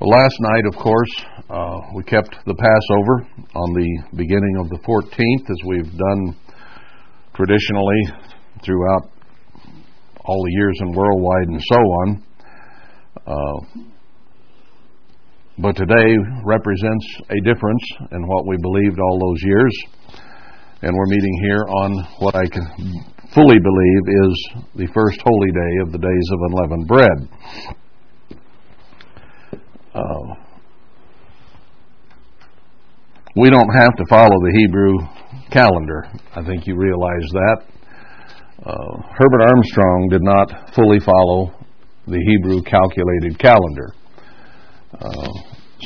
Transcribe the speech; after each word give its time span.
Well, 0.00 0.18
last 0.18 0.36
night, 0.40 0.64
of 0.64 0.76
course, 0.76 1.10
uh, 1.50 1.80
we 1.94 2.02
kept 2.04 2.34
the 2.46 2.54
Passover 2.54 3.28
on 3.54 3.74
the 3.74 4.16
beginning 4.16 4.56
of 4.56 4.70
the 4.70 4.78
14th, 4.78 5.50
as 5.50 5.60
we've 5.66 5.92
done 5.92 6.34
traditionally 7.34 8.00
throughout 8.64 9.12
all 10.24 10.42
the 10.42 10.52
years 10.52 10.76
and 10.80 10.96
worldwide 10.96 11.48
and 11.48 11.60
so 11.68 11.76
on. 11.76 12.24
Uh, 13.26 13.82
but 15.58 15.76
today 15.76 16.16
represents 16.46 17.06
a 17.28 17.40
difference 17.44 17.84
in 18.12 18.26
what 18.26 18.46
we 18.46 18.56
believed 18.62 18.98
all 18.98 19.18
those 19.20 19.42
years. 19.42 19.76
And 20.80 20.96
we're 20.96 21.12
meeting 21.12 21.40
here 21.42 21.64
on 21.68 22.04
what 22.20 22.34
I 22.36 22.46
can 22.48 22.64
fully 23.34 23.58
believe 23.60 24.02
is 24.08 24.48
the 24.76 24.88
first 24.94 25.20
holy 25.20 25.52
day 25.52 25.72
of 25.82 25.92
the 25.92 25.98
days 25.98 26.26
of 26.32 26.40
unleavened 26.48 26.88
bread. 26.88 27.79
Uh, 30.00 30.34
we 33.36 33.50
don't 33.50 33.68
have 33.68 33.94
to 33.96 34.04
follow 34.08 34.32
the 34.40 34.52
Hebrew 34.56 34.96
calendar. 35.50 36.06
I 36.34 36.42
think 36.44 36.66
you 36.66 36.76
realize 36.76 37.28
that. 37.32 37.58
Uh, 38.64 39.02
Herbert 39.18 39.42
Armstrong 39.42 40.08
did 40.10 40.22
not 40.22 40.74
fully 40.74 41.00
follow 41.00 41.52
the 42.06 42.18
Hebrew 42.18 42.62
calculated 42.62 43.38
calendar. 43.38 43.94
Uh, 44.92 45.28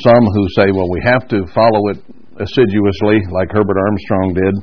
some 0.02 0.24
who 0.24 0.46
say, 0.58 0.70
well, 0.72 0.90
we 0.90 1.00
have 1.04 1.26
to 1.28 1.46
follow 1.54 1.88
it 1.90 1.98
assiduously, 2.38 3.18
like 3.30 3.50
Herbert 3.50 3.78
Armstrong 3.78 4.34
did, 4.34 4.54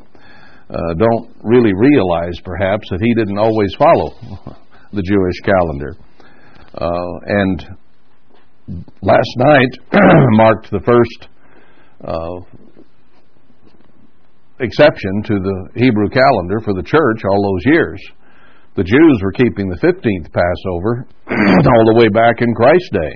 uh, 0.69 0.93
don't 0.95 1.35
really 1.43 1.73
realize 1.73 2.39
perhaps 2.43 2.87
that 2.89 2.99
he 3.01 3.13
didn't 3.15 3.37
always 3.37 3.73
follow 3.75 4.15
the 4.93 5.03
Jewish 5.03 5.39
calendar. 5.43 5.95
Uh, 6.73 7.13
and 7.27 7.80
last 9.01 9.33
night 9.37 9.73
marked 10.37 10.71
the 10.71 10.81
first 10.85 11.27
uh, 12.03 12.61
exception 14.59 15.23
to 15.25 15.35
the 15.39 15.69
Hebrew 15.75 16.09
calendar 16.09 16.59
for 16.63 16.73
the 16.73 16.83
church 16.83 17.23
all 17.25 17.41
those 17.41 17.73
years. 17.73 18.01
The 18.75 18.83
Jews 18.83 19.19
were 19.21 19.33
keeping 19.33 19.67
the 19.67 19.81
15th 19.83 20.31
Passover 20.31 21.05
all 21.27 21.85
the 21.91 21.99
way 21.99 22.07
back 22.07 22.41
in 22.41 22.53
Christ's 22.55 22.89
day, 22.91 23.13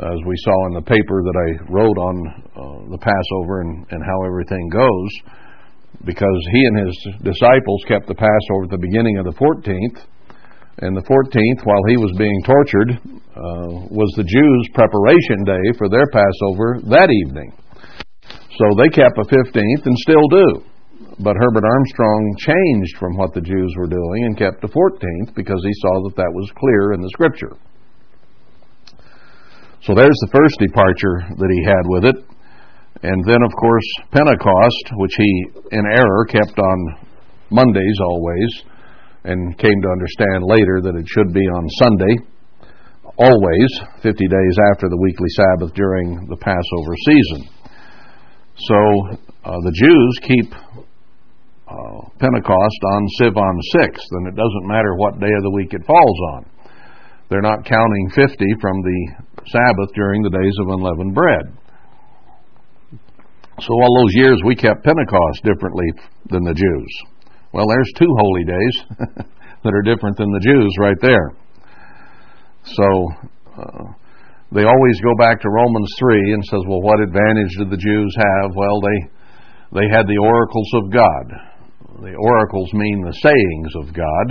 as 0.00 0.18
we 0.26 0.34
saw 0.38 0.66
in 0.68 0.74
the 0.74 0.86
paper 0.88 1.22
that 1.22 1.36
I 1.36 1.70
wrote 1.70 1.98
on 1.98 2.16
uh, 2.56 2.90
the 2.90 2.98
Passover 2.98 3.60
and, 3.60 3.86
and 3.90 4.02
how 4.02 4.24
everything 4.24 4.68
goes, 4.70 5.10
because 6.04 6.40
he 6.52 6.62
and 6.66 6.86
his 6.86 6.96
disciples 7.22 7.84
kept 7.86 8.06
the 8.06 8.14
Passover 8.14 8.64
at 8.64 8.70
the 8.70 8.80
beginning 8.80 9.18
of 9.18 9.26
the 9.26 9.36
14th, 9.36 10.06
and 10.78 10.96
the 10.96 11.04
14th, 11.04 11.60
while 11.68 11.84
he 11.88 12.00
was 12.00 12.12
being 12.16 12.40
tortured, 12.48 12.96
uh, 12.96 13.92
was 13.92 14.08
the 14.16 14.24
Jews' 14.24 14.68
preparation 14.72 15.44
day 15.44 15.76
for 15.76 15.88
their 15.92 16.08
Passover 16.08 16.80
that 16.88 17.12
evening. 17.12 17.52
So 18.56 18.64
they 18.80 18.88
kept 18.88 19.20
a 19.20 19.28
15th 19.28 19.84
and 19.84 19.96
still 20.00 20.26
do. 20.32 20.64
But 21.20 21.36
Herbert 21.36 21.64
Armstrong 21.68 22.36
changed 22.38 22.96
from 22.96 23.16
what 23.16 23.34
the 23.34 23.44
Jews 23.44 23.74
were 23.76 23.86
doing 23.86 24.24
and 24.24 24.38
kept 24.38 24.62
the 24.62 24.72
14th 24.72 25.34
because 25.34 25.60
he 25.60 25.74
saw 25.84 26.08
that 26.08 26.16
that 26.16 26.32
was 26.32 26.48
clear 26.56 26.94
in 26.94 27.00
the 27.02 27.12
Scripture. 27.12 27.52
So 29.82 29.94
there's 29.94 30.18
the 30.24 30.32
first 30.32 30.56
departure 30.56 31.36
that 31.36 31.52
he 31.52 31.62
had 31.68 31.84
with 31.84 32.04
it. 32.06 32.16
And 33.02 33.24
then, 33.26 33.42
of 33.44 33.52
course, 33.58 33.88
Pentecost, 34.12 34.84
which 34.96 35.14
he, 35.18 35.30
in 35.72 35.84
error, 35.84 36.24
kept 36.30 36.56
on 36.56 36.78
Mondays 37.50 37.98
always 38.00 38.71
and 39.24 39.56
came 39.58 39.78
to 39.82 39.88
understand 39.88 40.42
later 40.44 40.80
that 40.82 40.98
it 40.98 41.06
should 41.06 41.32
be 41.32 41.46
on 41.46 41.68
Sunday, 41.78 42.14
always, 43.18 43.70
50 44.02 44.10
days 44.10 44.56
after 44.72 44.88
the 44.88 44.98
weekly 44.98 45.28
Sabbath 45.30 45.74
during 45.74 46.26
the 46.28 46.36
Passover 46.36 46.94
season. 47.06 47.40
So 48.56 48.78
uh, 49.44 49.58
the 49.62 49.74
Jews 49.74 50.12
keep 50.26 50.48
uh, 51.68 52.00
Pentecost 52.18 52.80
on 52.84 53.00
Sivan 53.20 53.56
6th, 53.78 54.08
and 54.10 54.28
it 54.28 54.36
doesn't 54.36 54.66
matter 54.66 54.94
what 54.96 55.20
day 55.20 55.30
of 55.30 55.42
the 55.42 55.54
week 55.54 55.72
it 55.72 55.86
falls 55.86 56.18
on. 56.34 56.46
They're 57.30 57.40
not 57.40 57.64
counting 57.64 58.10
50 58.14 58.44
from 58.60 58.82
the 58.82 58.98
Sabbath 59.46 59.94
during 59.94 60.22
the 60.22 60.30
days 60.30 60.56
of 60.60 60.68
unleavened 60.68 61.14
bread. 61.14 61.56
So 63.60 63.72
all 63.72 64.04
those 64.04 64.14
years 64.14 64.40
we 64.44 64.54
kept 64.56 64.84
Pentecost 64.84 65.44
differently 65.44 65.86
than 66.30 66.44
the 66.44 66.54
Jews. 66.54 67.11
Well, 67.52 67.66
there's 67.68 67.92
two 67.98 68.08
holy 68.18 68.44
days 68.44 68.76
that 69.64 69.74
are 69.74 69.82
different 69.82 70.16
than 70.16 70.32
the 70.32 70.40
Jews 70.40 70.72
right 70.78 71.00
there. 71.00 71.32
So 72.64 72.88
uh, 73.58 73.84
they 74.52 74.64
always 74.64 75.00
go 75.00 75.14
back 75.18 75.40
to 75.40 75.50
Romans 75.50 75.92
3 75.98 76.32
and 76.32 76.44
says, 76.44 76.60
well, 76.66 76.80
what 76.80 77.00
advantage 77.00 77.56
did 77.58 77.70
the 77.70 77.76
Jews 77.76 78.14
have? 78.16 78.50
Well, 78.54 78.80
they 78.80 79.08
they 79.72 79.88
had 79.88 80.06
the 80.06 80.20
oracles 80.20 80.70
of 80.74 80.92
God. 80.92 81.24
The 82.04 82.14
oracles 82.14 82.72
mean 82.74 83.00
the 83.00 83.16
sayings 83.24 83.72
of 83.80 83.94
God. 83.94 84.26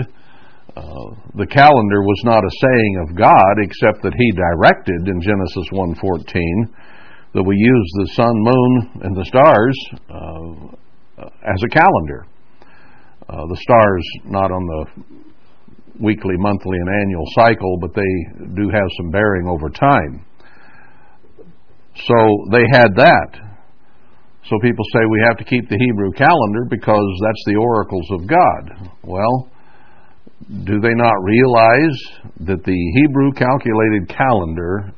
Uh, 0.78 1.18
the 1.36 1.48
calendar 1.48 2.02
was 2.06 2.22
not 2.24 2.46
a 2.46 2.58
saying 2.62 2.94
of 3.02 3.18
God, 3.18 3.54
except 3.58 4.04
that 4.04 4.14
He 4.14 4.32
directed 4.32 5.10
in 5.10 5.22
Genesis 5.22 5.68
1:14 5.74 6.74
that 7.34 7.44
we 7.44 7.56
use 7.56 7.92
the 7.96 8.08
sun, 8.14 8.36
moon, 8.36 9.02
and 9.02 9.16
the 9.16 9.26
stars 9.26 9.78
uh, 10.10 11.26
as 11.26 11.64
a 11.64 11.70
calendar. 11.70 12.26
Uh, 13.32 13.48
the 13.48 13.56
stars 13.62 14.06
not 14.26 14.52
on 14.52 14.66
the 14.68 15.04
weekly, 16.02 16.36
monthly, 16.38 16.76
and 16.76 16.90
annual 17.02 17.24
cycle, 17.34 17.78
but 17.80 17.96
they 17.96 18.12
do 18.56 18.68
have 18.68 18.88
some 18.98 19.10
bearing 19.10 19.48
over 19.48 19.70
time. 19.70 20.26
So 21.96 22.16
they 22.52 22.64
had 22.74 22.92
that. 22.96 23.30
So 24.50 24.60
people 24.62 24.84
say 24.92 25.00
we 25.10 25.24
have 25.30 25.38
to 25.38 25.46
keep 25.46 25.70
the 25.70 25.78
Hebrew 25.78 26.12
calendar 26.12 26.66
because 26.70 27.08
that's 27.24 27.44
the 27.46 27.56
oracles 27.56 28.08
of 28.12 28.28
God. 28.28 28.92
Well, 29.04 29.50
do 30.66 30.82
they 30.82 30.94
not 30.94 31.16
realize 31.24 31.98
that 32.42 32.66
the 32.66 32.92
Hebrew 32.96 33.32
calculated 33.32 34.10
calendar, 34.10 34.92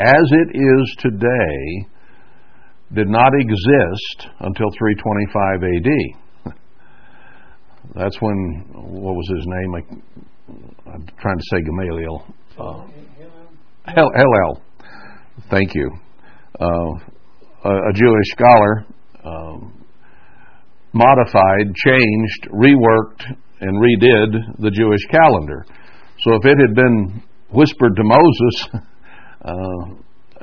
as 0.00 0.26
it 0.32 0.56
is 0.56 0.96
today, 0.98 1.86
did 2.92 3.08
not 3.08 3.30
exist 3.38 4.34
until 4.40 4.66
325 4.78 5.62
AD? 5.62 6.27
That's 7.94 8.16
when 8.20 8.64
what 8.74 9.14
was 9.14 9.28
his 9.34 9.46
name? 9.46 9.74
I, 9.74 10.94
am 10.94 11.06
trying 11.20 11.38
to 11.38 11.44
say 11.50 11.62
Gamaliel. 11.62 12.26
Uh, 12.58 12.86
Hillel. 13.94 14.62
Thank 15.50 15.74
you. 15.74 15.90
Uh, 16.60 16.90
a, 17.64 17.70
a, 17.70 17.92
Jewish 17.94 18.26
scholar 18.32 18.84
um, 19.24 19.84
modified, 20.92 21.74
changed, 21.74 22.48
reworked, 22.52 23.24
and 23.60 23.80
redid 23.80 24.60
the 24.60 24.70
Jewish 24.70 25.04
calendar. 25.10 25.64
So 26.20 26.34
if 26.34 26.44
it 26.44 26.58
had 26.58 26.74
been 26.74 27.22
whispered 27.50 27.96
to 27.96 28.02
Moses, 28.04 28.68
uh, 29.42 29.94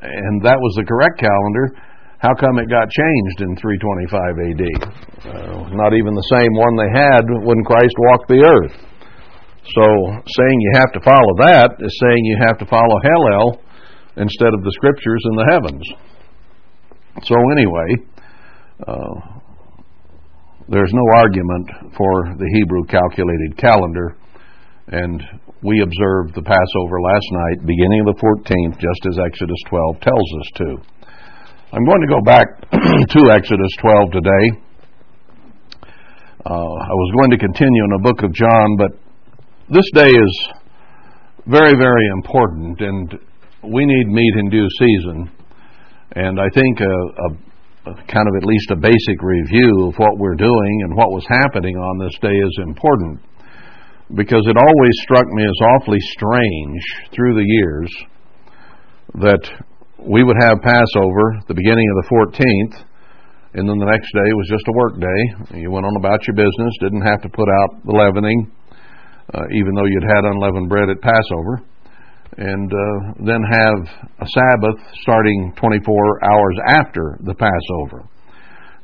and 0.02 0.42
that 0.44 0.58
was 0.58 0.76
the 0.78 0.86
correct 0.86 1.20
calendar, 1.20 1.78
how 2.20 2.34
come 2.34 2.60
it 2.60 2.70
got 2.70 2.88
changed 2.90 3.42
in 3.42 3.56
325 3.58 4.16
AD? 4.48 4.64
Uh, 5.26 5.70
not 5.76 5.94
even 5.94 6.14
the 6.16 6.32
same 6.32 6.54
one 6.56 6.76
they 6.80 6.92
had 6.96 7.24
when 7.44 7.64
Christ 7.64 7.96
walked 8.12 8.28
the 8.30 8.44
earth. 8.44 8.76
So 9.66 9.86
saying 10.24 10.58
you 10.62 10.72
have 10.78 10.92
to 10.94 11.02
follow 11.02 11.34
that 11.42 11.76
is 11.80 12.00
saying 12.00 12.22
you 12.24 12.38
have 12.48 12.58
to 12.60 12.66
follow 12.66 12.98
Hillel 13.02 13.62
instead 14.18 14.54
of 14.54 14.64
the 14.64 14.72
scriptures 14.72 15.22
in 15.26 15.36
the 15.36 15.48
heavens. 15.52 15.86
So 17.24 17.36
anyway, 17.58 17.90
uh, 18.88 19.36
there's 20.70 20.94
no 20.94 21.06
argument 21.18 21.96
for 21.98 22.36
the 22.38 22.50
Hebrew 22.54 22.86
calculated 22.86 23.58
calendar, 23.58 24.18
and 24.88 25.24
we 25.64 25.82
observed 25.82 26.36
the 26.36 26.46
Passover 26.46 27.02
last 27.02 27.30
night, 27.32 27.66
beginning 27.66 28.06
of 28.06 28.14
the 28.14 28.22
14th, 28.22 28.78
just 28.78 29.02
as 29.10 29.18
Exodus 29.26 29.58
12 29.68 30.00
tells 30.02 30.30
us 30.40 30.50
to. 30.56 30.68
I'm 31.74 31.84
going 31.84 32.02
to 32.02 32.14
go 32.14 32.22
back 32.22 32.46
to 32.72 33.20
Exodus 33.34 33.74
12 33.82 34.12
today. 34.12 34.46
Uh, 36.46 36.74
I 36.78 36.94
was 36.94 37.12
going 37.18 37.32
to 37.32 37.38
continue 37.42 37.84
in 37.84 37.92
the 37.98 38.04
book 38.06 38.22
of 38.22 38.32
John, 38.34 38.78
but 38.78 38.92
this 39.74 39.90
day 39.98 40.06
is 40.06 40.34
very, 41.48 41.74
very 41.74 42.06
important, 42.14 42.82
and 42.82 43.18
we 43.66 43.84
need 43.84 44.08
meat 44.14 44.34
in 44.38 44.50
due 44.54 44.68
season. 44.78 45.32
And 46.14 46.40
I 46.40 46.46
think 46.54 46.82
a, 46.82 46.86
a, 46.86 47.28
a 47.90 47.94
kind 48.14 48.28
of 48.30 48.34
at 48.38 48.46
least 48.46 48.70
a 48.70 48.78
basic 48.78 49.18
review 49.26 49.90
of 49.90 49.98
what 49.98 50.22
we're 50.22 50.38
doing 50.38 50.82
and 50.86 50.96
what 50.96 51.10
was 51.10 51.26
happening 51.28 51.76
on 51.76 51.98
this 51.98 52.14
day 52.22 52.38
is 52.38 52.56
important 52.62 53.20
because 54.14 54.46
it 54.46 54.56
always 54.56 54.96
struck 55.02 55.26
me 55.34 55.42
as 55.42 55.60
awfully 55.74 56.00
strange 56.14 56.84
through 57.12 57.34
the 57.34 57.50
years 57.58 57.90
that 59.16 59.50
we 60.06 60.24
would 60.24 60.38
have 60.40 60.62
Passover 60.62 61.42
the 61.50 61.58
beginning 61.58 61.88
of 61.90 61.98
the 62.06 62.10
14th, 62.14 62.76
and 63.58 63.66
then 63.66 63.78
the 63.82 63.90
next 63.90 64.12
day 64.14 64.30
was 64.38 64.48
just 64.54 64.68
a 64.70 64.78
work 64.78 65.02
day. 65.02 65.22
You 65.58 65.72
went 65.72 65.86
on 65.86 65.98
about 65.98 66.22
your 66.28 66.36
business, 66.36 66.78
didn't 66.80 67.02
have 67.02 67.22
to 67.26 67.30
put 67.30 67.50
out 67.50 67.82
the 67.86 67.96
leavening, 67.96 68.52
uh, 69.34 69.50
even 69.50 69.74
though 69.74 69.90
you'd 69.90 70.06
had 70.06 70.30
unleavened 70.30 70.70
bread 70.70 70.90
at 70.90 71.02
Passover. 71.02 71.66
and 72.38 72.68
uh, 72.68 73.24
then 73.24 73.40
have 73.40 73.80
a 74.20 74.28
Sabbath 74.28 74.80
starting 75.02 75.54
24 75.56 76.26
hours 76.26 76.58
after 76.68 77.18
the 77.24 77.34
Passover. 77.34 78.04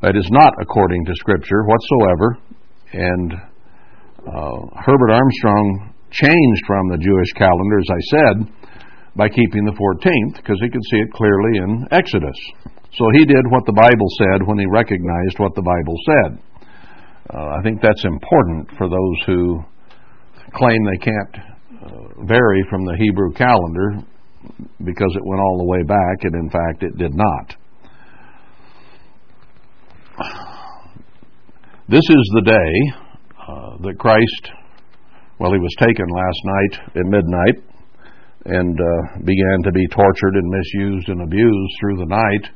That 0.02 0.16
is 0.16 0.28
not 0.32 0.54
according 0.62 1.06
to 1.06 1.14
Scripture 1.16 1.64
whatsoever, 1.68 2.38
and 2.94 3.34
uh, 4.26 4.60
Herbert 4.86 5.12
Armstrong 5.12 5.94
changed 6.12 6.64
from 6.66 6.90
the 6.90 6.98
Jewish 6.98 7.32
calendar, 7.36 7.78
as 7.78 7.90
I 7.92 8.02
said, 8.10 8.61
by 9.16 9.28
keeping 9.28 9.66
the 9.66 9.76
14th 9.76 10.38
because 10.38 10.60
he 10.62 10.70
could 10.70 10.84
see 10.90 10.98
it 10.98 11.12
clearly 11.14 11.58
in 11.58 11.88
Exodus. 11.92 12.40
So 12.94 13.06
he 13.14 13.26
did 13.26 13.44
what 13.50 13.66
the 13.66 13.76
Bible 13.76 14.08
said 14.20 14.48
when 14.48 14.60
he 14.60 14.66
recognized 14.68 15.40
what 15.40 15.56
the 15.56 15.62
Bible 15.62 15.96
said. 16.06 16.40
Uh, 17.34 17.60
I 17.60 17.62
think 17.64 17.82
that's 17.82 18.04
important 18.06 18.70
for 18.78 18.90
those 18.90 19.18
who 19.26 19.64
claim 20.54 20.78
they 20.84 20.98
can't 20.98 21.36
uh, 21.84 22.26
vary 22.26 22.64
from 22.70 22.86
the 22.86 22.96
Hebrew 23.00 23.32
calendar 23.34 24.04
because 24.84 25.16
it 25.16 25.26
went 25.26 25.40
all 25.40 25.58
the 25.60 25.70
way 25.70 25.84
back, 25.84 26.24
and 26.24 26.36
in 26.36 26.50
fact 26.50 26.84
it 26.84 26.98
did 26.98 27.14
not. 27.14 27.56
This 31.88 32.04
is 32.08 32.32
the 32.36 32.42
day 32.42 32.94
uh, 33.40 33.78
that 33.84 34.00
Christ, 34.00 34.52
well, 35.40 35.52
he 35.52 35.60
was 35.60 35.76
taken 35.80 36.06
last 36.08 36.42
night 36.44 36.74
at 36.96 37.06
midnight 37.06 37.71
and 38.46 38.80
uh, 38.80 39.18
began 39.24 39.64
to 39.64 39.72
be 39.72 39.88
tortured 39.88 40.36
and 40.36 40.50
misused 40.50 41.10
and 41.10 41.22
abused 41.22 41.74
through 41.80 41.98
the 41.98 42.06
night, 42.06 42.50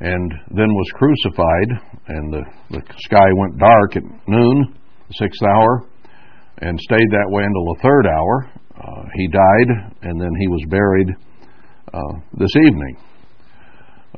and 0.00 0.32
then 0.54 0.68
was 0.68 0.90
crucified, 0.94 1.70
and 2.08 2.32
the, 2.32 2.42
the 2.70 2.82
sky 2.98 3.28
went 3.36 3.58
dark 3.58 3.96
at 3.96 4.02
noon, 4.28 4.74
the 5.08 5.14
sixth 5.14 5.42
hour, 5.42 5.86
and 6.58 6.78
stayed 6.80 7.10
that 7.10 7.28
way 7.28 7.42
until 7.44 7.74
the 7.74 7.80
third 7.82 8.06
hour. 8.06 8.50
Uh, 8.76 9.04
he 9.14 9.28
died, 9.28 9.92
and 10.02 10.20
then 10.20 10.32
he 10.38 10.48
was 10.48 10.62
buried 10.68 11.08
uh, 11.92 12.20
this 12.38 12.54
evening. 12.56 12.96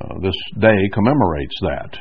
Uh, 0.01 0.15
this 0.23 0.37
day 0.61 0.89
commemorates 0.93 1.59
that. 1.63 1.99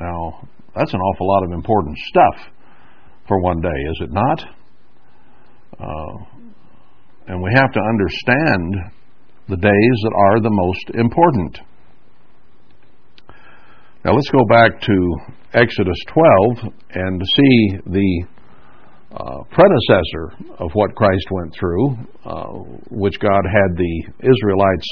Now, 0.00 0.48
that's 0.74 0.92
an 0.92 1.00
awful 1.00 1.28
lot 1.28 1.44
of 1.44 1.52
important 1.52 1.96
stuff 1.98 2.52
for 3.26 3.40
one 3.40 3.60
day, 3.60 3.68
is 3.68 4.00
it 4.02 4.10
not? 4.12 4.44
And 7.28 7.42
we 7.42 7.50
have 7.54 7.70
to 7.72 7.80
understand 7.80 8.90
the 9.50 9.56
days 9.56 9.96
that 10.02 10.14
are 10.16 10.40
the 10.40 10.50
most 10.50 10.90
important. 10.94 11.58
Now 14.02 14.14
let's 14.14 14.30
go 14.30 14.46
back 14.48 14.80
to 14.80 15.16
Exodus 15.52 15.98
12 16.08 16.72
and 16.94 17.22
see 17.36 17.78
the 17.84 18.24
uh, 19.12 19.44
predecessor 19.52 20.56
of 20.58 20.70
what 20.72 20.94
Christ 20.94 21.26
went 21.30 21.52
through, 21.52 21.98
uh, 22.24 22.64
which 22.90 23.20
God 23.20 23.44
had 23.44 23.76
the 23.76 24.04
Israelites 24.24 24.88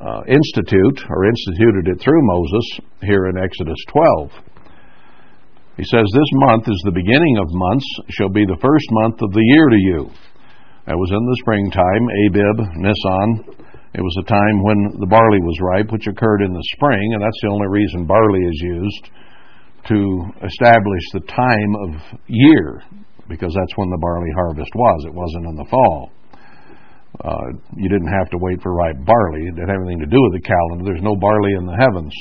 uh, 0.00 0.22
institute, 0.28 1.02
or 1.10 1.26
instituted 1.26 1.88
it 1.88 2.00
through 2.00 2.20
Moses 2.22 2.80
here 3.02 3.26
in 3.26 3.36
Exodus 3.36 3.78
12. 3.88 4.30
He 5.76 5.84
says, 5.84 6.04
This 6.14 6.30
month 6.46 6.68
is 6.68 6.80
the 6.84 6.94
beginning 6.94 7.38
of 7.42 7.48
months, 7.50 7.86
shall 8.10 8.28
be 8.28 8.46
the 8.46 8.58
first 8.62 8.86
month 9.02 9.20
of 9.20 9.32
the 9.32 9.42
year 9.42 9.68
to 9.68 9.76
you. 9.76 10.29
That 10.90 10.98
was 10.98 11.14
in 11.14 11.22
the 11.22 11.38
springtime, 11.46 12.04
Abib, 12.26 12.58
Nisan. 12.82 13.62
It 13.94 14.02
was 14.02 14.16
a 14.18 14.26
time 14.26 14.58
when 14.66 14.98
the 14.98 15.06
barley 15.06 15.38
was 15.38 15.54
ripe, 15.62 15.94
which 15.94 16.10
occurred 16.10 16.42
in 16.42 16.50
the 16.50 16.66
spring, 16.74 17.14
and 17.14 17.22
that's 17.22 17.38
the 17.46 17.54
only 17.54 17.70
reason 17.70 18.10
barley 18.10 18.42
is 18.42 18.58
used 18.58 19.04
to 19.86 19.98
establish 20.42 21.04
the 21.14 21.22
time 21.30 21.72
of 21.86 21.90
year, 22.26 22.82
because 23.30 23.54
that's 23.54 23.76
when 23.78 23.86
the 23.86 24.02
barley 24.02 24.34
harvest 24.34 24.74
was. 24.74 24.98
It 25.06 25.14
wasn't 25.14 25.46
in 25.46 25.56
the 25.62 25.70
fall. 25.70 26.10
Uh, 27.22 27.48
you 27.78 27.86
didn't 27.86 28.10
have 28.10 28.26
to 28.34 28.42
wait 28.42 28.58
for 28.58 28.74
ripe 28.74 28.98
barley. 29.06 29.46
It 29.46 29.54
didn't 29.54 29.70
have 29.70 29.86
anything 29.86 30.02
to 30.02 30.10
do 30.10 30.18
with 30.18 30.42
the 30.42 30.42
calendar. 30.42 30.90
There's 30.90 31.06
no 31.06 31.14
barley 31.14 31.54
in 31.54 31.70
the 31.70 31.78
heavens. 31.78 32.14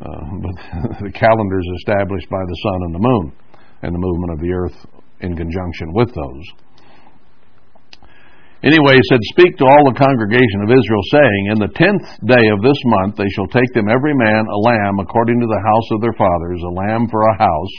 Uh, 0.00 0.24
but 0.40 0.56
the 1.04 1.12
calendar 1.12 1.58
is 1.60 1.70
established 1.84 2.32
by 2.32 2.40
the 2.48 2.58
sun 2.64 2.80
and 2.88 2.94
the 2.96 3.04
moon, 3.04 3.24
and 3.84 3.92
the 3.92 4.00
movement 4.00 4.32
of 4.32 4.40
the 4.40 4.56
earth 4.56 4.78
in 5.20 5.36
conjunction 5.36 5.92
with 5.92 6.08
those. 6.16 6.69
Anyway, 8.60 8.92
he 8.92 9.08
said, 9.08 9.20
Speak 9.32 9.56
to 9.56 9.64
all 9.64 9.88
the 9.88 9.96
congregation 9.96 10.60
of 10.60 10.68
Israel, 10.68 11.04
saying, 11.16 11.42
In 11.48 11.58
the 11.64 11.72
tenth 11.72 12.04
day 12.28 12.44
of 12.52 12.60
this 12.60 12.76
month 12.92 13.16
they 13.16 13.28
shall 13.32 13.48
take 13.48 13.72
them 13.72 13.88
every 13.88 14.12
man 14.12 14.44
a 14.44 14.60
lamb 14.68 15.00
according 15.00 15.40
to 15.40 15.48
the 15.48 15.64
house 15.64 15.88
of 15.96 16.04
their 16.04 16.12
fathers, 16.12 16.60
a 16.60 16.76
lamb 16.76 17.08
for 17.08 17.24
a 17.24 17.38
house. 17.40 17.76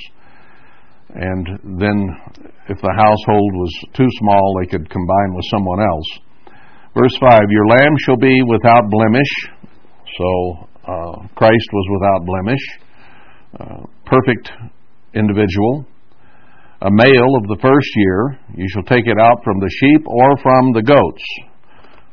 And 1.13 1.45
then, 1.77 1.97
if 2.65 2.81
the 2.81 2.95
household 2.97 3.51
was 3.61 3.73
too 3.93 4.09
small, 4.25 4.57
they 4.57 4.73
could 4.73 4.89
combine 4.89 5.37
with 5.37 5.45
someone 5.53 5.85
else. 5.85 6.09
Verse 6.97 7.13
5 7.29 7.29
Your 7.51 7.67
lamb 7.67 7.93
shall 8.01 8.17
be 8.17 8.41
without 8.49 8.89
blemish. 8.89 9.33
So, 10.17 10.29
uh, 10.81 11.27
Christ 11.37 11.69
was 11.73 11.85
without 11.93 12.25
blemish, 12.25 12.65
uh, 13.53 13.85
perfect 14.09 14.49
individual 15.13 15.85
a 16.81 16.89
male 16.89 17.31
of 17.37 17.45
the 17.45 17.61
first 17.61 17.89
year. 17.95 18.39
You 18.57 18.65
shall 18.73 18.83
take 18.83 19.05
it 19.05 19.19
out 19.19 19.43
from 19.43 19.59
the 19.59 19.69
sheep 19.69 20.07
or 20.07 20.37
from 20.41 20.73
the 20.73 20.81
goats. 20.81 21.25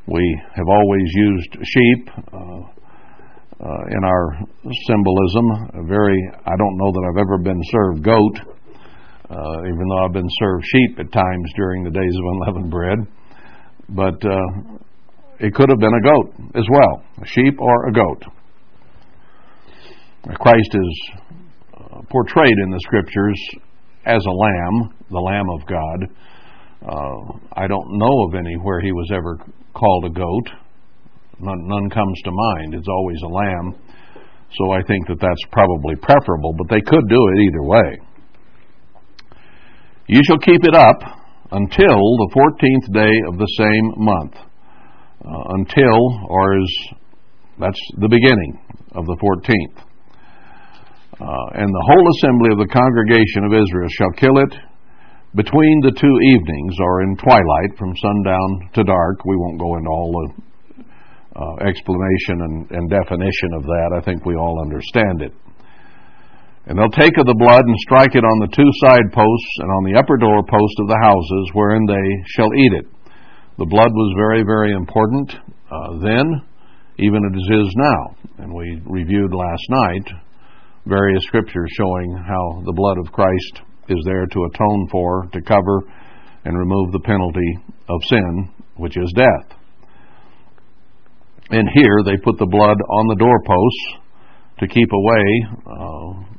We 0.07 0.25
have 0.55 0.69
always 0.69 1.09
used 1.09 1.53
sheep 1.65 2.11
uh, 2.33 2.61
uh, 3.65 3.83
in 3.97 4.03
our 4.05 4.39
symbolism. 4.89 5.81
A 5.81 5.85
very, 5.89 6.21
I 6.45 6.55
don't 6.57 6.77
know 6.77 6.93
that 6.93 7.05
I've 7.09 7.21
ever 7.25 7.39
been 7.39 7.61
served 7.73 8.05
goat, 8.05 8.37
uh, 9.31 9.59
even 9.65 9.85
though 9.89 10.05
I've 10.05 10.13
been 10.13 10.33
served 10.41 10.65
sheep 10.65 10.99
at 11.01 11.13
times 11.13 11.53
during 11.57 11.85
the 11.85 11.91
days 11.91 12.15
of 12.17 12.25
unleavened 12.37 12.71
bread. 12.71 12.99
But 13.89 14.21
uh, 14.21 14.77
it 15.41 15.55
could 15.55 15.71
have 15.71 15.81
been 15.81 15.97
a 15.97 16.05
goat 16.05 16.35
as 16.57 16.65
well, 16.69 17.05
a 17.23 17.27
sheep 17.27 17.59
or 17.59 17.89
a 17.89 17.93
goat. 17.93 18.23
Christ 20.29 20.75
is 20.75 21.11
uh, 21.73 22.03
portrayed 22.11 22.59
in 22.65 22.71
the 22.71 22.81
scriptures 22.85 23.41
as 24.07 24.25
a 24.25 24.31
lamb, 24.31 24.95
the 25.11 25.21
Lamb 25.21 25.49
of 25.51 25.67
God. 25.67 26.09
Uh, 26.81 27.39
I 27.55 27.67
don't 27.67 27.99
know 27.99 28.27
of 28.29 28.35
any 28.35 28.55
where 28.55 28.81
he 28.81 28.93
was 28.93 29.11
ever 29.13 29.39
called 29.75 30.05
a 30.07 30.11
goat. 30.11 30.49
None, 31.41 31.69
none 31.69 31.91
comes 31.91 32.21
to 32.25 32.31
mind. 32.31 32.75
It's 32.75 32.89
always 32.89 33.19
a 33.23 33.29
lamb. 33.29 33.75
So 34.57 34.73
I 34.73 34.83
think 34.83 35.07
that 35.09 35.21
that's 35.21 35.45
probably 35.53 35.95
preferable, 35.97 36.55
but 36.57 36.69
they 36.71 36.81
could 36.81 37.09
do 37.09 37.29
it 37.35 37.41
either 37.43 37.63
way. 37.63 37.99
You 40.07 40.21
shall 40.27 40.39
keep 40.39 40.61
it 40.65 40.75
up 40.75 41.01
until 41.51 41.99
the 41.99 42.31
fourteenth 42.33 42.93
day 42.93 43.15
of 43.29 43.39
the 43.39 43.49
same 43.59 44.05
month. 44.05 44.35
Uh, 45.25 45.55
until, 45.59 46.27
or 46.29 46.59
is 46.59 46.89
that's 47.59 47.81
the 47.99 48.09
beginning 48.09 48.59
of 48.95 49.05
the 49.05 49.17
fourteenth. 49.21 49.88
Uh, 51.19 51.47
and 51.59 51.67
the 51.67 51.87
whole 51.91 52.07
assembly 52.15 52.51
of 52.55 52.63
the 52.63 52.71
congregation 52.71 53.43
of 53.51 53.59
Israel 53.59 53.91
shall 53.91 54.15
kill 54.15 54.39
it 54.39 54.55
between 55.35 55.77
the 55.83 55.93
two 55.93 56.17
evenings, 56.31 56.75
or 56.79 57.03
in 57.03 57.19
twilight, 57.19 57.77
from 57.77 57.93
sundown 57.99 58.49
to 58.73 58.87
dark. 58.87 59.27
We 59.27 59.37
won't 59.37 59.61
go 59.61 59.77
into 59.77 59.91
all 59.91 60.11
the 60.15 60.27
uh, 61.39 61.57
explanation 61.67 62.43
and, 62.47 62.57
and 62.71 62.91
definition 62.91 63.51
of 63.59 63.63
that. 63.67 63.91
I 63.99 64.01
think 64.01 64.25
we 64.25 64.35
all 64.39 64.63
understand 64.63 65.23
it. 65.23 65.35
And 66.67 66.79
they'll 66.79 66.93
take 66.93 67.17
of 67.19 67.27
the 67.27 67.39
blood 67.39 67.65
and 67.65 67.77
strike 67.81 68.15
it 68.15 68.25
on 68.25 68.39
the 68.45 68.53
two 68.53 68.71
side 68.85 69.09
posts 69.11 69.53
and 69.65 69.71
on 69.73 69.85
the 69.91 69.99
upper 69.99 70.17
door 70.17 70.43
post 70.45 70.77
of 70.85 70.89
the 70.89 71.01
houses 71.03 71.45
wherein 71.53 71.83
they 71.87 72.07
shall 72.37 72.53
eat 72.55 72.73
it. 72.79 72.87
The 73.59 73.67
blood 73.67 73.91
was 73.91 74.11
very, 74.21 74.45
very 74.45 74.73
important 74.73 75.35
uh, 75.67 75.99
then, 75.99 76.27
even 76.99 77.21
as 77.25 77.35
it 77.35 77.55
is 77.67 77.73
now. 77.75 78.03
And 78.39 78.55
we 78.55 78.81
reviewed 78.85 79.33
last 79.33 79.67
night 79.69 80.07
various 80.89 81.23
scriptures 81.25 81.71
showing 81.77 82.17
how 82.17 82.63
the 82.65 82.73
blood 82.73 82.99
of 82.99 83.13
Christ 83.13 83.63
is 83.89 83.99
there 84.05 84.27
to 84.27 84.49
atone 84.53 84.89
for, 84.91 85.27
to 85.33 85.43
cover, 85.43 85.83
and 86.45 86.57
remove 86.57 86.93
the 86.93 87.01
penalty 87.05 87.59
of 87.89 88.01
sin, 88.05 88.51
which 88.77 88.97
is 88.97 89.13
death. 89.15 89.59
And 91.51 91.69
here 91.75 92.03
they 92.05 92.17
put 92.23 92.39
the 92.39 92.47
blood 92.47 92.77
on 92.77 93.09
the 93.09 93.17
doorposts 93.17 94.09
to 94.61 94.67
keep 94.67 94.89
away 94.93 95.25
uh, 95.67 96.39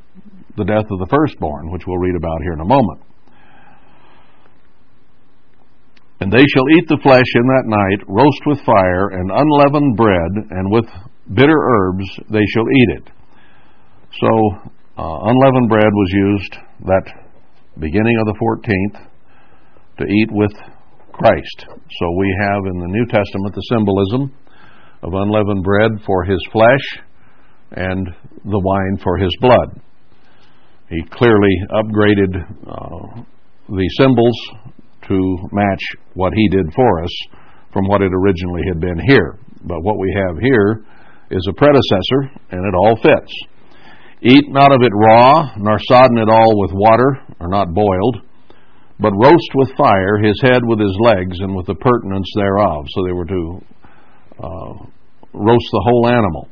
the 0.57 0.65
death 0.65 0.85
of 0.91 0.99
the 0.99 1.07
firstborn, 1.09 1.71
which 1.71 1.83
we'll 1.87 1.97
read 1.97 2.15
about 2.15 2.41
here 2.43 2.53
in 2.53 2.61
a 2.61 2.65
moment. 2.65 3.01
And 6.21 6.31
they 6.31 6.43
shall 6.53 6.67
eat 6.77 6.87
the 6.89 6.99
flesh 7.01 7.31
in 7.35 7.47
that 7.47 7.63
night, 7.65 8.03
roast 8.07 8.41
with 8.45 8.59
fire, 8.65 9.07
and 9.09 9.31
unleavened 9.31 9.95
bread, 9.95 10.31
and 10.51 10.71
with 10.71 10.85
bitter 11.33 11.57
herbs 11.57 12.05
they 12.29 12.43
shall 12.53 12.65
eat 12.69 12.89
it. 12.97 13.09
So, 14.17 14.71
uh, 14.97 15.17
unleavened 15.29 15.69
bread 15.69 15.91
was 15.93 16.11
used 16.11 16.57
that 16.85 17.05
beginning 17.79 18.17
of 18.19 18.25
the 18.25 18.39
14th 18.41 19.07
to 19.99 20.03
eat 20.05 20.29
with 20.31 20.51
Christ. 21.13 21.65
So, 21.67 22.05
we 22.17 22.35
have 22.41 22.65
in 22.65 22.79
the 22.79 22.87
New 22.87 23.05
Testament 23.05 23.53
the 23.53 23.61
symbolism 23.69 24.33
of 25.03 25.13
unleavened 25.13 25.63
bread 25.63 25.91
for 26.05 26.23
his 26.23 26.39
flesh 26.51 27.05
and 27.71 28.07
the 28.43 28.59
wine 28.59 28.97
for 29.03 29.17
his 29.17 29.31
blood. 29.39 29.79
He 30.89 31.03
clearly 31.11 31.55
upgraded 31.69 32.33
uh, 32.67 33.21
the 33.69 33.89
symbols 33.99 34.35
to 35.07 35.37
match 35.51 35.83
what 36.15 36.33
he 36.33 36.49
did 36.49 36.73
for 36.73 37.03
us 37.03 37.11
from 37.71 37.85
what 37.85 38.01
it 38.01 38.11
originally 38.11 38.61
had 38.67 38.79
been 38.79 38.99
here. 39.07 39.37
But 39.63 39.83
what 39.83 39.99
we 39.99 40.11
have 40.17 40.37
here 40.41 40.83
is 41.29 41.47
a 41.47 41.53
predecessor, 41.53 42.41
and 42.51 42.65
it 42.65 42.73
all 42.75 42.95
fits. 42.95 43.33
Eat 44.21 44.43
not 44.49 44.73
of 44.73 44.81
it 44.81 44.91
raw, 44.93 45.55
nor 45.57 45.77
sodden 45.87 46.17
it 46.17 46.29
all 46.29 46.59
with 46.59 46.71
water, 46.73 47.23
or 47.39 47.47
not 47.47 47.73
boiled, 47.73 48.17
but 48.99 49.13
roast 49.15 49.51
with 49.55 49.77
fire 49.77 50.19
his 50.21 50.41
head 50.41 50.59
with 50.65 50.79
his 50.79 50.95
legs 50.99 51.39
and 51.39 51.55
with 51.55 51.65
the 51.67 51.75
purtenance 51.75 52.27
thereof. 52.35 52.85
So 52.89 53.05
they 53.05 53.13
were 53.13 53.25
to 53.25 53.59
uh, 54.43 54.73
roast 55.31 55.69
the 55.71 55.85
whole 55.87 56.07
animal. 56.07 56.49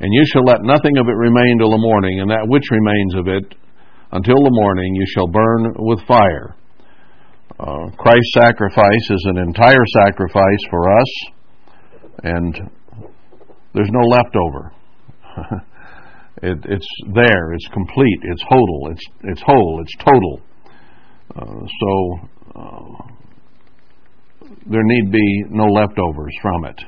And 0.00 0.12
you 0.12 0.22
shall 0.26 0.44
let 0.44 0.60
nothing 0.60 0.98
of 0.98 1.08
it 1.08 1.16
remain 1.16 1.56
till 1.58 1.70
the 1.70 1.80
morning, 1.80 2.20
and 2.20 2.30
that 2.30 2.44
which 2.46 2.68
remains 2.70 3.14
of 3.14 3.28
it 3.28 3.54
until 4.12 4.36
the 4.36 4.52
morning 4.52 4.94
you 4.94 5.06
shall 5.14 5.28
burn 5.28 5.72
with 5.78 6.06
fire. 6.06 6.54
Uh, 7.58 7.88
Christ's 7.96 8.34
sacrifice 8.34 9.10
is 9.10 9.24
an 9.30 9.38
entire 9.38 9.84
sacrifice 10.04 10.62
for 10.68 10.92
us, 10.92 11.08
and 12.22 12.54
there's 13.72 13.90
no 13.90 14.04
leftover. 14.08 14.72
it, 16.42 16.58
it's 16.64 16.86
there. 17.14 17.52
It's 17.54 17.68
complete. 17.68 18.18
It's 18.22 18.42
total. 18.42 18.88
It's 18.90 19.06
it's 19.24 19.42
whole. 19.46 19.82
It's 19.82 19.96
total. 20.04 20.40
Uh, 21.34 21.66
so 21.80 22.60
uh, 22.60 23.16
there 24.70 24.82
need 24.84 25.10
be 25.10 25.44
no 25.50 25.64
leftovers 25.64 26.34
from 26.42 26.64
it. 26.66 26.80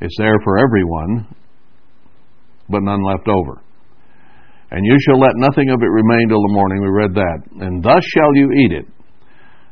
It's 0.00 0.16
there 0.18 0.38
for 0.44 0.58
everyone, 0.58 1.26
but 2.68 2.82
none 2.82 3.02
left 3.02 3.28
over. 3.28 3.60
And 4.70 4.84
you 4.84 4.96
shall 5.00 5.18
let 5.18 5.32
nothing 5.36 5.70
of 5.70 5.80
it 5.80 5.86
remain 5.86 6.28
till 6.28 6.42
the 6.42 6.52
morning. 6.52 6.82
We 6.82 6.88
read 6.88 7.14
that. 7.14 7.66
And 7.66 7.82
thus 7.82 8.04
shall 8.14 8.34
you 8.34 8.52
eat 8.52 8.72
it. 8.72 8.86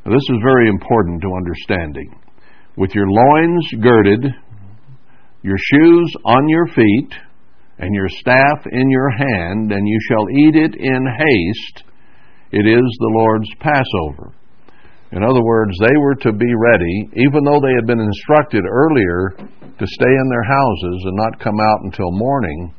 Now, 0.04 0.12
this 0.12 0.24
is 0.30 0.38
very 0.42 0.68
important 0.68 1.20
to 1.20 1.28
understanding. 1.36 2.18
With 2.76 2.94
your 2.94 3.06
loins 3.06 3.66
girded, 3.82 4.24
your 5.42 5.56
shoes 5.58 6.14
on 6.24 6.48
your 6.48 6.66
feet, 6.68 7.12
and 7.78 7.94
your 7.94 8.08
staff 8.08 8.66
in 8.70 8.90
your 8.90 9.10
hand, 9.10 9.72
and 9.72 9.86
you 9.86 9.98
shall 10.08 10.30
eat 10.30 10.56
it 10.56 10.74
in 10.76 11.06
haste. 11.06 11.84
It 12.52 12.66
is 12.66 12.96
the 12.98 13.12
Lord's 13.14 13.50
Passover. 13.60 14.32
In 15.12 15.22
other 15.22 15.42
words, 15.42 15.76
they 15.80 15.96
were 15.98 16.14
to 16.16 16.32
be 16.32 16.52
ready, 16.54 17.10
even 17.26 17.44
though 17.44 17.60
they 17.60 17.74
had 17.74 17.86
been 17.86 18.00
instructed 18.00 18.64
earlier 18.64 19.36
to 19.36 19.86
stay 19.86 20.10
in 20.10 20.28
their 20.30 20.42
houses 20.42 21.02
and 21.04 21.16
not 21.16 21.38
come 21.38 21.60
out 21.60 21.80
until 21.84 22.10
morning. 22.10 22.74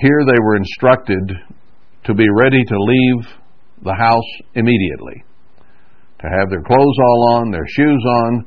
Here 0.00 0.24
they 0.26 0.38
were 0.42 0.56
instructed 0.56 1.32
to 2.04 2.14
be 2.14 2.26
ready 2.36 2.62
to 2.62 2.78
leave 2.78 3.26
the 3.82 3.94
house 3.94 4.30
immediately, 4.54 5.24
to 6.20 6.28
have 6.28 6.50
their 6.50 6.62
clothes 6.62 6.98
all 7.02 7.38
on, 7.38 7.50
their 7.50 7.66
shoes 7.66 8.04
on, 8.24 8.44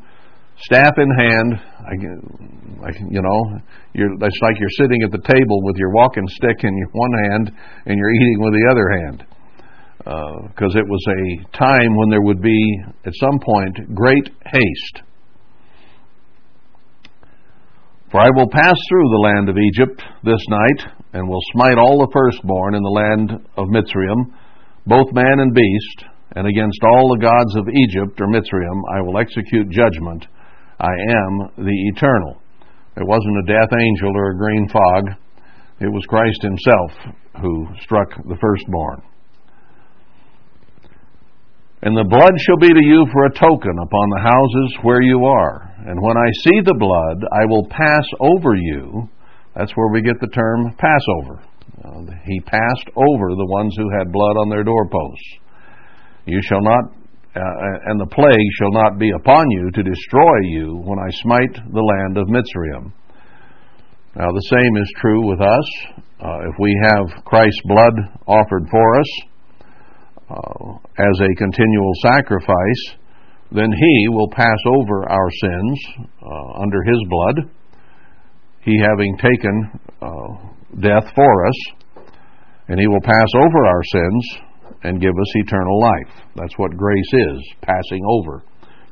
staff 0.62 0.94
in 0.98 1.10
hand. 1.10 1.62
I, 1.80 1.94
you 3.10 3.22
know, 3.22 3.60
it's 3.94 4.42
like 4.42 4.60
you're 4.60 4.78
sitting 4.78 5.04
at 5.04 5.12
the 5.12 5.22
table 5.24 5.64
with 5.64 5.78
your 5.78 5.92
walking 5.92 6.28
stick 6.28 6.64
in 6.64 6.78
your 6.78 6.90
one 6.92 7.12
hand 7.30 7.52
and 7.86 7.98
you're 7.98 8.12
eating 8.12 8.40
with 8.40 8.54
the 8.54 8.68
other 8.70 8.90
hand 9.02 9.26
because 10.08 10.76
uh, 10.76 10.80
it 10.80 10.88
was 10.88 11.04
a 11.10 11.58
time 11.58 11.96
when 11.98 12.10
there 12.10 12.22
would 12.22 12.42
be, 12.42 12.80
at 13.06 13.14
some 13.16 13.40
point, 13.44 13.94
great 13.94 14.30
haste. 14.46 15.04
For 18.10 18.22
I 18.22 18.30
will 18.36 18.48
pass 18.48 18.76
through 18.88 19.10
the 19.10 19.24
land 19.28 19.50
of 19.50 19.58
Egypt 19.58 20.02
this 20.24 20.40
night, 20.48 20.94
and 21.12 21.28
will 21.28 21.44
smite 21.54 21.78
all 21.78 22.00
the 22.00 22.12
firstborn 22.14 22.76
in 22.76 22.84
the 22.84 22.90
land 22.90 23.32
of 23.58 23.68
Mitzrayim, 23.68 24.32
both 24.86 25.12
man 25.12 25.40
and 25.40 25.54
beast, 25.54 26.06
and 26.36 26.48
against 26.48 26.80
all 26.84 27.10
the 27.10 27.20
gods 27.20 27.56
of 27.58 27.68
Egypt 27.68 28.22
or 28.22 28.28
Mitzrayim 28.28 28.80
I 28.96 29.02
will 29.02 29.18
execute 29.18 29.70
judgment. 29.70 30.26
I 30.80 30.92
am 30.92 31.66
the 31.66 31.78
eternal. 31.96 32.42
It 32.98 33.06
wasn't 33.06 33.38
a 33.44 33.52
death 33.54 33.70
angel 33.74 34.12
or 34.16 34.32
a 34.32 34.38
green 34.38 34.68
fog. 34.70 35.10
It 35.80 35.92
was 35.92 36.06
Christ 36.08 36.42
himself 36.42 37.16
who 37.42 37.68
struck 37.82 38.10
the 38.26 38.38
firstborn. 38.42 39.02
And 41.84 41.96
the 41.96 42.10
blood 42.10 42.34
shall 42.42 42.58
be 42.58 42.74
to 42.74 42.84
you 42.84 43.06
for 43.14 43.26
a 43.26 43.34
token 43.34 43.78
upon 43.78 44.10
the 44.10 44.26
houses 44.26 44.78
where 44.82 45.02
you 45.02 45.26
are. 45.26 45.72
And 45.86 46.02
when 46.02 46.18
I 46.18 46.30
see 46.44 46.60
the 46.66 46.78
blood, 46.78 47.22
I 47.32 47.46
will 47.46 47.68
pass 47.70 48.06
over 48.20 48.56
you. 48.56 49.08
That's 49.56 49.72
where 49.76 49.92
we 49.94 50.02
get 50.02 50.20
the 50.20 50.34
term 50.34 50.74
Passover. 50.78 51.44
Uh, 51.86 52.12
he 52.26 52.40
passed 52.42 52.90
over 52.96 53.30
the 53.30 53.46
ones 53.46 53.76
who 53.78 53.90
had 53.98 54.12
blood 54.12 54.38
on 54.42 54.50
their 54.50 54.64
doorposts. 54.64 55.38
You 56.26 56.42
shall 56.42 56.62
not, 56.62 56.97
uh, 57.38 57.92
and 57.92 58.00
the 58.00 58.10
plague 58.10 58.52
shall 58.58 58.72
not 58.72 58.98
be 59.00 59.12
upon 59.12 59.46
you 59.52 59.70
to 59.72 59.84
destroy 59.84 60.38
you 60.44 60.82
when 60.84 61.00
I 61.00 61.10
smite 61.22 61.54
the 61.54 61.82
land 61.82 62.18
of 62.18 62.28
Mitzrayim. 62.28 62.92
Now, 64.16 64.32
the 64.32 64.48
same 64.50 64.78
is 64.82 64.94
true 64.98 65.28
with 65.30 65.42
us. 65.42 65.68
Uh, 66.20 66.50
if 66.50 66.56
we 66.60 66.74
have 66.90 67.24
Christ's 67.26 67.62
blood 67.66 67.94
offered 68.26 68.66
for 68.72 69.00
us, 69.00 69.12
uh, 70.30 70.74
as 70.98 71.16
a 71.22 71.36
continual 71.38 71.94
sacrifice, 72.02 72.98
then 73.52 73.72
He 73.72 74.08
will 74.10 74.30
pass 74.32 74.58
over 74.66 75.10
our 75.10 75.30
sins 75.30 75.80
uh, 76.22 76.62
under 76.62 76.84
His 76.84 77.02
blood, 77.08 77.52
He 78.62 78.82
having 78.82 79.18
taken 79.18 79.80
uh, 80.02 80.82
death 80.82 81.14
for 81.14 81.48
us, 81.48 82.04
and 82.68 82.80
He 82.80 82.88
will 82.88 83.02
pass 83.02 83.30
over 83.36 83.66
our 83.66 83.84
sins 83.84 84.47
and 84.88 85.02
give 85.02 85.12
us 85.12 85.32
eternal 85.36 85.82
life. 85.82 86.24
That's 86.36 86.58
what 86.58 86.78
grace 86.78 87.14
is 87.14 87.40
passing 87.62 88.02
over, 88.08 88.44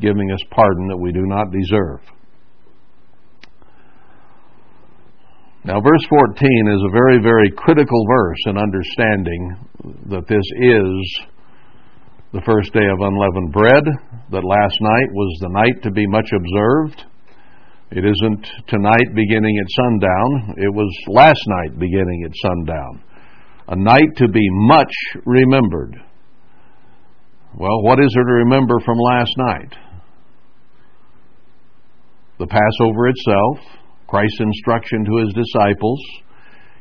giving 0.02 0.30
us 0.32 0.42
pardon 0.52 0.88
that 0.90 0.98
we 0.98 1.14
do 1.14 1.24
not 1.24 1.52
deserve. 1.52 2.02
Now, 5.64 5.80
verse 5.80 6.06
14 6.10 6.36
is 6.68 6.82
a 6.84 6.92
very, 6.92 7.24
very 7.24 7.50
critical 7.56 8.06
verse 8.08 8.38
in 8.46 8.58
understanding 8.58 9.58
that 10.12 10.28
this 10.28 10.46
is 10.60 11.26
the 12.34 12.44
first 12.46 12.74
day 12.74 12.86
of 12.86 13.00
unleavened 13.00 13.54
bread, 13.54 13.84
that 14.32 14.44
last 14.44 14.78
night 14.82 15.10
was 15.14 15.38
the 15.40 15.50
night 15.50 15.82
to 15.84 15.92
be 15.92 16.06
much 16.08 16.28
observed. 16.36 17.06
It 17.92 18.04
isn't 18.04 18.46
tonight 18.68 19.16
beginning 19.16 19.58
at 19.58 19.72
sundown, 19.72 20.56
it 20.58 20.74
was 20.74 20.92
last 21.08 21.42
night 21.48 21.80
beginning 21.80 22.26
at 22.26 22.36
sundown. 22.44 23.02
A 23.68 23.76
night 23.76 24.16
to 24.18 24.28
be 24.28 24.48
much 24.52 24.94
remembered. 25.26 25.96
Well, 27.58 27.82
what 27.82 28.00
is 28.00 28.12
there 28.14 28.24
to 28.24 28.44
remember 28.46 28.76
from 28.86 28.98
last 28.98 29.32
night? 29.38 29.74
The 32.38 32.48
Passover 32.48 33.08
itself, 33.08 33.82
Christ's 34.08 34.42
instruction 34.42 35.06
to 35.06 35.18
his 35.26 35.34
disciples, 35.34 36.00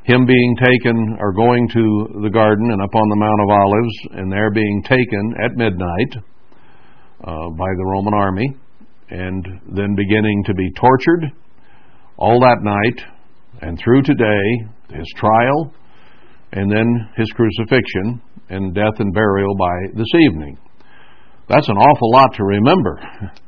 him 0.02 0.26
being 0.26 0.56
taken 0.56 1.16
or 1.20 1.32
going 1.32 1.68
to 1.68 2.20
the 2.22 2.30
garden 2.30 2.70
and 2.70 2.82
up 2.82 2.94
on 2.94 3.08
the 3.08 3.16
Mount 3.16 3.40
of 3.40 3.50
Olives, 3.50 4.20
and 4.20 4.30
there 4.30 4.50
being 4.50 4.82
taken 4.82 5.34
at 5.42 5.56
midnight 5.56 6.22
uh, 7.24 7.48
by 7.56 7.70
the 7.78 7.86
Roman 7.86 8.14
army, 8.14 8.56
and 9.08 9.46
then 9.74 9.94
beginning 9.94 10.44
to 10.46 10.54
be 10.54 10.70
tortured 10.72 11.32
all 12.18 12.40
that 12.40 12.58
night 12.62 13.00
and 13.62 13.78
through 13.78 14.02
today, 14.02 14.66
his 14.90 15.06
trial, 15.16 15.72
and 16.54 16.70
then 16.70 17.08
his 17.16 17.30
crucifixion 17.32 18.22
and 18.48 18.74
death 18.74 18.94
and 19.00 19.12
burial 19.12 19.56
by 19.56 19.74
this 19.94 20.06
evening. 20.30 20.56
That's 21.48 21.68
an 21.68 21.76
awful 21.76 22.10
lot 22.12 22.34
to 22.36 22.44
remember. 22.44 23.00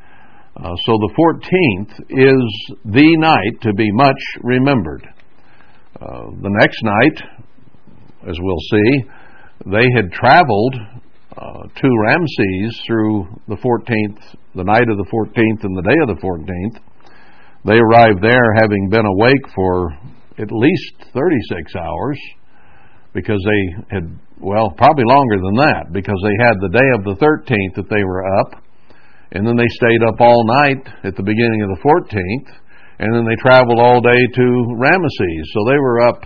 Uh, 0.57 0.75
so 0.87 0.93
the 0.93 1.13
14th 1.21 2.01
is 2.09 2.77
the 2.87 3.17
night 3.19 3.61
to 3.61 3.75
be 3.75 3.93
much 3.93 4.17
remembered. 4.41 5.07
Uh, 6.01 6.31
the 6.41 6.49
next 6.49 6.83
night, 6.83 7.29
as 8.27 8.39
we'll 8.41 8.57
see, 8.71 9.05
they 9.67 9.85
had 9.95 10.11
traveled 10.13 10.75
uh, 11.37 11.63
to 11.77 11.89
Ramses 12.07 12.81
through 12.87 13.27
the 13.49 13.57
14th, 13.57 14.37
the 14.55 14.65
night 14.65 14.89
of 14.89 14.97
the 14.97 15.05
14th 15.13 15.65
and 15.65 15.77
the 15.77 15.83
day 15.83 15.97
of 16.01 16.17
the 16.17 16.23
14th. 16.23 16.81
They 17.67 17.77
arrived 17.77 18.23
there 18.23 18.55
having 18.55 18.89
been 18.89 19.05
awake 19.05 19.53
for 19.55 19.93
at 20.39 20.51
least 20.51 21.13
36 21.13 21.77
hours 21.77 22.19
because 23.17 23.41
they 23.41 23.97
had, 23.97 24.05
well, 24.37 24.69
probably 24.77 25.09
longer 25.09 25.41
than 25.41 25.57
that 25.65 25.97
because 25.97 26.21
they 26.21 26.37
had 26.45 26.61
the 26.61 26.77
day 26.77 26.89
of 27.01 27.03
the 27.09 27.17
13th 27.17 27.81
that 27.81 27.89
they 27.89 28.05
were 28.05 28.29
up, 28.45 28.61
and 29.33 29.49
then 29.49 29.57
they 29.57 29.69
stayed 29.81 30.05
up 30.05 30.21
all 30.21 30.45
night 30.45 30.85
at 31.03 31.17
the 31.17 31.25
beginning 31.25 31.65
of 31.65 31.73
the 31.73 31.81
14th 31.81 32.53
and 32.99 33.15
then 33.15 33.25
they 33.25 33.37
traveled 33.37 33.79
all 33.79 34.01
day 34.01 34.23
to 34.35 34.47
Ramesses. 34.81 35.45
So 35.53 35.61
they 35.69 35.79
were 35.79 36.01
up 36.09 36.21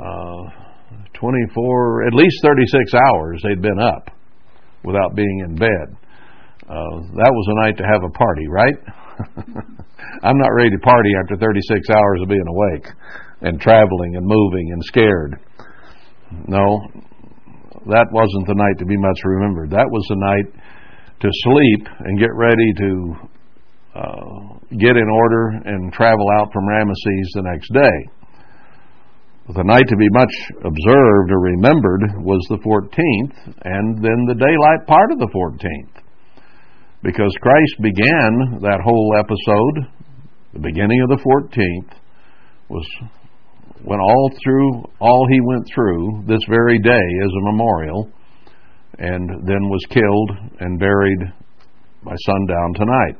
uh, 0.00 0.42
24, 1.12 2.06
at 2.06 2.14
least 2.14 2.36
36 2.42 2.92
hours 2.94 3.40
they'd 3.42 3.60
been 3.60 3.78
up 3.78 4.10
without 4.84 5.14
being 5.14 5.44
in 5.44 5.56
bed. 5.56 5.96
Uh, 6.64 7.00
that 7.16 7.32
was 7.32 7.46
a 7.48 7.66
night 7.66 7.76
to 7.78 7.84
have 7.84 8.02
a 8.04 8.12
party, 8.12 8.46
right? 8.48 8.76
I'm 10.22 10.38
not 10.38 10.54
ready 10.54 10.70
to 10.70 10.78
party 10.78 11.10
after 11.22 11.36
36 11.36 11.90
hours 11.90 12.22
of 12.22 12.28
being 12.28 12.46
awake 12.46 12.86
and 13.42 13.60
traveling 13.60 14.16
and 14.16 14.24
moving 14.24 14.70
and 14.72 14.82
scared. 14.84 15.38
No, 16.46 16.80
that 17.88 18.08
wasn't 18.12 18.46
the 18.46 18.54
night 18.54 18.78
to 18.78 18.86
be 18.86 18.96
much 18.96 19.20
remembered. 19.24 19.70
That 19.70 19.88
was 19.88 20.04
the 20.08 20.20
night 20.20 20.48
to 21.20 21.28
sleep 21.42 21.88
and 22.00 22.18
get 22.18 22.34
ready 22.34 22.72
to 22.76 22.90
uh, 23.96 24.58
get 24.76 24.96
in 24.96 25.08
order 25.08 25.48
and 25.64 25.92
travel 25.92 26.26
out 26.38 26.52
from 26.52 26.68
Ramesses 26.68 27.28
the 27.34 27.42
next 27.42 27.72
day. 27.72 28.18
The 29.54 29.64
night 29.64 29.88
to 29.88 29.96
be 29.96 30.08
much 30.12 30.34
observed 30.60 31.32
or 31.32 31.40
remembered 31.40 32.02
was 32.20 32.44
the 32.50 32.60
14th, 32.60 33.54
and 33.64 33.96
then 33.96 34.28
the 34.28 34.36
daylight 34.36 34.86
part 34.86 35.10
of 35.10 35.18
the 35.18 35.32
14th. 35.32 36.04
Because 37.02 37.32
Christ 37.40 37.76
began 37.80 38.60
that 38.60 38.84
whole 38.84 39.14
episode, 39.16 39.88
the 40.52 40.60
beginning 40.60 41.00
of 41.00 41.08
the 41.08 41.24
14th, 41.24 41.96
was 42.68 42.86
when 43.84 44.00
all 44.00 44.30
through 44.42 44.84
all 45.00 45.26
he 45.30 45.40
went 45.40 45.66
through 45.74 46.24
this 46.26 46.42
very 46.48 46.78
day 46.78 47.06
as 47.24 47.30
a 47.30 47.52
memorial, 47.52 48.10
and 48.98 49.46
then 49.46 49.68
was 49.68 49.84
killed 49.90 50.30
and 50.60 50.78
buried 50.78 51.20
by 52.02 52.14
sundown 52.26 52.74
tonight. 52.74 53.16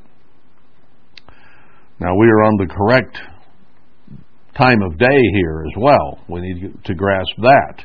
Now 2.01 2.15
we 2.17 2.27
are 2.27 2.43
on 2.45 2.57
the 2.59 2.67
correct 2.67 3.19
time 4.57 4.83
of 4.83 4.99
day 4.99 5.21
here 5.35 5.65
as 5.67 5.75
well. 5.77 6.19
We 6.29 6.41
need 6.41 6.85
to 6.85 6.95
grasp 6.95 7.37
that. 7.39 7.85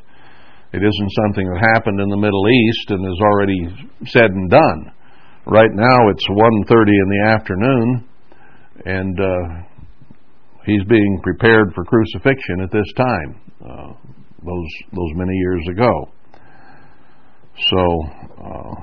It 0.74 0.82
isn't 0.82 1.12
something 1.24 1.46
that 1.46 1.70
happened 1.76 2.00
in 2.00 2.10
the 2.10 2.18
Middle 2.18 2.50
East 2.50 2.90
and 2.90 3.06
is 3.06 3.22
already 3.22 3.90
said 4.08 4.32
and 4.32 4.50
done. 4.50 4.92
Right 5.46 5.72
now 5.72 6.10
it's 6.10 6.28
1:30 6.30 6.88
in 6.88 7.10
the 7.10 7.26
afternoon, 7.30 8.10
and 8.86 9.20
uh, 9.20 9.73
he's 10.66 10.84
being 10.88 11.20
prepared 11.24 11.74
for 11.74 11.84
crucifixion 11.86 12.62
at 12.62 12.72
this 12.72 12.92
time. 12.96 13.42
Uh, 13.64 13.94
those 14.46 14.72
those 14.92 15.12
many 15.16 15.34
years 15.34 15.68
ago. 15.72 16.10
So 17.72 17.84
uh, 18.44 18.76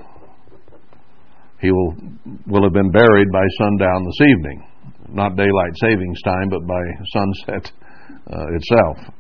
he 1.60 1.70
will 1.70 1.94
will 2.46 2.62
have 2.64 2.72
been 2.72 2.90
buried 2.90 3.28
by 3.32 3.44
sundown 3.58 4.04
this 4.04 4.28
evening, 4.28 4.66
not 5.08 5.36
daylight 5.36 5.74
savings 5.76 6.20
time, 6.22 6.48
but 6.50 6.66
by 6.66 6.82
sunset 7.12 7.72
uh, 8.32 8.46
itself. 8.54 9.14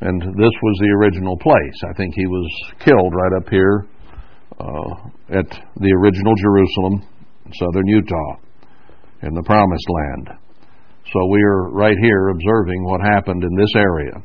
And 0.00 0.20
this 0.20 0.54
was 0.62 0.78
the 0.80 0.96
original 1.00 1.36
place. 1.38 1.78
I 1.88 1.92
think 1.96 2.14
he 2.16 2.26
was 2.26 2.50
killed 2.80 3.12
right 3.14 3.40
up 3.40 3.48
here 3.48 3.86
uh, 4.58 5.38
at 5.38 5.46
the 5.76 5.92
original 6.02 6.34
Jerusalem, 6.42 7.08
southern 7.54 7.86
Utah, 7.86 8.36
in 9.22 9.34
the 9.34 9.44
Promised 9.44 9.86
Land. 9.88 10.41
So 11.10 11.26
we 11.30 11.42
are 11.42 11.70
right 11.70 11.96
here 12.00 12.28
observing 12.28 12.84
what 12.84 13.00
happened 13.00 13.42
in 13.42 13.54
this 13.56 13.72
area. 13.76 14.22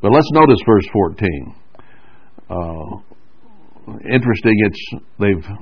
But 0.00 0.12
let's 0.12 0.30
notice 0.32 0.58
verse 0.66 0.86
14. 0.92 1.54
Uh, 2.50 2.96
interesting, 4.12 4.54
it's 4.66 4.94
they've 5.18 5.56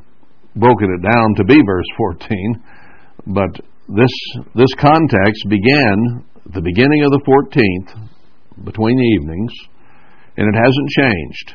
broken 0.57 0.99
it 0.99 1.03
down 1.03 1.35
to 1.37 1.45
be 1.45 1.61
verse 1.65 1.87
14, 1.97 2.65
but 3.27 3.51
this 3.89 4.11
this 4.55 4.75
context 4.79 5.47
began 5.49 6.25
the 6.53 6.61
beginning 6.61 7.05
of 7.05 7.11
the 7.11 7.23
14th, 7.27 8.11
between 8.65 8.97
the 8.97 9.21
evenings, 9.21 9.53
and 10.37 10.49
it 10.49 10.59
hasn't 10.59 10.91
changed. 10.91 11.55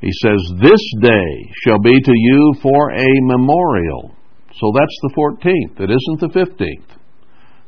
He 0.00 0.10
says, 0.22 0.40
This 0.62 0.80
day 1.02 1.52
shall 1.64 1.78
be 1.78 1.92
to 1.92 2.12
you 2.14 2.54
for 2.62 2.90
a 2.92 3.08
memorial. 3.20 4.14
So 4.60 4.72
that's 4.76 4.98
the 5.02 5.12
14th. 5.16 5.80
It 5.80 5.90
isn't 5.90 6.20
the 6.20 6.28
15th. 6.36 6.90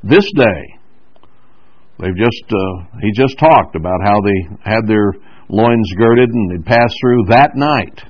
This 0.04 0.28
day. 0.36 0.62
They've 1.98 2.16
just, 2.16 2.44
uh, 2.50 2.98
he 3.00 3.12
just 3.12 3.38
talked 3.38 3.76
about 3.76 4.00
how 4.04 4.20
they 4.20 4.56
had 4.64 4.86
their 4.86 5.12
loins 5.48 5.90
girded 5.96 6.28
and 6.28 6.50
they 6.50 6.62
passed 6.64 6.94
through 7.00 7.24
that 7.28 7.52
night. 7.54 8.02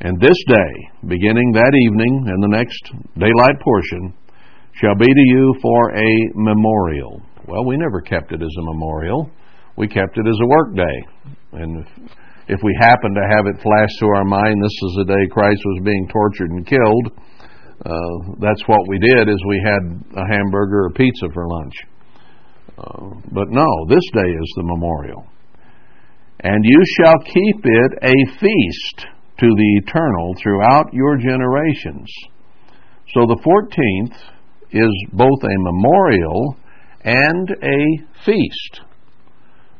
And 0.00 0.20
this 0.20 0.36
day, 0.46 0.72
beginning 1.08 1.52
that 1.52 1.72
evening 1.86 2.24
and 2.28 2.42
the 2.42 2.56
next 2.56 2.82
daylight 3.18 3.60
portion, 3.60 4.14
shall 4.74 4.94
be 4.94 5.06
to 5.06 5.24
you 5.26 5.54
for 5.60 5.90
a 5.90 6.10
memorial. 6.34 7.20
Well, 7.46 7.64
we 7.64 7.76
never 7.76 8.00
kept 8.00 8.32
it 8.32 8.40
as 8.40 8.54
a 8.58 8.64
memorial. 8.72 9.30
We 9.76 9.88
kept 9.88 10.16
it 10.16 10.26
as 10.26 10.38
a 10.40 10.46
work 10.46 10.76
day. 10.76 10.96
And 11.52 11.84
if, 11.84 11.88
if 12.48 12.60
we 12.62 12.76
happen 12.80 13.14
to 13.14 13.28
have 13.36 13.46
it 13.46 13.62
flash 13.62 13.90
through 13.98 14.16
our 14.16 14.24
mind, 14.24 14.62
this 14.62 14.78
is 14.88 14.94
the 14.98 15.04
day 15.04 15.26
Christ 15.30 15.60
was 15.64 15.82
being 15.84 16.08
tortured 16.08 16.50
and 16.50 16.66
killed, 16.66 17.20
uh, 17.84 18.34
that's 18.40 18.62
what 18.66 18.88
we 18.88 18.98
did 18.98 19.28
is 19.28 19.36
we 19.48 19.62
had 19.64 20.22
a 20.22 20.26
hamburger 20.26 20.84
or 20.84 20.90
pizza 20.90 21.26
for 21.32 21.48
lunch. 21.48 21.74
Uh, 22.76 23.20
but 23.32 23.48
no, 23.50 23.66
this 23.88 24.04
day 24.12 24.30
is 24.30 24.52
the 24.56 24.64
memorial. 24.64 25.26
And 26.40 26.64
you 26.64 26.82
shall 26.98 27.18
keep 27.24 27.64
it 27.64 27.92
a 28.02 28.38
feast 28.38 29.06
to 29.38 29.46
the 29.46 29.80
eternal 29.84 30.34
throughout 30.42 30.92
your 30.92 31.16
generations. 31.16 32.08
So 33.14 33.26
the 33.26 33.40
14th 33.44 34.16
is 34.72 35.06
both 35.12 35.42
a 35.42 35.58
memorial 35.58 36.56
and 37.04 37.50
a 37.50 38.24
feast. 38.24 38.80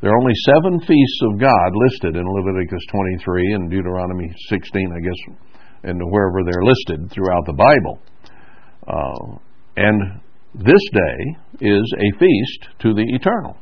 There 0.01 0.11
are 0.11 0.21
only 0.21 0.35
seven 0.47 0.81
feasts 0.81 1.21
of 1.31 1.39
God 1.39 1.71
listed 1.75 2.17
in 2.17 2.25
Leviticus 2.25 2.83
23 2.91 3.53
and 3.53 3.71
Deuteronomy 3.71 4.33
16, 4.49 4.93
I 4.97 5.01
guess, 5.01 5.37
and 5.83 6.01
wherever 6.11 6.45
they're 6.45 6.65
listed 6.65 7.11
throughout 7.13 7.47
the 7.47 7.53
Bible. 7.53 7.99
Uh, 8.87 9.39
and 9.77 10.21
this 10.55 10.83
day 10.93 11.67
is 11.67 11.95
a 11.99 12.19
feast 12.19 12.69
to 12.81 12.95
the 12.95 13.05
eternal. 13.09 13.57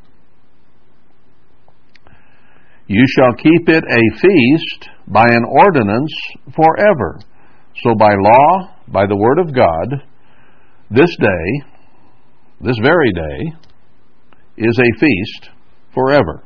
You 2.87 3.05
shall 3.17 3.35
keep 3.35 3.69
it 3.69 3.85
a 3.85 4.19
feast 4.19 4.89
by 5.07 5.27
an 5.27 5.45
ordinance 5.47 6.15
forever. 6.57 7.21
So 7.83 7.95
by 7.99 8.15
law, 8.19 8.75
by 8.89 9.07
the 9.07 9.17
word 9.17 9.39
of 9.39 9.55
God, 9.55 10.03
this 10.91 11.15
day, 11.21 11.67
this 12.63 12.79
very 12.83 13.13
day, 13.13 13.53
is 14.57 14.79
a 14.79 14.99
feast 14.99 15.51
forever. 15.95 16.43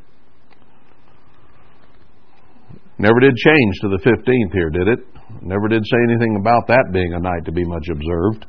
Never 3.03 3.19
did 3.19 3.35
change 3.35 3.75
to 3.83 3.89
the 3.91 3.99
15th 4.07 4.53
here, 4.55 4.71
did 4.71 4.87
it? 4.87 5.01
Never 5.43 5.67
did 5.67 5.83
say 5.83 5.99
anything 6.07 6.39
about 6.39 6.69
that 6.69 6.95
being 6.95 7.13
a 7.15 7.19
night 7.19 7.45
to 7.47 7.51
be 7.51 7.67
much 7.67 7.91
observed. 7.91 8.47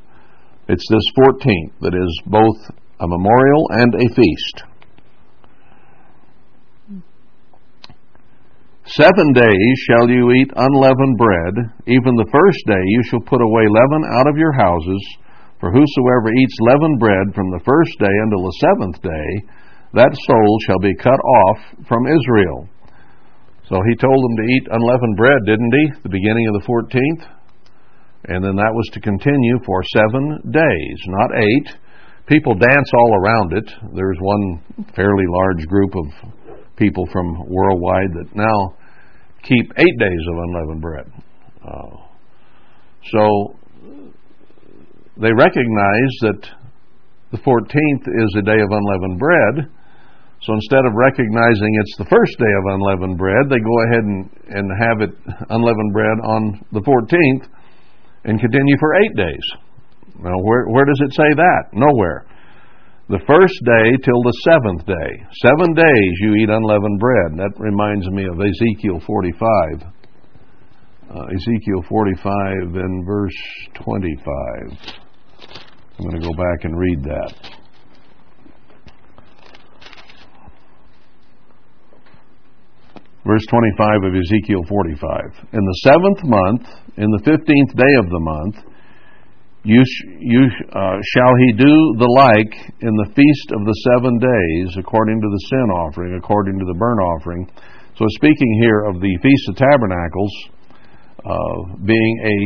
It's 0.69 0.85
this 0.93 1.07
14th 1.17 1.73
that 1.81 1.97
is 1.97 2.21
both 2.29 2.61
a 3.01 3.07
memorial 3.09 3.65
and 3.81 3.95
a 3.97 4.13
feast. 4.13 4.57
Seven 8.85 9.33
days 9.33 9.75
shall 9.89 10.05
you 10.07 10.29
eat 10.37 10.53
unleavened 10.53 11.17
bread. 11.17 11.73
Even 11.89 12.13
the 12.13 12.29
first 12.29 12.61
day 12.69 12.83
you 12.93 13.01
shall 13.09 13.25
put 13.25 13.41
away 13.41 13.65
leaven 13.65 14.05
out 14.21 14.29
of 14.29 14.37
your 14.37 14.53
houses. 14.53 15.01
For 15.61 15.73
whosoever 15.73 16.29
eats 16.29 16.57
leavened 16.61 16.99
bread 16.99 17.33
from 17.33 17.49
the 17.49 17.63
first 17.65 17.97
day 17.97 18.15
until 18.21 18.45
the 18.45 18.59
seventh 18.61 19.01
day, 19.01 19.29
that 19.97 20.13
soul 20.13 20.57
shall 20.67 20.79
be 20.79 20.93
cut 21.01 21.17
off 21.17 21.57
from 21.89 22.05
Israel. 22.05 22.69
So 23.73 23.81
he 23.89 23.95
told 23.97 24.21
them 24.21 24.37
to 24.37 24.51
eat 24.53 24.67
unleavened 24.69 25.17
bread, 25.17 25.41
didn't 25.47 25.73
he? 25.73 25.85
The 26.03 26.13
beginning 26.13 26.45
of 26.45 26.61
the 26.61 26.67
14th. 26.69 27.25
And 28.25 28.45
then 28.45 28.55
that 28.55 28.69
was 28.69 28.87
to 28.93 29.01
continue 29.01 29.57
for 29.65 29.81
seven 29.97 30.37
days, 30.51 30.97
not 31.07 31.31
eight. 31.41 31.73
People 32.27 32.53
dance 32.53 32.89
all 32.93 33.17
around 33.17 33.53
it. 33.57 33.65
There's 33.95 34.17
one 34.21 34.61
fairly 34.95 35.25
large 35.27 35.65
group 35.65 35.89
of 35.95 36.05
people 36.77 37.07
from 37.11 37.49
worldwide 37.49 38.13
that 38.13 38.35
now 38.35 38.77
keep 39.41 39.65
eight 39.75 39.97
days 39.97 40.23
of 40.29 40.37
unleavened 40.37 40.81
bread. 40.81 41.11
Uh, 41.65 41.97
so 43.09 43.57
they 45.17 45.33
recognize 45.33 46.13
that 46.21 46.47
the 47.31 47.39
14th 47.39 48.05
is 48.05 48.35
a 48.37 48.43
day 48.43 48.61
of 48.61 48.69
unleavened 48.69 49.17
bread. 49.17 49.65
So 50.43 50.51
instead 50.51 50.83
of 50.83 50.91
recognizing 50.91 51.71
it's 51.79 51.95
the 51.97 52.11
first 52.11 52.35
day 52.35 52.53
of 52.59 52.75
unleavened 52.75 53.17
bread, 53.17 53.47
they 53.47 53.63
go 53.63 53.75
ahead 53.87 54.03
and, 54.03 54.19
and 54.51 54.65
have 54.75 54.99
it 54.99 55.15
unleavened 55.47 55.93
bread 55.95 56.17
on 56.27 56.59
the 56.75 56.83
14th 56.83 57.47
and 58.25 58.39
continue 58.39 58.77
for 58.79 58.91
eight 58.99 59.15
days. 59.15 59.45
Now, 60.19 60.35
where, 60.43 60.67
where 60.67 60.83
does 60.83 60.99
it 60.99 61.13
say 61.15 61.31
that? 61.35 61.63
Nowhere. 61.71 62.25
The 63.07 63.23
first 63.23 63.55
day 63.63 63.95
till 64.03 64.21
the 64.23 64.35
seventh 64.43 64.85
day. 64.85 65.11
Seven 65.47 65.75
days 65.75 66.13
you 66.19 66.35
eat 66.35 66.49
unleavened 66.49 66.99
bread. 66.99 67.39
That 67.39 67.55
reminds 67.57 68.09
me 68.11 68.27
of 68.27 68.35
Ezekiel 68.35 68.99
45. 69.05 69.93
Uh, 71.07 71.23
Ezekiel 71.31 71.83
45 71.87 72.75
and 72.83 73.05
verse 73.05 73.39
25. 73.75 75.03
I'm 75.99 76.09
going 76.09 76.21
to 76.21 76.27
go 76.27 76.33
back 76.35 76.63
and 76.63 76.77
read 76.77 77.03
that. 77.03 77.62
Verse 83.25 83.45
25 83.47 84.03
of 84.03 84.13
Ezekiel 84.19 84.63
45. 84.67 85.55
In 85.55 85.63
the 85.63 85.79
seventh 85.87 86.21
month, 86.27 86.67
in 86.97 87.07
the 87.07 87.23
fifteenth 87.23 87.71
day 87.71 87.93
of 88.03 88.11
the 88.11 88.19
month, 88.19 88.55
you, 89.63 89.79
sh- 89.79 90.07
you 90.19 90.43
uh, 90.75 90.99
shall 91.15 91.33
he 91.39 91.55
do 91.55 91.75
the 92.03 92.11
like 92.19 92.51
in 92.83 92.91
the 92.99 93.09
feast 93.15 93.47
of 93.55 93.63
the 93.63 93.77
seven 93.95 94.19
days, 94.19 94.75
according 94.75 95.21
to 95.21 95.29
the 95.31 95.43
sin 95.47 95.67
offering, 95.71 96.19
according 96.19 96.59
to 96.59 96.65
the 96.65 96.75
burnt 96.75 96.99
offering. 96.99 97.47
So, 97.95 98.03
speaking 98.19 98.59
here 98.59 98.83
of 98.91 98.99
the 98.99 99.17
Feast 99.23 99.49
of 99.49 99.55
Tabernacles, 99.55 100.33
uh, 101.23 101.79
being 101.85 102.15
a 102.27 102.37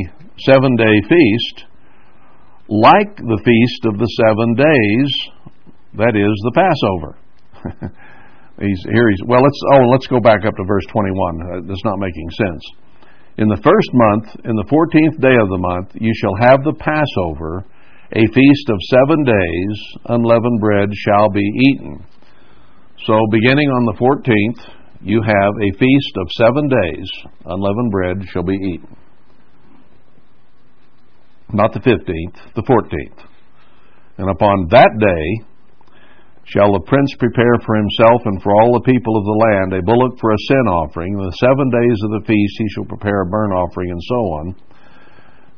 seven 0.45 0.75
day 0.75 1.01
feast, 1.09 1.65
like 2.69 3.17
the 3.17 3.41
feast 3.41 3.81
of 3.89 3.97
the 3.97 4.09
seven 4.21 4.53
days, 4.53 5.09
that 5.97 6.13
is 6.13 6.35
the 6.45 6.53
Passover. 6.53 7.17
he's 8.59 8.81
here. 8.91 9.09
He's 9.09 9.23
well. 9.25 9.41
Let's 9.41 9.61
oh, 9.75 9.83
let's 9.91 10.07
go 10.07 10.19
back 10.19 10.45
up 10.45 10.55
to 10.55 10.63
verse 10.65 10.85
twenty-one. 10.91 11.35
Uh, 11.41 11.61
that's 11.67 11.85
not 11.85 11.99
making 11.99 12.29
sense. 12.31 12.63
In 13.37 13.47
the 13.47 13.61
first 13.61 13.91
month, 13.93 14.45
in 14.45 14.55
the 14.55 14.65
fourteenth 14.69 15.21
day 15.21 15.37
of 15.37 15.49
the 15.49 15.61
month, 15.61 15.89
you 15.93 16.11
shall 16.17 16.35
have 16.41 16.63
the 16.63 16.73
Passover, 16.73 17.65
a 18.11 18.23
feast 18.33 18.67
of 18.69 18.79
seven 18.89 19.23
days. 19.23 19.75
Unleavened 20.09 20.59
bread 20.59 20.89
shall 21.05 21.29
be 21.29 21.45
eaten. 21.45 22.05
So, 23.05 23.13
beginning 23.29 23.69
on 23.69 23.85
the 23.85 23.97
fourteenth, 23.99 24.59
you 25.01 25.21
have 25.21 25.53
a 25.61 25.77
feast 25.77 26.13
of 26.17 26.27
seven 26.33 26.67
days. 26.67 27.07
Unleavened 27.45 27.91
bread 27.91 28.17
shall 28.33 28.43
be 28.43 28.57
eaten. 28.57 28.97
Not 31.53 31.73
the 31.73 31.79
fifteenth, 31.79 32.35
the 32.55 32.63
fourteenth. 32.65 33.21
And 34.17 34.31
upon 34.31 34.67
that 34.71 34.89
day, 34.99 35.45
shall 36.47 36.71
the 36.71 36.87
prince 36.87 37.11
prepare 37.19 37.59
for 37.67 37.75
himself 37.75 38.23
and 38.23 38.39
for 38.41 38.55
all 38.55 38.71
the 38.71 38.87
people 38.87 39.19
of 39.19 39.27
the 39.27 39.39
land 39.51 39.69
a 39.75 39.83
bullock 39.83 40.15
for 40.19 40.31
a 40.31 40.43
sin 40.47 40.65
offering. 40.71 41.11
In 41.11 41.27
the 41.27 41.43
seven 41.43 41.67
days 41.67 41.99
of 42.07 42.11
the 42.15 42.25
feast 42.27 42.55
he 42.55 42.69
shall 42.71 42.87
prepare 42.87 43.27
a 43.27 43.31
burnt 43.31 43.51
offering, 43.51 43.91
and 43.91 44.03
so 44.07 44.19
on. 44.39 44.45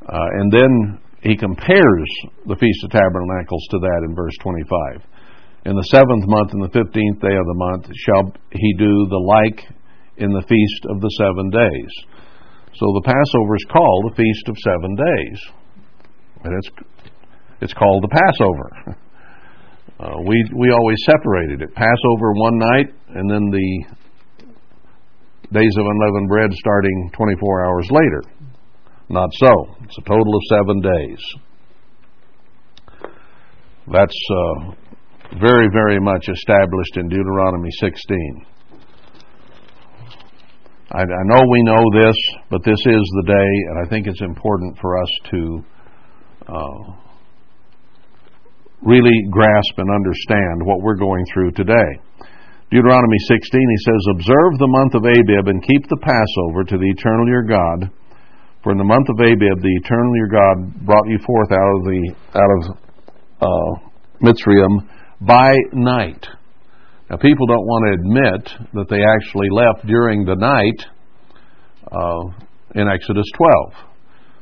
Uh, 0.09 0.29
and 0.41 0.49
then 0.49 0.71
he 1.21 1.37
compares 1.37 2.09
the 2.47 2.57
Feast 2.57 2.83
of 2.85 2.89
Tabernacles 2.89 3.67
to 3.69 3.77
that 3.77 4.01
in 4.07 4.15
verse 4.15 4.33
25. 4.41 5.05
In 5.69 5.75
the 5.75 5.89
seventh 5.93 6.25
month, 6.25 6.53
in 6.53 6.61
the 6.63 6.73
fifteenth 6.73 7.19
day 7.21 7.35
of 7.35 7.45
the 7.45 7.59
month, 7.59 7.85
shall 7.93 8.33
he 8.49 8.73
do 8.79 9.05
the 9.11 9.21
like 9.21 9.69
in 10.17 10.31
the 10.31 10.41
feast 10.47 10.81
of 10.89 11.01
the 11.01 11.13
seven 11.21 11.49
days. 11.51 11.93
So 12.73 12.85
the 12.95 13.05
Passover 13.05 13.55
is 13.55 13.67
called 13.69 14.11
a 14.11 14.15
feast 14.15 14.45
of 14.47 14.57
seven 14.57 14.95
days. 14.95 15.39
And 16.43 16.53
it's, 16.57 16.69
it's 17.61 17.73
called 17.73 18.03
the 18.03 18.13
Passover. 18.15 18.97
Uh, 19.99 20.15
we 20.25 20.45
we 20.55 20.71
always 20.71 20.97
separated 21.05 21.61
it. 21.61 21.75
Passover 21.75 22.31
one 22.33 22.57
night, 22.57 22.87
and 23.15 23.29
then 23.29 23.49
the 23.51 23.83
days 25.51 25.75
of 25.77 25.85
unleavened 25.85 26.29
bread 26.29 26.49
starting 26.53 27.11
24 27.13 27.65
hours 27.65 27.87
later. 27.91 28.23
Not 29.09 29.29
so. 29.33 29.75
It's 29.83 29.97
a 29.97 30.01
total 30.01 30.35
of 30.35 30.41
seven 30.49 30.81
days. 30.81 31.19
That's 33.91 34.19
uh, 34.29 34.71
very, 35.41 35.67
very 35.73 35.99
much 35.99 36.29
established 36.29 36.95
in 36.97 37.09
Deuteronomy 37.09 37.69
16. 37.81 38.45
I, 40.91 41.01
I, 41.01 41.23
know 41.25 41.41
we 41.51 41.63
know 41.63 41.83
this, 41.93 42.15
but 42.49 42.63
this 42.63 42.79
is 42.79 42.85
the 42.85 43.23
day, 43.25 43.33
and 43.69 43.85
I 43.85 43.89
think 43.89 44.07
it's 44.07 44.21
important 44.21 44.77
for 44.79 45.01
us 45.01 45.09
to 45.31 45.63
uh, 46.47 47.08
really 48.81 49.27
grasp 49.29 49.75
and 49.77 49.89
understand 49.91 50.63
what 50.63 50.81
we're 50.81 50.95
going 50.95 51.25
through 51.33 51.51
today. 51.51 51.99
Deuteronomy 52.71 53.17
16, 53.27 53.39
he 53.41 53.83
says, 53.83 54.01
Observe 54.13 54.53
the 54.59 54.69
month 54.69 54.93
of 54.93 55.03
Abib 55.03 55.47
and 55.47 55.65
keep 55.65 55.89
the 55.89 55.97
Passover 55.97 56.63
to 56.63 56.77
the 56.77 56.89
eternal 56.93 57.27
your 57.27 57.43
God. 57.43 57.89
For 58.63 58.71
in 58.71 58.77
the 58.77 58.83
month 58.83 59.09
of 59.09 59.17
Abib, 59.17 59.59
the 59.61 59.75
eternal 59.81 60.15
your 60.15 60.29
God 60.29 60.85
brought 60.85 61.07
you 61.07 61.17
forth 61.25 61.51
out 61.51 61.71
of 61.77 61.83
the 61.85 62.13
out 62.35 62.51
of 62.55 62.61
uh, 63.41 63.71
Mitzrayim 64.21 64.85
by 65.21 65.51
night. 65.73 66.27
Now, 67.09 67.17
people 67.17 67.47
don't 67.47 67.65
want 67.65 67.83
to 67.87 67.97
admit 67.97 68.69
that 68.73 68.89
they 68.89 69.01
actually 69.01 69.49
left 69.49 69.87
during 69.87 70.25
the 70.25 70.35
night 70.35 70.85
uh, 71.89 72.79
in 72.79 72.87
Exodus 72.87 73.25
12. 73.33 73.73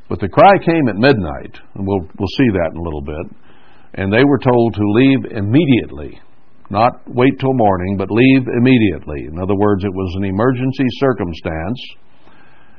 But 0.10 0.19
the 0.19 0.28
cry 0.28 0.52
came 0.65 0.89
at 0.89 0.95
midnight, 0.95 1.56
and 1.76 1.88
we'll 1.88 2.10
we'll 2.19 2.36
see 2.38 2.50
that 2.60 2.71
in 2.73 2.78
a 2.78 2.84
little 2.84 3.02
bit 3.02 3.47
and 3.93 4.12
they 4.12 4.23
were 4.23 4.39
told 4.39 4.73
to 4.73 4.82
leave 4.84 5.32
immediately. 5.32 6.19
Not 6.69 7.02
wait 7.08 7.39
till 7.39 7.54
morning, 7.54 7.95
but 7.97 8.12
leave 8.12 8.47
immediately. 8.47 9.26
In 9.32 9.39
other 9.39 9.56
words, 9.56 9.84
it 9.84 9.93
was 9.93 10.15
an 10.17 10.26
emergency 10.26 10.86
circumstance, 11.00 11.80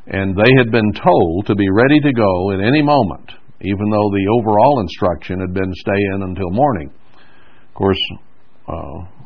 and 0.09 0.37
they 0.37 0.53
had 0.59 0.71
been 0.71 0.92
told 0.92 1.47
to 1.47 1.55
be 1.55 1.68
ready 1.71 2.01
to 2.01 2.12
go 2.12 2.53
at 2.53 2.61
any 2.61 2.83
moment, 2.83 3.31
even 3.62 3.90
though 3.90 4.11
the 4.11 4.29
overall 4.38 4.81
instruction 4.81 5.40
had 5.40 5.55
been 5.55 5.73
stay 5.75 6.01
in 6.14 6.23
until 6.23 6.51
morning. 6.51 6.92
Of 7.68 7.75
course, 7.75 8.01
uh, 8.68 9.18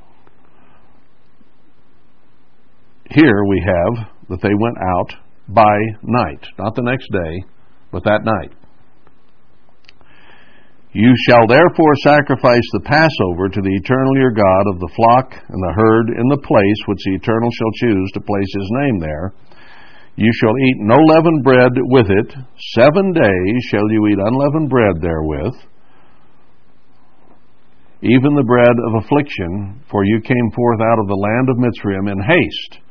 here 3.11 3.45
we 3.49 3.63
have 3.67 4.07
that 4.29 4.43
they 4.43 4.55
went 4.55 4.77
out 4.79 5.13
by 5.49 5.77
night, 6.03 6.47
not 6.59 6.75
the 6.77 6.83
next 6.83 7.09
day, 7.13 7.45
but 7.91 8.05
that 8.05 8.21
night. 8.25 8.53
You 10.93 11.09
shall 11.25 11.49
therefore 11.49 11.97
sacrifice 12.05 12.69
the 12.77 12.85
Passover 12.85 13.49
to 13.49 13.61
the 13.65 13.77
eternal 13.81 14.13
your 14.21 14.37
God 14.37 14.65
of 14.69 14.79
the 14.79 14.93
flock 14.93 15.33
and 15.49 15.57
the 15.57 15.73
herd 15.73 16.13
in 16.21 16.29
the 16.29 16.45
place 16.45 16.81
which 16.85 17.01
the 17.09 17.17
eternal 17.17 17.49
shall 17.49 17.73
choose 17.81 18.11
to 18.13 18.21
place 18.21 18.53
his 18.53 18.69
name 18.85 19.01
there. 19.01 19.33
You 20.21 20.29
shall 20.37 20.53
eat 20.53 20.85
no 20.85 21.01
leavened 21.17 21.45
bread 21.45 21.73
with 21.89 22.13
it. 22.13 22.37
Seven 22.77 23.17
days 23.17 23.57
shall 23.73 23.89
you 23.89 24.05
eat 24.13 24.21
unleavened 24.21 24.69
bread 24.69 25.01
therewith, 25.01 25.57
even 28.05 28.37
the 28.37 28.45
bread 28.45 28.77
of 28.93 29.01
affliction, 29.01 29.81
for 29.89 30.05
you 30.05 30.21
came 30.21 30.51
forth 30.53 30.81
out 30.85 31.01
of 31.01 31.09
the 31.09 31.17
land 31.17 31.49
of 31.49 31.57
Mitzrayim 31.57 32.13
in 32.13 32.21
haste, 32.21 32.85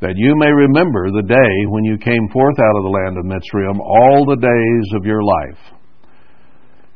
that 0.00 0.18
you 0.18 0.34
may 0.34 0.50
remember 0.50 1.14
the 1.14 1.22
day 1.22 1.54
when 1.70 1.84
you 1.84 1.98
came 1.98 2.26
forth 2.32 2.58
out 2.58 2.76
of 2.78 2.82
the 2.82 2.96
land 2.98 3.14
of 3.14 3.30
Mitzrayim 3.30 3.78
all 3.78 4.26
the 4.26 4.42
days 4.42 4.86
of 4.98 5.06
your 5.06 5.22
life. 5.22 5.77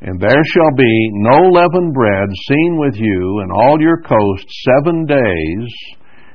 And 0.05 0.19
there 0.19 0.43
shall 0.53 0.75
be 0.77 1.11
no 1.13 1.49
leavened 1.51 1.95
bread 1.95 2.29
seen 2.49 2.77
with 2.77 2.97
you 2.97 3.41
in 3.45 3.53
all 3.53 3.81
your 3.81 4.03
coast 4.03 4.47
seven 4.67 5.07
days, 5.07 5.69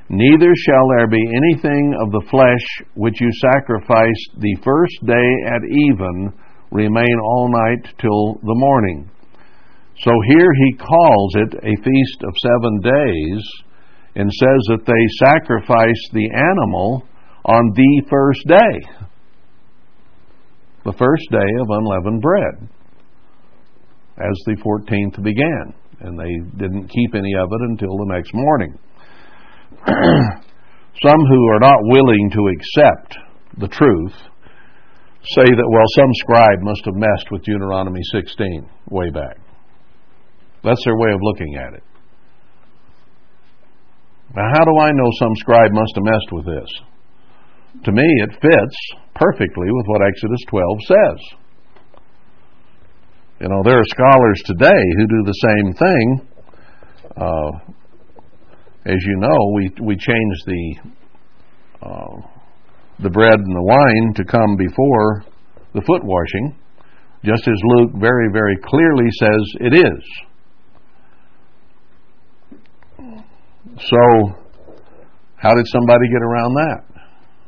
neither 0.08 0.54
shall 0.56 0.88
there 0.96 1.06
be 1.06 1.20
anything 1.20 1.94
of 2.00 2.10
the 2.10 2.26
flesh 2.30 2.88
which 2.94 3.20
you 3.20 3.28
sacrificed 3.52 4.40
the 4.40 4.56
first 4.64 5.04
day 5.04 5.28
at 5.52 5.60
even 5.68 6.32
remain 6.70 7.16
all 7.22 7.50
night 7.52 7.92
till 8.00 8.36
the 8.40 8.56
morning. 8.56 9.10
So 10.00 10.12
here 10.28 10.52
he 10.64 10.78
calls 10.78 11.34
it 11.36 11.54
a 11.60 11.82
feast 11.84 12.24
of 12.24 12.38
seven 12.40 12.80
days 12.80 13.44
and 14.14 14.32
says 14.32 14.62
that 14.72 14.86
they 14.86 15.26
sacrifice 15.28 16.08
the 16.14 16.30
animal 16.32 17.04
on 17.44 17.72
the 17.74 18.02
first 18.08 18.46
day, 18.46 19.04
the 20.86 20.96
first 20.96 21.30
day 21.30 21.50
of 21.60 21.68
unleavened 21.68 22.22
bread 22.22 22.70
as 24.18 24.36
the 24.46 24.56
14th 24.62 25.22
began, 25.22 25.74
and 26.00 26.18
they 26.18 26.34
didn't 26.58 26.88
keep 26.88 27.14
any 27.14 27.34
of 27.34 27.48
it 27.50 27.62
until 27.70 27.96
the 27.98 28.12
next 28.14 28.32
morning. 28.34 28.78
some 29.86 31.22
who 31.30 31.42
are 31.54 31.60
not 31.60 31.78
willing 31.82 32.30
to 32.32 32.48
accept 32.54 33.18
the 33.58 33.68
truth 33.68 34.14
say 35.34 35.44
that, 35.44 35.70
well, 35.70 35.88
some 35.94 36.12
scribe 36.14 36.60
must 36.62 36.84
have 36.86 36.94
messed 36.94 37.30
with 37.30 37.44
Deuteronomy 37.44 38.00
16 38.12 38.68
way 38.90 39.10
back. 39.10 39.36
That's 40.64 40.82
their 40.84 40.96
way 40.96 41.12
of 41.12 41.20
looking 41.22 41.54
at 41.56 41.74
it. 41.74 41.82
Now, 44.34 44.48
how 44.54 44.64
do 44.64 44.78
I 44.78 44.90
know 44.92 45.10
some 45.18 45.34
scribe 45.36 45.72
must 45.72 45.92
have 45.94 46.04
messed 46.04 46.32
with 46.32 46.46
this? 46.46 46.70
To 47.84 47.92
me, 47.92 48.04
it 48.24 48.32
fits 48.40 48.76
perfectly 49.14 49.68
with 49.70 49.86
what 49.86 50.02
Exodus 50.02 50.40
12 50.48 50.66
says. 50.86 51.38
You 53.40 53.48
know, 53.48 53.62
there 53.64 53.78
are 53.78 53.84
scholars 53.84 54.42
today 54.46 54.82
who 54.96 55.06
do 55.06 55.22
the 55.24 55.32
same 55.46 55.72
thing. 55.74 56.28
Uh, 57.16 57.50
as 58.84 58.98
you 58.98 59.16
know, 59.18 59.52
we 59.54 59.70
we 59.80 59.94
changed 59.94 60.42
the 60.46 60.74
uh, 61.82 62.16
the 62.98 63.10
bread 63.10 63.38
and 63.38 63.54
the 63.56 63.62
wine 63.62 64.14
to 64.16 64.24
come 64.24 64.56
before 64.56 65.22
the 65.72 65.82
foot 65.82 66.02
washing, 66.02 66.56
just 67.22 67.46
as 67.46 67.54
Luke 67.76 67.92
very 68.00 68.28
very 68.32 68.56
clearly 68.56 69.08
says 69.20 69.54
it 69.60 69.74
is. 69.86 70.02
So, 73.78 74.34
how 75.36 75.54
did 75.54 75.66
somebody 75.68 76.08
get 76.08 76.22
around 76.22 76.54
that? 76.54 76.84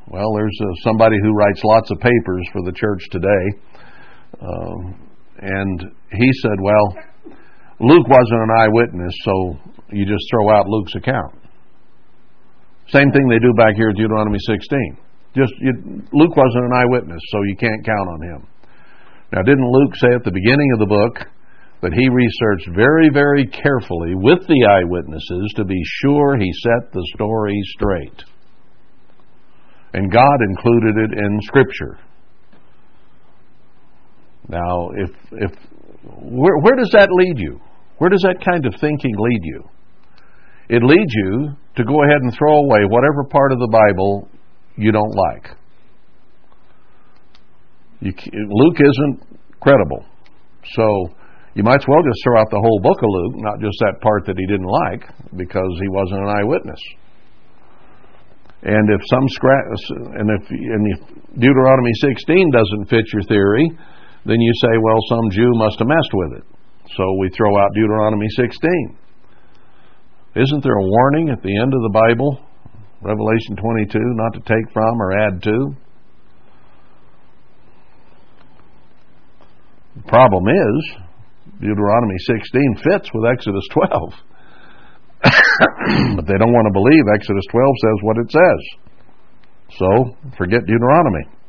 Well, 0.07 0.35
there's 0.37 0.57
uh, 0.61 0.67
somebody 0.85 1.17
who 1.21 1.35
writes 1.35 1.65
lots 1.65 1.91
of 1.91 1.99
papers 1.99 2.47
for 2.53 2.63
the 2.63 2.73
church 2.73 3.09
today. 3.11 3.59
Uh, 4.41 5.10
and 5.41 5.81
he 6.13 6.31
said, 6.43 6.61
Well, 6.61 6.97
Luke 7.81 8.07
wasn't 8.09 8.43
an 8.45 8.51
eyewitness, 8.59 9.15
so 9.25 9.57
you 9.91 10.05
just 10.05 10.25
throw 10.31 10.51
out 10.51 10.69
Luke's 10.69 10.95
account. 10.95 11.35
Same 12.89 13.11
thing 13.13 13.29
they 13.29 13.39
do 13.39 13.55
back 13.57 13.75
here 13.77 13.89
at 13.91 13.97
Deuteronomy 13.97 14.39
16. 14.39 14.99
Just 15.35 15.53
you, 15.61 15.73
Luke 16.13 16.37
wasn't 16.37 16.65
an 16.65 16.75
eyewitness, 16.75 17.23
so 17.31 17.43
you 17.45 17.57
can't 17.57 17.85
count 17.87 18.09
on 18.09 18.23
him. 18.23 18.47
Now, 19.33 19.43
didn't 19.43 19.71
Luke 19.71 19.95
say 19.97 20.09
at 20.15 20.25
the 20.25 20.33
beginning 20.33 20.71
of 20.75 20.81
the 20.81 20.91
book 20.91 21.29
that 21.83 21.95
he 21.95 22.09
researched 22.11 22.69
very, 22.75 23.09
very 23.15 23.47
carefully 23.47 24.15
with 24.15 24.47
the 24.47 24.67
eyewitnesses 24.69 25.53
to 25.57 25.65
be 25.65 25.81
sure 26.03 26.37
he 26.37 26.53
set 26.65 26.93
the 26.93 27.07
story 27.15 27.59
straight? 27.79 28.25
And 29.95 30.13
God 30.13 30.39
included 30.51 30.97
it 30.99 31.19
in 31.19 31.41
Scripture. 31.43 31.99
Now, 34.49 34.91
if 34.97 35.11
if 35.33 35.51
where, 36.05 36.57
where 36.59 36.77
does 36.77 36.91
that 36.93 37.09
lead 37.11 37.39
you? 37.39 37.61
Where 37.99 38.11
does 38.11 38.23
that 38.23 38.43
kind 38.45 38.65
of 38.67 38.75
thinking 38.81 39.15
lead 39.17 39.41
you? 39.45 39.65
It 40.71 40.83
leads 40.83 41.13
you 41.27 41.57
to 41.77 41.85
go 41.85 42.03
ahead 42.05 42.23
and 42.23 42.33
throw 42.35 42.59
away 42.59 42.87
whatever 42.89 43.25
part 43.25 43.53
of 43.53 43.59
the 43.59 43.69
Bible 43.69 44.29
you 44.77 44.93
don't 44.93 45.15
like. 45.15 45.57
You, 48.01 48.13
Luke 48.33 48.79
isn't 48.81 49.39
credible. 49.61 50.05
So 50.73 51.13
you 51.55 51.63
might 51.63 51.83
as 51.83 51.89
well 51.89 52.01
just 52.07 52.23
throw 52.25 52.41
out 52.41 52.49
the 52.51 52.61
whole 52.63 52.81
book 52.81 52.97
of 52.97 53.09
Luke, 53.11 53.35
not 53.43 53.61
just 53.61 53.77
that 53.81 54.01
part 54.01 54.25
that 54.27 54.39
he 54.39 54.47
didn't 54.47 54.71
like, 54.71 55.05
because 55.37 55.73
he 55.83 55.89
wasn't 55.89 56.23
an 56.23 56.31
eyewitness. 56.31 56.81
And 58.63 58.89
if 58.93 59.01
some 59.09 59.27
scra- 59.35 59.69
and 60.21 60.29
if, 60.31 60.51
and 60.51 60.83
if 60.95 61.01
Deuteronomy 61.41 61.93
16 62.01 62.51
doesn't 62.53 62.85
fit 62.89 63.05
your 63.13 63.25
theory, 63.25 63.67
then 64.25 64.41
you 64.41 64.53
say, 64.61 64.77
well, 64.83 65.01
some 65.09 65.31
Jew 65.31 65.51
must 65.55 65.79
have 65.79 65.89
messed 65.89 66.13
with 66.13 66.33
it. 66.39 66.45
So 66.97 67.05
we 67.19 67.31
throw 67.31 67.57
out 67.57 67.73
Deuteronomy 67.75 68.27
16. 68.37 68.99
Isn't 70.37 70.63
there 70.63 70.79
a 70.79 70.87
warning 70.87 71.31
at 71.31 71.43
the 71.43 71.57
end 71.59 71.73
of 71.75 71.83
the 71.83 71.91
Bible, 71.91 72.41
Revelation 73.01 73.57
22, 73.57 73.99
not 73.99 74.33
to 74.35 74.41
take 74.41 74.73
from 74.73 75.01
or 75.01 75.13
add 75.19 75.43
to? 75.43 75.75
The 79.97 80.03
problem 80.09 80.45
is, 80.49 80.97
Deuteronomy 81.61 82.19
16 82.19 82.77
fits 82.85 83.11
with 83.13 83.25
Exodus 83.33 83.67
12. 83.73 84.13
but 86.17 86.27
they 86.27 86.39
don't 86.39 86.55
want 86.57 86.67
to 86.69 86.73
believe 86.73 87.05
Exodus 87.15 87.45
12 87.51 87.75
says 87.85 87.99
what 88.03 88.17
it 88.17 88.31
says. 88.31 88.61
So, 89.79 89.89
forget 90.39 90.61
Deuteronomy. 90.67 91.40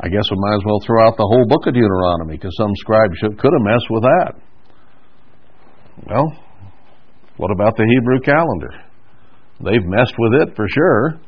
I 0.00 0.08
guess 0.08 0.24
we 0.32 0.40
might 0.40 0.56
as 0.56 0.64
well 0.64 0.80
throw 0.80 1.04
out 1.04 1.20
the 1.20 1.28
whole 1.28 1.44
book 1.44 1.68
of 1.68 1.76
Deuteronomy 1.76 2.40
because 2.40 2.56
some 2.56 2.72
scribe 2.80 3.12
should, 3.20 3.36
could 3.36 3.52
have 3.52 3.66
messed 3.68 3.88
with 3.92 4.02
that. 4.02 4.32
Well, 6.08 6.32
what 7.36 7.52
about 7.52 7.76
the 7.76 7.84
Hebrew 7.84 8.24
calendar? 8.24 8.72
They've 9.60 9.84
messed 9.84 10.16
with 10.16 10.40
it 10.40 10.56
for 10.56 10.64
sure 10.72 11.20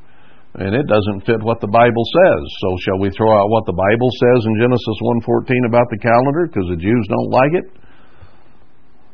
and 0.57 0.73
it 0.77 0.85
doesn't 0.89 1.25
fit 1.25 1.41
what 1.45 1.61
the 1.61 1.69
Bible 1.69 2.05
says. 2.05 2.43
So 2.65 2.69
shall 2.85 3.01
we 3.01 3.13
throw 3.13 3.29
out 3.29 3.49
what 3.53 3.65
the 3.65 3.77
Bible 3.77 4.09
says 4.09 4.41
in 4.49 4.61
Genesis 4.61 4.97
1:14 5.25 5.69
about 5.69 5.89
the 5.89 6.01
calendar 6.01 6.49
because 6.49 6.69
the 6.69 6.81
Jews 6.81 7.05
don't 7.09 7.33
like 7.33 7.53
it? 7.57 7.67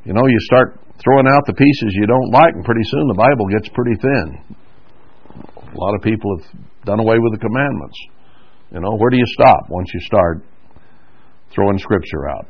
You 0.07 0.14
know, 0.14 0.27
you 0.27 0.38
start 0.51 0.79
throwing 1.03 1.27
out 1.27 1.47
the 1.47 1.55
pieces 1.55 1.94
you 1.99 2.07
don't 2.07 2.31
like 2.31 2.55
and 2.55 2.64
pretty 2.64 2.87
soon 2.87 3.07
the 3.07 3.23
Bible 3.23 3.47
gets 3.55 3.68
pretty 3.71 3.94
thin. 3.99 4.27
A 5.75 5.79
lot 5.79 5.94
of 5.94 6.03
people 6.03 6.38
have 6.38 6.47
done 6.87 6.99
away 6.99 7.18
with 7.18 7.35
the 7.35 7.42
commandments. 7.42 7.99
You 8.72 8.81
know, 8.81 8.96
where 8.96 9.11
do 9.11 9.16
you 9.16 9.26
stop 9.26 9.70
once 9.70 9.88
you 9.94 10.00
start 10.00 10.44
throwing 11.54 11.78
scripture 11.78 12.28
out? 12.28 12.46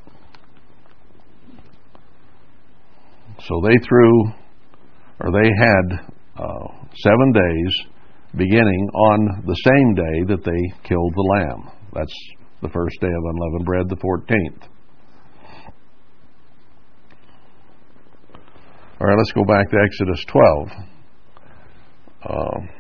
So 3.41 3.61
they 3.63 3.77
threw 3.87 4.33
or 5.21 5.31
they 5.31 5.49
had 5.49 6.01
uh, 6.37 6.69
7 6.97 7.33
days 7.33 7.87
beginning 8.37 8.89
on 8.95 9.43
the 9.47 9.55
same 9.55 9.95
day 9.95 10.35
that 10.35 10.45
they 10.45 10.89
killed 10.89 11.13
the 11.15 11.23
lamb. 11.39 11.71
That's 11.95 12.15
the 12.63 12.69
first 12.69 13.01
day 13.01 13.09
of 13.09 13.23
unleavened 13.35 13.65
bread, 13.65 13.89
the 13.89 13.97
14th. 13.97 14.69
All 19.01 19.07
right, 19.07 19.17
let's 19.17 19.33
go 19.33 19.45
back 19.45 19.71
to 19.71 19.77
Exodus 19.85 20.25
12. 20.27 20.69
Uh, 22.25 22.78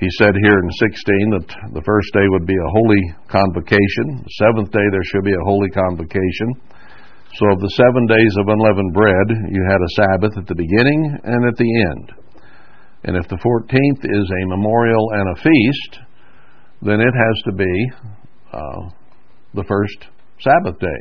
he 0.00 0.08
said 0.16 0.32
here 0.32 0.56
in 0.56 0.70
16 0.72 1.36
that 1.36 1.48
the 1.76 1.84
first 1.84 2.08
day 2.16 2.24
would 2.32 2.48
be 2.48 2.56
a 2.56 2.72
holy 2.72 3.04
convocation. 3.28 4.24
The 4.24 4.36
seventh 4.40 4.72
day 4.72 4.86
there 4.88 5.04
should 5.12 5.28
be 5.28 5.36
a 5.36 5.44
holy 5.44 5.68
convocation. 5.68 6.56
So 7.36 7.44
of 7.52 7.60
the 7.60 7.76
seven 7.76 8.08
days 8.08 8.34
of 8.40 8.48
unleavened 8.48 8.96
bread, 8.96 9.28
you 9.52 9.60
had 9.68 9.84
a 9.84 9.94
Sabbath 10.00 10.34
at 10.40 10.48
the 10.48 10.56
beginning 10.56 11.20
and 11.20 11.44
at 11.44 11.56
the 11.60 11.72
end. 11.92 12.06
And 13.04 13.14
if 13.16 13.28
the 13.28 13.36
14th 13.44 14.02
is 14.08 14.26
a 14.32 14.48
memorial 14.48 15.04
and 15.12 15.36
a 15.36 15.40
feast, 15.44 15.92
then 16.80 17.00
it 17.04 17.12
has 17.12 17.36
to 17.44 17.52
be 17.52 17.74
uh, 18.56 18.80
the 19.52 19.68
first 19.68 20.08
Sabbath 20.40 20.80
day, 20.80 21.00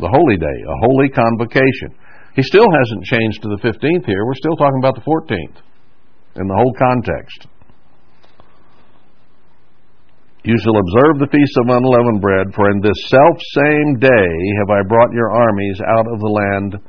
the 0.00 0.08
holy 0.08 0.40
day, 0.40 0.58
a 0.64 0.80
holy 0.88 1.12
convocation. 1.12 1.92
He 2.34 2.42
still 2.42 2.66
hasn't 2.72 3.04
changed 3.04 3.42
to 3.42 3.52
the 3.52 3.60
15th 3.68 4.06
here. 4.06 4.24
We're 4.24 4.40
still 4.40 4.56
talking 4.56 4.80
about 4.80 4.96
the 4.96 5.04
14th 5.04 5.60
in 6.40 6.48
the 6.48 6.56
whole 6.56 6.72
context. 6.80 7.48
You 10.48 10.56
shall 10.64 10.80
observe 10.80 11.20
the 11.20 11.28
feast 11.28 11.54
of 11.60 11.68
unleavened 11.68 12.24
bread, 12.24 12.56
for 12.56 12.72
in 12.72 12.80
this 12.80 12.96
self 13.12 13.36
same 13.52 14.00
day 14.00 14.32
have 14.64 14.72
I 14.72 14.80
brought 14.88 15.12
your 15.12 15.28
armies 15.28 15.76
out 15.84 16.08
of 16.08 16.18
the 16.24 16.32
land 16.32 16.80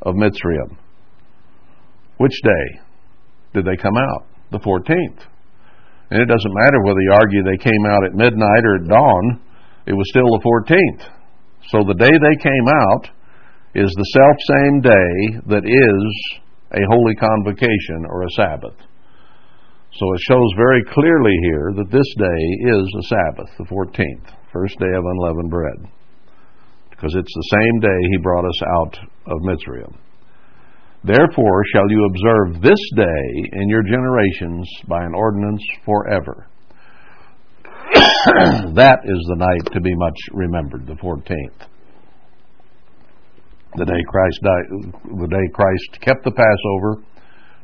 of 0.00 0.16
Mitzrayim. 0.16 0.80
Which 2.16 2.32
day? 2.42 2.80
did 3.52 3.66
they 3.66 3.76
come 3.76 3.96
out? 4.00 4.24
The 4.50 4.60
14th. 4.64 5.28
And 6.08 6.20
it 6.20 6.28
doesn't 6.28 6.56
matter 6.64 6.80
whether 6.84 7.00
you 7.00 7.12
argue 7.12 7.42
they 7.44 7.60
came 7.60 7.84
out 7.84 8.04
at 8.04 8.16
midnight 8.16 8.64
or 8.64 8.76
at 8.80 8.88
dawn, 8.88 9.40
it 9.84 9.92
was 9.92 10.08
still 10.08 10.32
the 10.32 10.44
14th. 10.72 11.04
So 11.68 11.84
the 11.84 12.00
day 12.00 12.12
they 12.16 12.36
came 12.40 12.68
out 12.88 13.12
is 13.74 13.92
the 13.92 14.08
self 14.16 14.36
same 14.56 14.80
day 14.80 15.12
that 15.52 15.64
is 15.68 16.40
a 16.72 16.80
holy 16.88 17.14
convocation 17.16 18.08
or 18.08 18.22
a 18.22 18.30
Sabbath. 18.36 18.76
So 19.94 20.06
it 20.14 20.20
shows 20.26 20.50
very 20.56 20.82
clearly 20.84 21.36
here 21.42 21.72
that 21.76 21.90
this 21.90 22.10
day 22.16 22.42
is 22.72 22.86
a 22.96 23.08
Sabbath, 23.12 23.50
the 23.58 23.64
14th, 23.64 24.34
first 24.50 24.78
day 24.78 24.88
of 24.88 25.04
unleavened 25.04 25.50
bread. 25.50 25.92
Because 26.88 27.14
it's 27.14 27.34
the 27.34 27.58
same 27.60 27.80
day 27.80 28.00
he 28.10 28.22
brought 28.22 28.46
us 28.46 28.62
out 28.78 28.98
of 29.26 29.42
Mitzrayim. 29.42 29.94
Therefore 31.04 31.62
shall 31.74 31.90
you 31.90 32.08
observe 32.08 32.62
this 32.62 32.78
day 32.96 33.50
in 33.52 33.68
your 33.68 33.82
generations 33.82 34.70
by 34.88 35.02
an 35.02 35.12
ordinance 35.14 35.62
forever. 35.84 36.46
that 38.72 39.00
is 39.04 39.20
the 39.28 39.36
night 39.36 39.74
to 39.74 39.80
be 39.80 39.94
much 39.96 40.18
remembered, 40.32 40.86
the 40.86 40.94
14th. 40.94 41.66
The 43.76 43.84
day 43.84 44.02
Christ 44.08 44.40
died, 44.42 44.92
the 45.20 45.28
day 45.28 45.48
Christ 45.52 46.00
kept 46.00 46.24
the 46.24 46.30
Passover, 46.30 47.02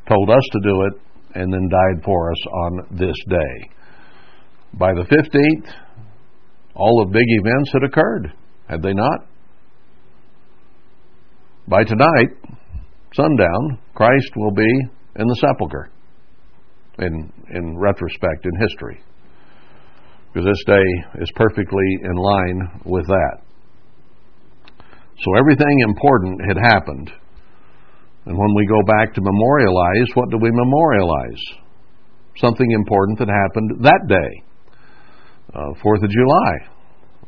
told 0.08 0.30
us 0.30 0.42
to 0.52 0.60
do 0.62 0.82
it, 0.82 1.00
and 1.38 1.52
then 1.52 1.68
died 1.68 2.04
for 2.04 2.32
us 2.32 2.46
on 2.46 2.98
this 2.98 3.14
day. 3.28 3.70
By 4.74 4.92
the 4.92 5.04
15th, 5.04 5.72
all 6.74 7.04
the 7.04 7.12
big 7.12 7.26
events 7.26 7.72
had 7.72 7.84
occurred, 7.84 8.32
had 8.68 8.82
they 8.82 8.92
not? 8.92 9.20
By 11.68 11.84
tonight, 11.84 12.30
sundown, 13.14 13.78
Christ 13.94 14.30
will 14.34 14.50
be 14.50 14.68
in 15.16 15.26
the 15.28 15.36
sepulchre 15.36 15.90
in, 16.98 17.32
in 17.54 17.78
retrospect 17.78 18.44
in 18.44 18.60
history. 18.60 19.00
Because 20.32 20.46
this 20.46 20.64
day 20.66 21.22
is 21.22 21.30
perfectly 21.36 21.98
in 22.02 22.16
line 22.16 22.80
with 22.84 23.06
that. 23.06 23.38
So 25.20 25.36
everything 25.38 25.78
important 25.86 26.40
had 26.48 26.56
happened. 26.56 27.12
And 28.28 28.36
when 28.36 28.54
we 28.54 28.66
go 28.66 28.82
back 28.84 29.14
to 29.14 29.22
memorialize, 29.24 30.08
what 30.12 30.28
do 30.28 30.36
we 30.36 30.50
memorialize? 30.52 31.42
Something 32.36 32.70
important 32.72 33.18
that 33.18 33.28
happened 33.32 33.82
that 33.82 34.04
day. 34.06 34.32
Uh, 35.54 35.72
Fourth 35.82 36.02
of 36.02 36.10
July, 36.10 36.52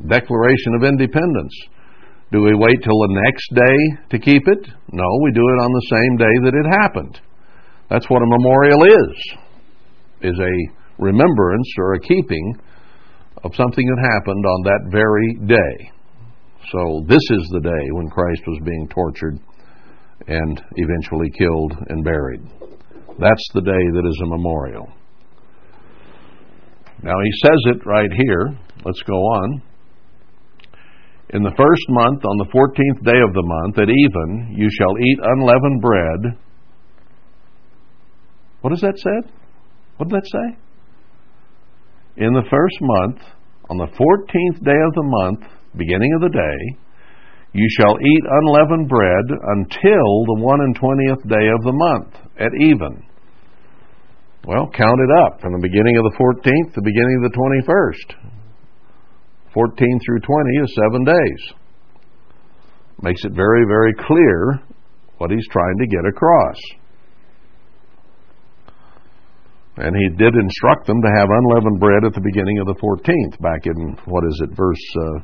Declaration 0.07 0.77
of 0.77 0.85
Independence. 0.85 1.57
Do 2.33 2.43
we 2.43 2.55
wait 2.55 2.85
till 2.85 3.01
the 3.01 3.17
next 3.25 3.49
day 3.55 3.79
to 4.11 4.19
keep 4.19 4.47
it? 4.47 4.69
No, 4.93 5.09
we 5.25 5.33
do 5.33 5.41
it 5.41 5.61
on 5.65 5.73
the 5.73 5.89
same 5.89 6.17
day 6.19 6.35
that 6.45 6.55
it 6.55 6.81
happened. 6.83 7.21
That's 7.89 8.09
what 8.11 8.21
a 8.21 8.37
memorial 8.37 8.85
is. 8.85 10.31
Is 10.31 10.39
a 10.39 10.55
remembrance 11.03 11.69
or 11.79 11.95
a 11.95 12.01
keeping 12.01 12.61
of 13.43 13.57
something 13.57 13.87
that 13.87 14.11
happened 14.13 14.45
on 14.45 14.63
that 14.65 14.91
very 14.93 15.49
day. 15.49 15.91
So 16.71 17.05
this 17.09 17.25
is 17.31 17.49
the 17.53 17.61
day 17.65 17.85
when 17.93 18.11
Christ 18.11 18.43
was 18.47 18.61
being 18.67 18.87
tortured 18.89 19.41
and 20.27 20.63
eventually 20.77 21.31
killed 21.37 21.75
and 21.89 22.05
buried. 22.05 22.43
That's 23.19 23.49
the 23.55 23.63
day 23.63 23.85
that 23.95 24.07
is 24.09 24.21
a 24.23 24.29
memorial. 24.29 24.89
Now 27.03 27.17
he 27.23 27.33
says 27.45 27.77
it 27.77 27.87
right 27.87 28.11
here. 28.13 28.59
Let's 28.85 29.03
go 29.03 29.15
on. 29.15 29.63
In 31.33 31.43
the 31.43 31.55
first 31.57 31.87
month, 31.89 32.25
on 32.25 32.39
the 32.39 32.51
fourteenth 32.51 33.05
day 33.05 33.21
of 33.27 33.33
the 33.33 33.43
month, 33.45 33.79
at 33.79 33.89
even, 33.89 34.55
you 34.57 34.69
shall 34.79 34.99
eat 34.99 35.19
unleavened 35.23 35.81
bread. 35.81 36.39
What 38.63 38.71
does 38.71 38.81
that 38.81 38.99
say? 38.99 39.31
What 39.97 40.09
did 40.09 40.17
that 40.17 40.27
say? 40.27 40.57
In 42.25 42.33
the 42.33 42.43
first 42.51 42.77
month, 42.81 43.23
on 43.71 43.79
the 43.79 43.87
fourteenth 43.97 44.65
day 44.65 44.81
of 44.87 44.95
the 44.95 45.05
month, 45.05 45.41
beginning 45.77 46.13
of 46.17 46.23
the 46.23 46.37
day, 46.37 46.79
you 47.53 47.67
shall 47.79 47.97
eat 47.99 48.25
unleavened 48.43 48.89
bread 48.89 49.27
until 49.29 50.25
the 50.27 50.39
one 50.39 50.61
and 50.61 50.77
twentieth 50.77 51.23
day 51.27 51.47
of 51.51 51.63
the 51.65 51.73
month, 51.73 52.15
at 52.39 52.53
even. 52.61 53.03
Well, 54.47 54.71
count 54.73 55.01
it 55.01 55.11
up 55.27 55.41
from 55.41 55.53
the 55.53 55.61
beginning 55.61 55.97
of 55.99 56.05
the 56.05 56.17
14th 56.17 56.75
to 56.75 56.81
the 56.81 56.89
beginning 56.89 57.23
of 57.23 57.31
the 57.31 57.37
21st. 57.37 58.17
14 59.53 60.01
through 60.07 60.21
20 60.21 60.51
is 60.63 60.75
seven 60.75 61.05
days. 61.05 61.55
Makes 63.03 63.25
it 63.25 63.33
very, 63.33 63.65
very 63.67 63.93
clear 63.95 64.63
what 65.19 65.31
he's 65.31 65.47
trying 65.51 65.77
to 65.79 65.87
get 65.87 66.07
across. 66.09 66.57
And 69.77 69.95
he 69.97 70.09
did 70.17 70.35
instruct 70.35 70.87
them 70.87 71.01
to 71.03 71.11
have 71.19 71.29
unleavened 71.29 71.81
bread 71.81 72.05
at 72.05 72.15
the 72.15 72.21
beginning 72.21 72.59
of 72.61 72.67
the 72.67 72.81
14th, 72.81 73.41
back 73.41 73.67
in, 73.67 73.97
what 74.05 74.25
is 74.25 74.41
it, 74.45 74.57
verse 74.57 74.97
uh, 74.97 75.21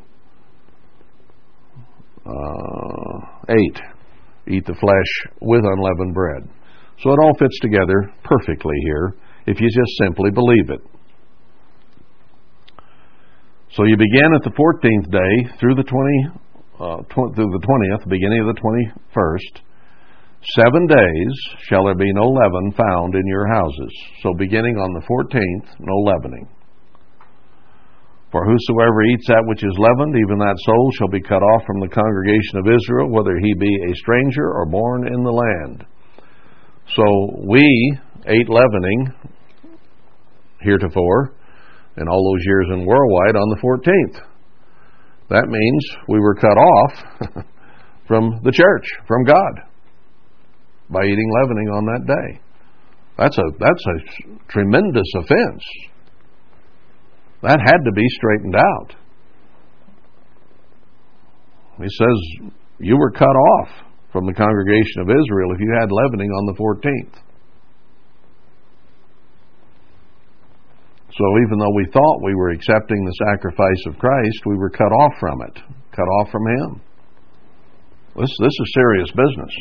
uh, 2.26 3.18
8. 3.48 3.80
Eat 4.48 4.66
the 4.66 4.74
flesh 4.74 5.32
with 5.40 5.64
unleavened 5.64 6.14
bread. 6.14 6.48
So 7.02 7.10
it 7.10 7.18
all 7.22 7.34
fits 7.38 7.58
together 7.60 8.10
perfectly 8.24 8.74
here 8.84 9.14
if 9.46 9.60
you 9.60 9.68
just 9.68 9.92
simply 10.02 10.30
believe 10.30 10.70
it. 10.70 10.80
So 13.72 13.84
you 13.84 13.96
begin 13.96 14.34
at 14.34 14.42
the 14.42 14.56
14th 14.56 15.10
day 15.12 15.56
through 15.60 15.74
the 15.74 15.84
20, 15.84 16.40
uh, 16.80 17.02
tw- 17.04 17.34
through 17.34 17.50
the 17.52 17.60
20th, 17.60 18.08
beginning 18.08 18.40
of 18.40 18.54
the 18.54 18.60
21st. 18.60 19.60
Seven 20.54 20.86
days 20.86 21.32
shall 21.68 21.84
there 21.84 21.96
be 21.96 22.12
no 22.12 22.28
leaven 22.28 22.72
found 22.72 23.14
in 23.14 23.26
your 23.26 23.46
houses. 23.52 23.92
So 24.22 24.32
beginning 24.38 24.76
on 24.76 24.94
the 24.94 25.00
14th, 25.00 25.76
no 25.80 25.96
leavening. 26.06 26.48
For 28.32 28.44
whosoever 28.44 29.02
eats 29.04 29.28
that 29.28 29.46
which 29.46 29.62
is 29.62 29.78
leavened, 29.78 30.16
even 30.16 30.38
that 30.38 30.58
soul 30.66 30.90
shall 30.98 31.08
be 31.08 31.22
cut 31.22 31.42
off 31.42 31.62
from 31.66 31.80
the 31.80 31.88
congregation 31.88 32.58
of 32.58 32.66
Israel, 32.66 33.10
whether 33.10 33.38
he 33.38 33.54
be 33.54 33.70
a 33.70 33.94
stranger 33.94 34.50
or 34.50 34.66
born 34.66 35.06
in 35.06 35.22
the 35.22 35.30
land. 35.30 35.86
So 36.94 37.04
we 37.46 37.62
ate 38.26 38.48
leavening 38.48 39.14
heretofore, 40.60 41.32
in 41.96 42.08
all 42.08 42.32
those 42.32 42.44
years 42.44 42.66
in 42.72 42.84
worldwide, 42.84 43.36
on 43.36 43.48
the 43.50 43.60
14th. 43.62 44.20
That 45.30 45.48
means 45.48 45.86
we 46.08 46.20
were 46.20 46.34
cut 46.34 46.56
off 46.58 47.44
from 48.08 48.40
the 48.44 48.52
church, 48.52 48.86
from 49.06 49.24
God, 49.24 49.62
by 50.90 51.04
eating 51.04 51.30
leavening 51.40 51.68
on 51.68 51.84
that 51.86 52.06
day. 52.06 52.40
That's 53.18 53.38
a 53.38 53.42
that's 53.58 53.84
a 53.86 54.52
tremendous 54.52 55.10
offense. 55.16 55.64
That 57.46 57.60
had 57.60 57.78
to 57.84 57.92
be 57.94 58.02
straightened 58.18 58.56
out. 58.56 58.96
He 61.78 61.86
says 61.86 62.50
you 62.80 62.96
were 62.98 63.12
cut 63.12 63.24
off 63.24 63.68
from 64.12 64.26
the 64.26 64.34
congregation 64.34 65.02
of 65.02 65.10
Israel 65.10 65.52
if 65.54 65.60
you 65.60 65.72
had 65.78 65.92
leavening 65.92 66.30
on 66.30 66.46
the 66.46 66.58
14th. 66.58 67.22
So 71.12 71.24
even 71.46 71.58
though 71.60 71.74
we 71.76 71.86
thought 71.92 72.24
we 72.24 72.34
were 72.34 72.50
accepting 72.50 73.04
the 73.04 73.14
sacrifice 73.30 73.82
of 73.86 73.98
Christ, 73.98 74.40
we 74.44 74.56
were 74.56 74.70
cut 74.70 74.90
off 74.90 75.12
from 75.20 75.40
it, 75.42 75.54
cut 75.92 76.02
off 76.02 76.30
from 76.32 76.46
Him. 76.46 76.80
This, 78.16 78.30
this 78.40 78.52
is 78.60 78.74
serious 78.74 79.10
business. 79.10 79.54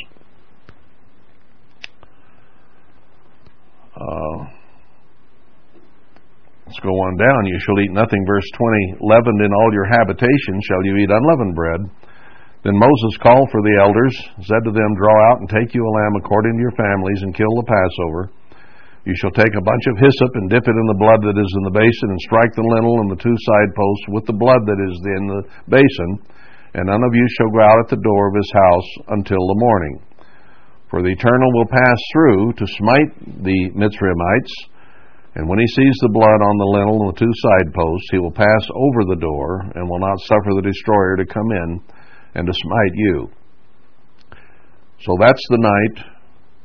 Uh, 3.96 4.55
let's 6.66 6.82
go 6.82 6.90
on 6.90 7.14
down. 7.18 7.46
You 7.46 7.60
shall 7.62 7.80
eat 7.82 7.94
nothing, 7.94 8.26
verse 8.26 8.50
20. 8.58 9.06
Leavened 9.06 9.42
in 9.46 9.54
all 9.54 9.70
your 9.74 9.86
habitation 9.86 10.56
shall 10.66 10.84
you 10.86 10.98
eat 10.98 11.14
unleavened 11.14 11.56
bread. 11.56 11.82
Then 12.66 12.82
Moses 12.82 13.22
called 13.22 13.46
for 13.54 13.62
the 13.62 13.78
elders, 13.78 14.16
said 14.42 14.66
to 14.66 14.74
them, 14.74 14.98
Draw 14.98 15.18
out 15.30 15.40
and 15.46 15.50
take 15.54 15.78
you 15.78 15.86
a 15.86 15.96
lamb 16.02 16.18
according 16.18 16.58
to 16.58 16.66
your 16.66 16.74
families, 16.74 17.22
and 17.22 17.38
kill 17.38 17.54
the 17.62 17.70
Passover. 17.70 18.34
You 19.06 19.14
shall 19.22 19.38
take 19.38 19.54
a 19.54 19.62
bunch 19.62 19.86
of 19.94 20.02
hyssop 20.02 20.34
and 20.34 20.50
dip 20.50 20.66
it 20.66 20.74
in 20.74 20.88
the 20.90 20.98
blood 20.98 21.22
that 21.22 21.38
is 21.38 21.52
in 21.62 21.64
the 21.70 21.78
basin, 21.78 22.10
and 22.10 22.26
strike 22.26 22.50
the 22.58 22.66
lintel 22.66 23.06
and 23.06 23.14
the 23.14 23.22
two 23.22 23.38
side 23.38 23.72
posts 23.78 24.06
with 24.10 24.26
the 24.26 24.34
blood 24.42 24.66
that 24.66 24.82
is 24.82 24.98
in 25.22 25.24
the 25.30 25.42
basin. 25.70 26.12
And 26.74 26.90
none 26.90 27.06
of 27.06 27.14
you 27.14 27.26
shall 27.38 27.54
go 27.54 27.62
out 27.62 27.86
at 27.86 27.94
the 27.94 28.02
door 28.02 28.34
of 28.34 28.36
his 28.42 28.50
house 28.50 28.90
until 29.14 29.46
the 29.46 29.62
morning. 29.62 29.96
For 30.90 31.06
the 31.06 31.14
Eternal 31.14 31.54
will 31.54 31.70
pass 31.70 32.00
through 32.10 32.58
to 32.58 32.76
smite 32.82 33.46
the 33.46 33.60
Mitzrayimites, 33.78 34.54
and 35.36 35.48
when 35.48 35.60
he 35.60 35.68
sees 35.68 35.98
the 36.02 36.16
blood 36.16 36.42
on 36.42 36.58
the 36.58 36.72
lintel 36.72 37.02
and 37.04 37.16
the 37.16 37.20
two 37.20 37.36
side 37.36 37.74
posts, 37.74 38.08
he 38.12 38.20
will 38.20 38.32
pass 38.32 38.64
over 38.74 39.04
the 39.08 39.20
door 39.20 39.62
and 39.76 39.90
will 39.90 40.00
not 40.00 40.20
suffer 40.20 40.52
the 40.56 40.68
destroyer 40.68 41.18
to 41.18 41.26
come 41.26 41.52
in 41.52 41.82
and 42.36 42.48
to 42.48 42.54
smite 42.54 42.96
you. 42.96 43.30
So 45.04 45.18
that's 45.20 45.46
the 45.50 45.60
night 45.60 46.06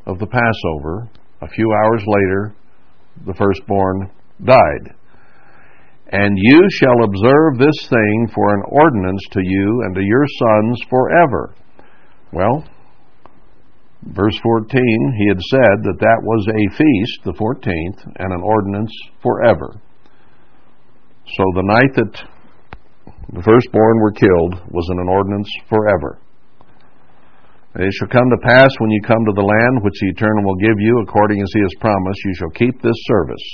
of 0.07 0.19
the 0.19 0.27
Passover 0.27 1.11
a 1.43 1.49
few 1.49 1.73
hours 1.73 2.05
later, 2.07 2.55
the 3.27 3.35
firstborn 3.35 4.11
died. 4.45 4.95
And 6.13 6.37
you 6.37 6.61
shall 6.71 7.05
observe 7.05 7.59
this 7.59 7.89
thing 7.89 8.29
for 8.35 8.55
an 8.55 8.63
ordinance 8.69 9.23
to 9.33 9.41
you 9.43 9.83
and 9.87 9.95
to 9.95 10.03
your 10.03 10.25
sons 10.39 10.81
forever. 10.91 11.55
Well, 12.33 12.65
verse 14.03 14.39
14, 14.43 15.15
he 15.19 15.29
had 15.29 15.41
said 15.41 15.77
that 15.85 16.01
that 16.01 16.21
was 16.23 16.47
a 16.49 16.77
feast, 16.77 17.19
the 17.25 17.37
14th, 17.37 18.01
and 18.19 18.33
an 18.33 18.43
ordinance 18.43 18.93
forever. 19.23 19.81
So 21.37 21.45
the 21.55 21.69
night 21.69 21.93
that 21.97 22.15
the 23.33 23.43
firstborn 23.43 24.01
were 24.01 24.13
killed 24.13 24.55
was 24.73 24.89
an 24.91 25.09
ordinance 25.09 25.51
forever. 25.69 26.19
And 27.75 27.85
it 27.85 27.93
shall 27.95 28.09
come 28.09 28.29
to 28.31 28.49
pass 28.49 28.71
when 28.79 28.91
you 28.91 29.01
come 29.07 29.25
to 29.27 29.37
the 29.37 29.47
land 29.47 29.85
which 29.85 29.95
the 30.01 30.11
Eternal 30.11 30.43
will 30.43 30.59
give 30.59 30.75
you, 30.81 30.99
according 31.07 31.41
as 31.41 31.51
he 31.55 31.61
has 31.61 31.75
promised, 31.81 32.25
you 32.25 32.35
shall 32.35 32.51
keep 32.51 32.83
this 32.83 32.99
service. 33.07 33.47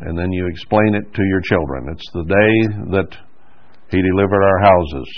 And 0.00 0.18
then 0.18 0.32
you 0.32 0.46
explain 0.48 0.94
it 0.94 1.12
to 1.14 1.22
your 1.22 1.40
children. 1.42 1.88
It's 1.90 2.10
the 2.12 2.26
day 2.26 2.52
that 2.98 3.10
he 3.90 4.02
delivered 4.02 4.42
our 4.42 4.60
houses. 4.62 5.08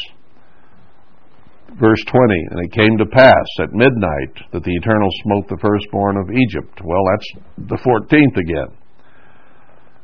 Verse 1.78 2.02
20, 2.08 2.34
and 2.50 2.58
it 2.64 2.72
came 2.72 2.98
to 2.98 3.06
pass 3.06 3.46
at 3.62 3.72
midnight 3.72 4.34
that 4.52 4.64
the 4.64 4.74
Eternal 4.74 5.08
smote 5.22 5.46
the 5.48 5.60
firstborn 5.62 6.16
of 6.18 6.28
Egypt. 6.32 6.80
Well, 6.84 7.04
that's 7.12 7.28
the 7.70 7.80
14th 7.80 8.36
again. 8.36 8.70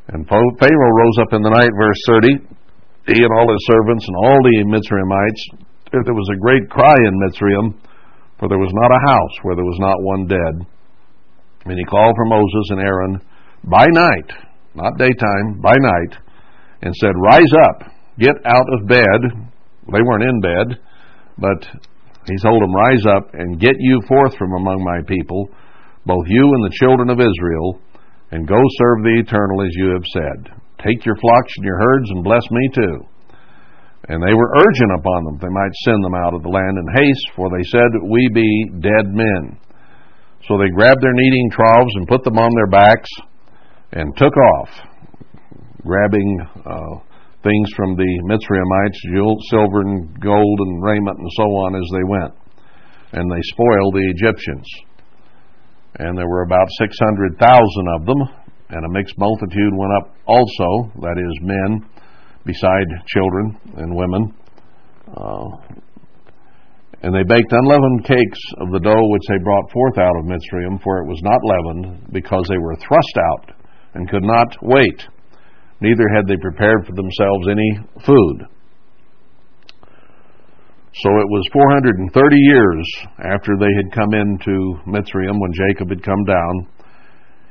And 0.09 0.29
Pharaoh 0.29 0.97
rose 1.03 1.19
up 1.21 1.35
in 1.35 1.43
the 1.43 1.51
night, 1.51 1.73
verse 1.75 1.99
30, 2.07 2.39
he 3.11 3.19
and 3.19 3.33
all 3.35 3.51
his 3.51 3.67
servants 3.67 4.07
and 4.07 4.17
all 4.17 4.39
the 4.43 4.57
Mitzrayimites, 4.71 5.43
there 5.91 6.15
was 6.15 6.31
a 6.33 6.41
great 6.41 6.71
cry 6.71 6.95
in 6.95 7.21
Mitzrayim, 7.27 7.75
for 8.39 8.49
there 8.49 8.59
was 8.59 8.73
not 8.75 8.95
a 8.95 9.05
house 9.11 9.37
where 9.43 9.57
there 9.57 9.65
was 9.65 9.81
not 9.81 10.03
one 10.03 10.27
dead. 10.27 10.67
And 11.67 11.79
he 11.79 11.85
called 11.85 12.15
for 12.15 12.27
Moses 12.27 12.71
and 12.71 12.81
Aaron 12.81 13.21
by 13.65 13.87
night, 13.91 14.31
not 14.75 14.99
daytime, 14.99 15.61
by 15.61 15.75
night, 15.75 16.19
and 16.83 16.95
said, 16.95 17.13
Rise 17.17 17.53
up, 17.67 17.91
get 18.19 18.37
out 18.45 18.67
of 18.79 18.87
bed. 18.87 19.51
They 19.93 20.03
weren't 20.03 20.23
in 20.23 20.41
bed, 20.41 20.79
but 21.39 21.61
he 22.27 22.37
told 22.43 22.63
them, 22.63 22.75
Rise 22.75 23.05
up 23.07 23.35
and 23.35 23.61
get 23.61 23.77
you 23.79 24.01
forth 24.09 24.37
from 24.37 24.53
among 24.53 24.83
my 24.83 25.01
people, 25.07 25.49
both 26.05 26.27
you 26.27 26.43
and 26.43 26.65
the 26.65 26.77
children 26.81 27.11
of 27.11 27.21
Israel, 27.21 27.81
and 28.31 28.49
go 28.49 28.59
serve 28.79 29.03
the 29.03 29.23
eternal 29.23 29.63
as 29.63 29.73
you 29.75 29.95
have 29.95 30.07
said. 30.13 30.53
Take 30.83 31.07
your 31.07 31.17
flocks 31.17 31.53
and 31.57 31.65
your 31.65 31.79
herds 31.79 32.11
and 32.11 32.25
bless 32.25 32.43
me 32.51 32.69
too. 32.75 32.97
And 34.09 34.23
they 34.23 34.35
were 34.35 34.55
urgent 34.59 34.93
upon 34.99 35.25
them 35.25 35.39
they 35.43 35.51
might 35.51 35.75
send 35.85 36.05
them 36.05 36.15
out 36.15 36.35
of 36.35 36.43
the 36.43 36.49
land 36.49 36.79
in 36.79 36.87
haste, 36.95 37.29
for 37.35 37.51
they 37.51 37.65
said, 37.71 37.91
We 38.07 38.29
be 38.33 38.81
dead 38.81 39.07
men. 39.11 39.59
So 40.47 40.59
they 40.59 40.71
grabbed 40.71 41.03
their 41.03 41.13
kneading 41.13 41.51
troughs 41.51 41.95
and 41.95 42.07
put 42.07 42.23
them 42.23 42.39
on 42.39 42.51
their 42.55 42.71
backs 42.71 43.11
and 43.93 44.17
took 44.17 44.35
off, 44.37 44.71
grabbing 45.83 46.47
uh, 46.65 47.06
things 47.47 47.69
from 47.77 47.95
the 47.95 48.13
Mitzrayimites, 48.27 48.99
silver 49.51 49.81
and 49.87 50.21
gold 50.21 50.59
and 50.67 50.83
raiment 50.83 51.19
and 51.19 51.31
so 51.39 51.47
on 51.63 51.77
as 51.79 51.89
they 51.95 52.05
went. 52.11 52.33
And 53.13 53.31
they 53.31 53.43
spoiled 53.55 53.95
the 53.95 54.11
Egyptians. 54.19 54.67
And 55.99 56.19
there 56.19 56.29
were 56.29 56.43
about 56.43 56.67
600,000 56.79 57.39
of 57.95 58.07
them, 58.07 58.21
and 58.71 58.85
a 58.85 58.91
mixed 58.91 59.17
multitude 59.17 59.73
went 59.79 59.93
up 60.03 60.15
also, 60.27 60.91
that 61.01 61.17
is, 61.17 61.35
men 61.41 61.89
beside 62.45 62.87
children 63.07 63.59
and 63.77 63.97
women. 63.97 64.35
Uh, 65.07 65.77
and 67.03 67.15
they 67.15 67.23
baked 67.23 67.53
unleavened 67.53 68.05
cakes 68.05 68.41
of 68.59 68.73
the 68.73 68.81
dough 68.81 69.09
which 69.11 69.23
they 69.29 69.39
brought 69.45 69.71
forth 69.71 69.99
out 69.99 70.17
of 70.19 70.27
Mitzrayim, 70.27 70.83
for 70.83 70.99
it 70.99 71.07
was 71.07 71.21
not 71.23 71.41
leavened, 71.45 72.13
because 72.13 72.45
they 72.49 72.59
were 72.59 72.75
thrust 72.77 73.17
out 73.31 73.53
and 73.95 74.11
could 74.11 74.25
not 74.25 74.57
wait. 74.63 75.07
Neither 75.81 76.09
had 76.15 76.27
they 76.27 76.37
prepared 76.37 76.87
for 76.87 76.93
themselves 76.93 77.49
any 77.49 77.71
food. 78.05 78.49
So 80.95 81.11
it 81.21 81.29
was 81.29 81.45
430 81.53 82.37
years 82.37 82.87
after 83.21 83.53
they 83.61 83.69
had 83.77 83.93
come 83.93 84.15
into 84.15 84.81
Mitzrayim 84.89 85.37
when 85.37 85.53
Jacob 85.53 85.91
had 85.91 86.03
come 86.03 86.25
down 86.25 86.69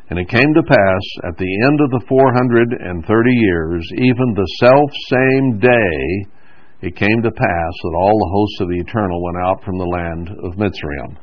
and 0.09 0.19
it 0.19 0.29
came 0.29 0.53
to 0.53 0.69
pass 0.69 1.03
at 1.25 1.37
the 1.37 1.53
end 1.65 1.81
of 1.81 1.89
the 1.89 2.05
four 2.07 2.31
hundred 2.33 2.73
and 2.79 3.03
thirty 3.05 3.33
years, 3.33 3.81
even 3.97 4.33
the 4.33 4.51
self 4.61 4.89
same 5.09 5.59
day, 5.59 6.85
it 6.85 6.95
came 6.95 7.21
to 7.23 7.31
pass 7.31 7.73
that 7.81 7.97
all 7.97 8.13
the 8.13 8.33
hosts 8.33 8.61
of 8.61 8.69
the 8.69 8.81
Eternal 8.85 9.23
went 9.23 9.37
out 9.37 9.63
from 9.63 9.77
the 9.79 9.89
land 9.89 10.29
of 10.45 10.61
Mitzrayim. 10.61 11.17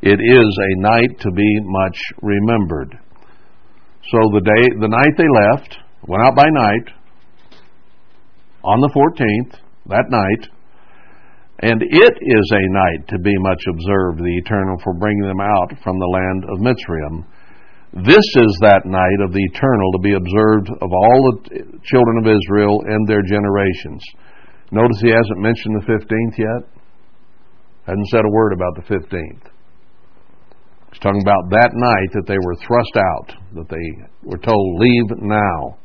It 0.00 0.16
is 0.16 0.58
a 0.58 0.80
night 0.80 1.20
to 1.20 1.30
be 1.30 1.60
much 1.60 1.98
remembered. 2.22 2.98
So 4.10 4.18
the 4.32 4.40
day, 4.40 4.80
the 4.80 4.88
night 4.88 5.14
they 5.18 5.28
left, 5.28 5.76
went 6.06 6.24
out 6.24 6.34
by 6.34 6.46
night 6.48 6.88
on 8.64 8.80
the 8.80 8.90
14th, 8.94 9.58
that 9.86 10.06
night, 10.10 10.48
and 11.62 11.82
it 11.82 12.14
is 12.18 12.46
a 12.50 12.72
night 12.74 13.08
to 13.08 13.18
be 13.18 13.34
much 13.38 13.62
observed, 13.70 14.18
the 14.18 14.38
eternal, 14.42 14.76
for 14.82 14.94
bringing 14.94 15.26
them 15.26 15.40
out 15.40 15.70
from 15.82 15.98
the 15.98 16.10
land 16.10 16.44
of 16.50 16.58
Mitzrayim. 16.58 17.24
This 18.06 18.24
is 18.24 18.52
that 18.62 18.82
night 18.86 19.20
of 19.22 19.32
the 19.32 19.44
eternal 19.52 19.92
to 19.92 20.02
be 20.02 20.14
observed 20.14 20.70
of 20.80 20.90
all 20.90 21.18
the 21.28 21.60
children 21.84 22.16
of 22.24 22.26
Israel 22.26 22.82
and 22.86 23.06
their 23.06 23.22
generations. 23.22 24.02
Notice 24.72 24.98
he 25.02 25.10
hasn't 25.10 25.38
mentioned 25.38 25.76
the 25.76 25.86
15th 25.86 26.38
yet. 26.38 26.62
Hasn't 27.86 28.08
said 28.08 28.24
a 28.24 28.32
word 28.32 28.54
about 28.54 28.74
the 28.76 28.86
15th. 28.94 29.44
He's 30.90 31.00
talking 31.00 31.20
about 31.22 31.50
that 31.50 31.70
night 31.74 32.10
that 32.14 32.26
they 32.26 32.38
were 32.40 32.56
thrust 32.64 32.96
out, 32.96 33.28
that 33.54 33.68
they 33.68 33.86
were 34.22 34.38
told, 34.38 34.80
leave 34.80 35.10
now. 35.20 35.78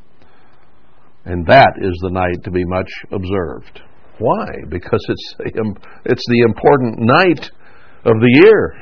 And 1.24 1.46
that 1.46 1.74
is 1.80 1.98
the 2.02 2.10
night 2.10 2.42
to 2.44 2.50
be 2.50 2.64
much 2.64 2.90
observed. 3.12 3.80
Why? 4.18 4.46
Because 4.68 5.04
it's 5.08 5.34
it's 6.04 6.24
the 6.28 6.42
important 6.46 6.98
night 6.98 7.50
of 8.04 8.14
the 8.20 8.40
year. 8.42 8.74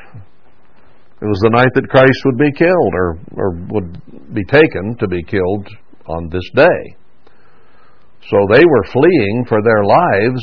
It 1.20 1.24
was 1.24 1.40
the 1.40 1.56
night 1.56 1.72
that 1.74 1.88
Christ 1.88 2.20
would 2.26 2.36
be 2.36 2.52
killed 2.52 2.92
or, 2.94 3.18
or 3.36 3.50
would 3.72 4.34
be 4.34 4.44
taken 4.44 4.96
to 4.98 5.08
be 5.08 5.22
killed 5.24 5.66
on 6.06 6.28
this 6.28 6.44
day. 6.54 6.96
So 8.28 8.36
they 8.52 8.64
were 8.64 8.92
fleeing 8.92 9.44
for 9.48 9.62
their 9.62 9.84
lives 9.84 10.42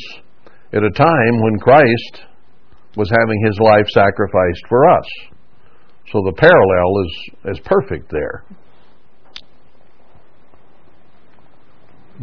at 0.73 0.83
a 0.83 0.97
time 0.97 1.41
when 1.41 1.59
Christ 1.59 2.25
was 2.97 3.09
having 3.09 3.45
his 3.45 3.59
life 3.59 3.87
sacrificed 3.89 4.65
for 4.67 4.89
us. 4.89 5.05
So 6.11 6.21
the 6.25 6.33
parallel 6.37 7.05
is, 7.05 7.57
is 7.57 7.65
perfect 7.65 8.11
there. 8.11 8.43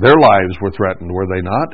Their 0.01 0.17
lives 0.19 0.57
were 0.63 0.71
threatened, 0.71 1.13
were 1.13 1.27
they 1.27 1.43
not? 1.43 1.69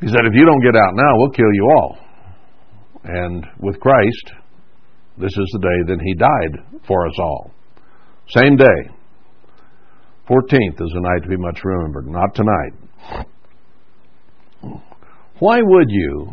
He 0.00 0.08
said, 0.08 0.26
If 0.26 0.34
you 0.34 0.44
don't 0.44 0.62
get 0.62 0.76
out 0.76 0.94
now, 0.94 1.16
we'll 1.16 1.30
kill 1.30 1.52
you 1.52 1.70
all. 1.78 1.98
And 3.04 3.46
with 3.60 3.78
Christ, 3.78 4.32
this 5.16 5.30
is 5.30 5.50
the 5.52 5.60
day 5.60 5.94
that 5.94 6.00
He 6.02 6.14
died 6.14 6.80
for 6.88 7.06
us 7.06 7.14
all. 7.20 7.52
Same 8.28 8.56
day. 8.56 8.90
14th 10.28 10.80
is 10.80 10.92
a 10.94 11.00
night 11.00 11.22
to 11.22 11.28
be 11.28 11.36
much 11.36 11.60
remembered, 11.62 12.08
not 12.08 12.34
tonight. 12.34 12.72
Why 15.38 15.58
would 15.60 15.88
you? 15.88 16.32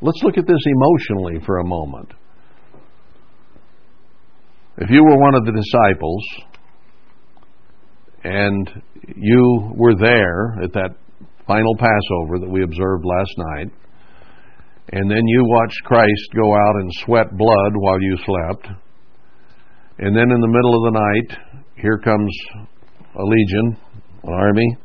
Let's 0.00 0.22
look 0.22 0.38
at 0.38 0.46
this 0.46 0.62
emotionally 0.66 1.44
for 1.44 1.58
a 1.58 1.64
moment. 1.64 2.12
If 4.78 4.90
you 4.90 5.04
were 5.04 5.18
one 5.18 5.34
of 5.34 5.44
the 5.44 5.52
disciples 5.52 6.24
and 8.24 8.82
you 9.16 9.72
were 9.74 9.94
there 9.94 10.62
at 10.62 10.72
that 10.72 10.96
final 11.46 11.74
Passover 11.76 12.38
that 12.40 12.50
we 12.50 12.62
observed 12.62 13.04
last 13.04 13.34
night, 13.38 13.68
and 14.92 15.10
then 15.10 15.22
you 15.26 15.44
watched 15.46 15.84
Christ 15.84 16.28
go 16.34 16.54
out 16.54 16.76
and 16.76 16.90
sweat 17.04 17.30
blood 17.36 17.72
while 17.74 18.00
you 18.00 18.16
slept, 18.24 18.68
and 19.98 20.16
then 20.16 20.30
in 20.30 20.40
the 20.40 20.48
middle 20.48 20.74
of 20.74 20.92
the 20.92 20.98
night, 20.98 21.38
here 21.76 21.98
comes 21.98 22.30
a 23.14 23.22
legion, 23.22 23.76
an 24.24 24.32
army, 24.32 24.76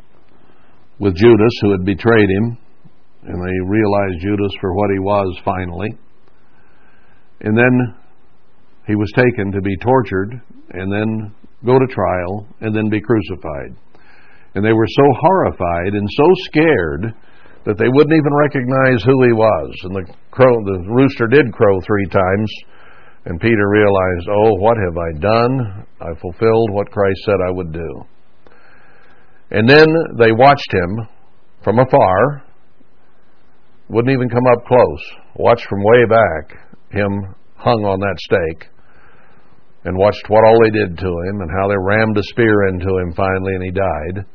with 0.99 1.15
Judas 1.15 1.53
who 1.61 1.71
had 1.71 1.85
betrayed 1.85 2.29
him, 2.29 2.57
and 3.23 3.35
they 3.35 3.69
realized 3.69 4.21
Judas 4.21 4.51
for 4.59 4.73
what 4.73 4.89
he 4.91 4.99
was 4.99 5.39
finally. 5.45 5.89
And 7.41 7.57
then 7.57 7.95
he 8.87 8.95
was 8.95 9.11
taken 9.15 9.51
to 9.51 9.61
be 9.61 9.75
tortured, 9.77 10.41
and 10.71 10.91
then 10.91 11.35
go 11.65 11.79
to 11.79 11.87
trial, 11.87 12.47
and 12.61 12.75
then 12.75 12.89
be 12.89 13.01
crucified. 13.01 13.75
And 14.55 14.63
they 14.63 14.73
were 14.73 14.87
so 14.87 15.03
horrified 15.19 15.93
and 15.93 16.07
so 16.11 16.27
scared 16.45 17.13
that 17.65 17.77
they 17.77 17.87
wouldn't 17.87 18.13
even 18.13 18.33
recognize 18.35 19.03
who 19.03 19.23
he 19.23 19.33
was. 19.33 19.71
And 19.83 19.95
the 19.95 20.13
crow, 20.31 20.53
the 20.65 20.83
rooster 20.89 21.27
did 21.27 21.53
crow 21.53 21.79
three 21.81 22.07
times, 22.07 22.51
and 23.25 23.39
Peter 23.39 23.69
realized, 23.69 24.27
"Oh, 24.29 24.53
what 24.59 24.77
have 24.77 24.97
I 24.97 25.19
done? 25.19 25.85
I 26.01 26.13
fulfilled 26.19 26.71
what 26.71 26.91
Christ 26.91 27.19
said 27.25 27.39
I 27.47 27.51
would 27.51 27.71
do." 27.71 28.05
And 29.51 29.69
then 29.69 29.87
they 30.17 30.31
watched 30.31 30.73
him 30.73 31.07
from 31.63 31.79
afar, 31.79 32.43
wouldn't 33.89 34.13
even 34.13 34.29
come 34.29 34.45
up 34.51 34.65
close, 34.65 35.11
watched 35.35 35.67
from 35.67 35.83
way 35.83 36.05
back 36.05 36.57
him 36.89 37.35
hung 37.55 37.85
on 37.85 37.99
that 37.99 38.19
stake, 38.19 38.69
and 39.85 39.97
watched 39.97 40.29
what 40.29 40.45
all 40.45 40.59
they 40.63 40.71
did 40.71 40.97
to 40.97 41.11
him 41.27 41.41
and 41.41 41.51
how 41.51 41.67
they 41.67 41.77
rammed 41.77 42.17
a 42.17 42.23
spear 42.23 42.67
into 42.67 42.87
him 42.87 43.13
finally 43.13 43.53
and 43.55 43.63
he 43.63 43.71
died. 43.71 44.25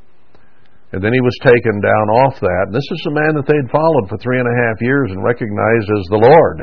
And 0.92 1.05
then 1.05 1.12
he 1.12 1.20
was 1.20 1.36
taken 1.44 1.80
down 1.80 2.07
off 2.24 2.40
that. 2.40 2.64
And 2.68 2.74
this 2.74 2.88
is 2.90 3.07
a 3.09 3.16
man 3.16 3.34
that 3.36 3.46
they'd 3.46 3.72
followed 3.72 4.09
for 4.09 4.16
three 4.18 4.40
and 4.40 4.49
a 4.49 4.59
half 4.64 4.80
years 4.80 5.11
and 5.11 5.22
recognized 5.22 5.88
as 5.88 6.07
the 6.09 6.24
Lord. 6.24 6.59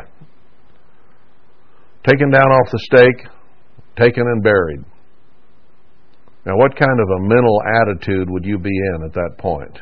Taken 2.09 2.29
down 2.31 2.49
off 2.49 2.71
the 2.71 2.79
stake, 2.89 3.27
taken 3.97 4.23
and 4.25 4.43
buried. 4.43 4.86
Now, 6.45 6.57
what 6.57 6.77
kind 6.77 6.99
of 6.99 7.09
a 7.09 7.27
mental 7.27 7.61
attitude 7.81 8.29
would 8.29 8.45
you 8.45 8.59
be 8.59 8.69
in 8.93 9.03
at 9.05 9.13
that 9.13 9.38
point? 9.39 9.79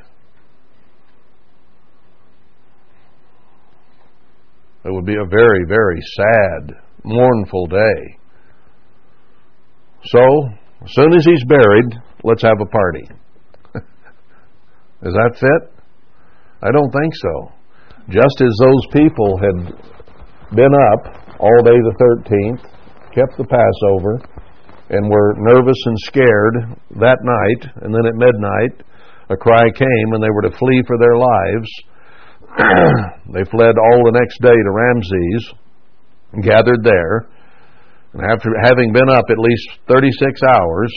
It 4.85 4.91
would 4.91 5.05
be 5.05 5.15
a 5.15 5.25
very, 5.29 5.65
very 5.67 5.99
sad, 6.15 6.75
mournful 7.03 7.67
day. 7.67 8.17
So, 10.05 10.19
as 10.83 10.91
soon 10.91 11.13
as 11.15 11.25
he's 11.25 11.43
buried, 11.45 11.95
let's 12.23 12.43
have 12.43 12.59
a 12.59 12.65
party. 12.65 13.07
Is 15.03 15.13
that 15.13 15.37
fit? 15.39 15.71
I 16.61 16.71
don't 16.71 16.91
think 16.91 17.13
so. 17.15 17.51
Just 18.09 18.41
as 18.41 18.51
those 18.59 18.85
people 18.91 19.39
had 19.39 20.55
been 20.55 20.73
up 20.91 21.23
all 21.39 21.63
day 21.63 21.79
the 21.79 21.95
13th, 22.27 22.63
kept 23.15 23.37
the 23.37 23.47
Passover, 23.47 24.19
and 24.89 25.09
were 25.09 25.35
nervous 25.37 25.79
and 25.85 25.97
scared 25.99 26.55
that 26.99 27.19
night, 27.23 27.71
and 27.81 27.95
then 27.95 28.05
at 28.05 28.15
midnight, 28.15 28.83
a 29.29 29.37
cry 29.37 29.71
came 29.71 30.07
and 30.11 30.21
they 30.21 30.29
were 30.29 30.49
to 30.49 30.57
flee 30.57 30.83
for 30.85 30.97
their 30.99 31.15
lives. 31.15 31.69
they 33.33 33.43
fled 33.49 33.75
all 33.79 34.03
the 34.03 34.19
next 34.19 34.41
day 34.41 34.51
to 34.51 34.71
Ramses, 34.71 35.53
gathered 36.43 36.83
there, 36.83 37.29
and 38.13 38.21
after 38.31 38.49
having 38.63 38.93
been 38.93 39.09
up 39.09 39.25
at 39.29 39.37
least 39.37 39.69
36 39.87 40.41
hours, 40.43 40.93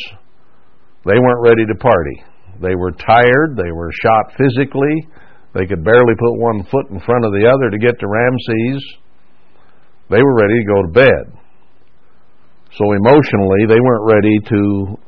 they 1.04 1.18
weren't 1.18 1.42
ready 1.42 1.64
to 1.66 1.74
party. 1.80 2.22
They 2.60 2.74
were 2.74 2.92
tired. 2.92 3.56
They 3.56 3.72
were 3.72 3.90
shot 4.02 4.32
physically. 4.36 5.08
They 5.54 5.66
could 5.66 5.84
barely 5.84 6.14
put 6.18 6.40
one 6.40 6.64
foot 6.64 6.90
in 6.90 7.00
front 7.00 7.24
of 7.24 7.32
the 7.32 7.48
other 7.48 7.70
to 7.70 7.78
get 7.78 7.98
to 8.00 8.06
Ramses. 8.06 8.96
They 10.10 10.22
were 10.22 10.36
ready 10.36 10.60
to 10.60 10.72
go 10.74 10.82
to 10.82 10.92
bed. 10.92 11.40
So 12.76 12.92
emotionally, 12.92 13.64
they 13.66 13.80
weren't 13.80 14.04
ready 14.04 14.38
to 14.50 14.98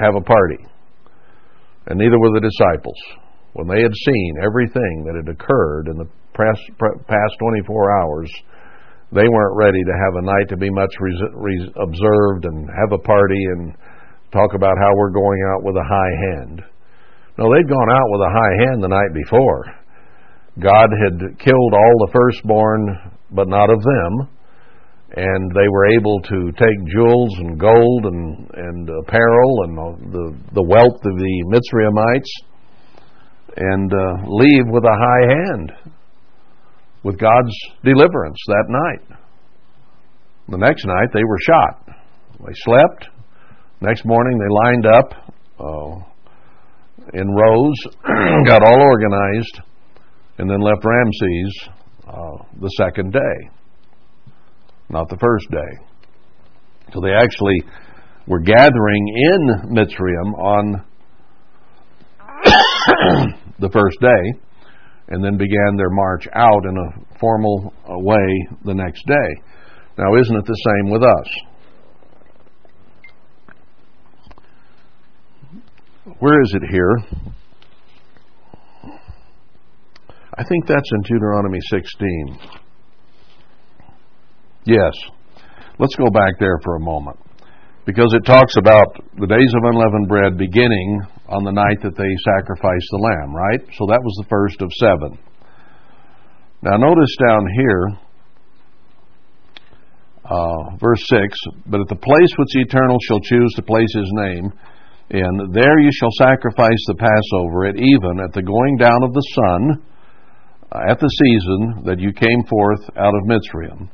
have 0.00 0.14
a 0.16 0.20
party. 0.20 0.58
And 1.86 1.98
neither 1.98 2.18
were 2.18 2.32
the 2.34 2.40
disciples. 2.40 2.98
When 3.52 3.68
they 3.68 3.82
had 3.82 3.94
seen 3.94 4.34
everything 4.42 5.04
that 5.06 5.14
had 5.14 5.28
occurred 5.28 5.88
in 5.88 5.96
the 5.96 6.08
past 6.34 7.34
24 7.38 8.00
hours, 8.02 8.30
they 9.12 9.28
weren't 9.28 9.56
ready 9.56 9.82
to 9.84 9.94
have 10.04 10.14
a 10.16 10.26
night 10.26 10.48
to 10.48 10.56
be 10.56 10.70
much 10.70 10.92
observed 11.76 12.44
and 12.44 12.68
have 12.68 12.92
a 12.92 13.02
party 13.02 13.42
and 13.56 13.74
talk 14.32 14.52
about 14.54 14.76
how 14.78 14.92
we're 14.96 15.10
going 15.10 15.40
out 15.54 15.64
with 15.64 15.76
a 15.76 15.88
high 15.88 16.14
hand. 16.32 16.62
No, 17.38 17.46
they'd 17.54 17.68
gone 17.68 17.90
out 17.90 18.08
with 18.10 18.20
a 18.20 18.34
high 18.34 18.54
hand 18.66 18.82
the 18.82 18.88
night 18.88 19.14
before. 19.14 19.64
God 20.60 20.90
had 20.90 21.38
killed 21.38 21.72
all 21.72 21.94
the 22.04 22.12
firstborn, 22.12 23.12
but 23.30 23.48
not 23.48 23.70
of 23.70 23.80
them, 23.80 24.28
and 25.16 25.50
they 25.52 25.68
were 25.70 25.86
able 25.96 26.20
to 26.20 26.52
take 26.52 26.92
jewels 26.92 27.32
and 27.38 27.58
gold 27.58 28.06
and 28.06 28.50
and 28.52 28.90
apparel 29.06 29.62
and 29.64 30.12
the 30.12 30.36
the 30.52 30.62
wealth 30.62 31.00
of 31.00 31.16
the 31.16 31.44
Mitzrayimites 31.48 32.28
and 33.56 33.92
uh, 33.92 34.28
leave 34.28 34.66
with 34.68 34.84
a 34.84 34.98
high 34.98 35.26
hand, 35.34 35.72
with 37.08 37.18
God's 37.18 37.56
deliverance 37.82 38.38
that 38.46 38.66
night. 38.68 39.18
The 40.48 40.58
next 40.58 40.84
night 40.84 41.08
they 41.12 41.24
were 41.24 41.38
shot. 41.46 41.96
They 42.46 42.54
slept, 42.54 43.08
Next 43.80 44.04
morning, 44.04 44.36
they 44.38 44.48
lined 44.66 44.86
up 44.86 45.12
uh, 45.60 46.00
in 47.14 47.30
rows, 47.30 47.74
got 48.46 48.64
all 48.64 48.82
organized, 48.82 49.60
and 50.38 50.50
then 50.50 50.60
left 50.60 50.84
Ramses 50.84 51.68
uh, 52.08 52.44
the 52.60 52.68
second 52.70 53.12
day, 53.12 53.50
not 54.88 55.08
the 55.08 55.16
first 55.20 55.48
day. 55.52 55.78
So 56.92 57.00
they 57.00 57.12
actually 57.12 57.62
were 58.26 58.40
gathering 58.40 59.08
in 59.14 59.76
Mitzrayim 59.76 60.34
on 60.34 60.84
the 63.60 63.70
first 63.70 64.00
day, 64.00 64.40
and 65.08 65.24
then 65.24 65.36
began 65.36 65.76
their 65.76 65.90
march 65.90 66.26
out 66.34 66.64
in 66.64 66.76
a 66.76 67.18
formal 67.18 67.72
uh, 67.84 67.98
way 67.98 68.48
the 68.64 68.74
next 68.74 69.06
day. 69.06 69.42
Now, 69.96 70.14
isn't 70.14 70.36
it 70.36 70.44
the 70.44 70.54
same 70.54 70.90
with 70.92 71.02
us? 71.02 71.26
Where 76.20 76.40
is 76.42 76.54
it 76.54 76.62
here? 76.70 76.98
I 80.34 80.44
think 80.44 80.66
that's 80.66 80.90
in 80.92 81.02
Deuteronomy 81.02 81.58
16. 81.70 82.38
Yes. 84.64 84.92
Let's 85.78 85.96
go 85.96 86.10
back 86.10 86.34
there 86.38 86.58
for 86.62 86.76
a 86.76 86.80
moment 86.80 87.18
because 87.86 88.12
it 88.12 88.26
talks 88.26 88.56
about 88.56 88.86
the 89.18 89.26
days 89.26 89.52
of 89.56 89.64
unleavened 89.64 90.08
bread 90.08 90.36
beginning 90.36 91.00
on 91.28 91.44
the 91.44 91.52
night 91.52 91.80
that 91.84 91.96
they 91.96 92.12
sacrificed 92.24 92.88
the 92.90 93.04
lamb, 93.04 93.36
right? 93.36 93.60
So 93.76 93.84
that 93.92 94.00
was 94.00 94.16
the 94.16 94.28
first 94.32 94.60
of 94.64 94.72
seven. 94.80 95.18
Now, 96.62 96.76
notice 96.76 97.14
down 97.20 97.44
here, 97.54 97.84
uh, 100.24 100.76
verse 100.80 101.04
6 101.08 101.38
But 101.66 101.80
at 101.80 101.88
the 101.88 102.00
place 102.00 102.32
which 102.36 102.52
the 102.56 102.64
Eternal 102.64 102.98
shall 103.06 103.20
choose 103.20 103.52
to 103.56 103.62
place 103.62 103.92
his 103.94 104.10
name, 104.12 104.52
in 105.10 105.52
there 105.52 105.78
you 105.80 105.90
shall 105.92 106.12
sacrifice 106.18 106.82
the 106.88 107.00
Passover 107.00 107.64
at 107.64 107.76
even, 107.76 108.20
at 108.20 108.32
the 108.32 108.42
going 108.42 108.76
down 108.76 109.04
of 109.04 109.12
the 109.12 109.26
sun, 109.36 109.60
uh, 110.72 110.90
at 110.90 111.00
the 111.00 111.08
season 111.08 111.84
that 111.84 112.00
you 112.00 112.12
came 112.12 112.42
forth 112.48 112.84
out 112.96 113.14
of 113.14 113.28
Mitzrayim. 113.28 113.88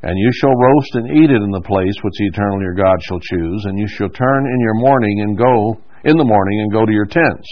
And 0.00 0.14
you 0.14 0.30
shall 0.38 0.54
roast 0.54 0.94
and 0.94 1.18
eat 1.18 1.30
it 1.32 1.42
in 1.42 1.50
the 1.50 1.66
place 1.66 1.96
which 2.00 2.16
the 2.16 2.30
Eternal 2.30 2.62
your 2.62 2.76
God 2.76 2.96
shall 3.02 3.20
choose, 3.20 3.64
and 3.64 3.78
you 3.78 3.88
shall 3.88 4.08
turn 4.08 4.46
in 4.46 4.60
your 4.60 4.78
morning 4.78 5.20
and 5.20 5.36
go 5.36 5.82
in 6.04 6.16
the 6.16 6.24
morning 6.24 6.60
and 6.60 6.72
go 6.72 6.86
to 6.86 6.92
your 6.92 7.06
tents. 7.06 7.48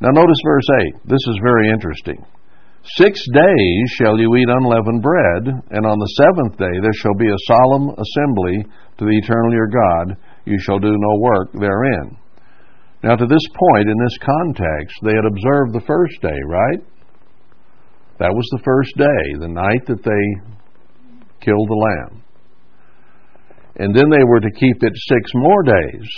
Now 0.00 0.10
notice 0.10 0.38
verse 0.44 0.68
8. 0.94 0.94
This 1.04 1.24
is 1.28 1.38
very 1.42 1.70
interesting. 1.70 2.24
Six 2.96 3.18
days 3.32 3.84
shall 3.96 4.18
you 4.18 4.36
eat 4.36 4.48
unleavened 4.48 5.00
bread, 5.00 5.48
and 5.70 5.86
on 5.86 5.98
the 5.98 6.14
seventh 6.20 6.58
day 6.58 6.76
there 6.82 6.92
shall 6.92 7.14
be 7.14 7.30
a 7.30 7.44
solemn 7.48 7.88
assembly 7.96 8.66
to 8.98 9.04
the 9.06 9.16
eternal 9.16 9.52
your 9.52 9.68
God. 9.68 10.16
You 10.44 10.58
shall 10.60 10.78
do 10.78 10.92
no 10.92 11.18
work 11.20 11.52
therein. 11.52 12.18
Now, 13.02 13.16
to 13.16 13.26
this 13.26 13.46
point, 13.52 13.88
in 13.88 13.96
this 13.98 14.18
context, 14.18 14.96
they 15.02 15.12
had 15.12 15.24
observed 15.24 15.72
the 15.72 15.86
first 15.86 16.20
day, 16.20 16.40
right? 16.46 16.80
That 18.18 18.32
was 18.32 18.48
the 18.52 18.62
first 18.64 18.96
day, 18.96 19.38
the 19.38 19.48
night 19.48 19.86
that 19.86 20.02
they 20.02 20.24
killed 21.44 21.68
the 21.68 21.74
lamb. 21.74 22.23
And 23.76 23.94
then 23.94 24.08
they 24.10 24.24
were 24.24 24.40
to 24.40 24.50
keep 24.50 24.82
it 24.82 24.92
six 24.94 25.30
more 25.34 25.62
days. 25.62 26.08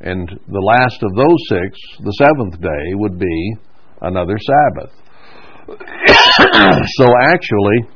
And 0.00 0.28
the 0.28 0.60
last 0.60 1.02
of 1.02 1.14
those 1.14 1.38
six, 1.48 1.78
the 2.00 2.12
seventh 2.12 2.60
day, 2.60 2.94
would 2.94 3.18
be 3.18 3.54
another 4.00 4.36
Sabbath. 4.38 4.92
so 6.96 7.06
actually, 7.32 7.88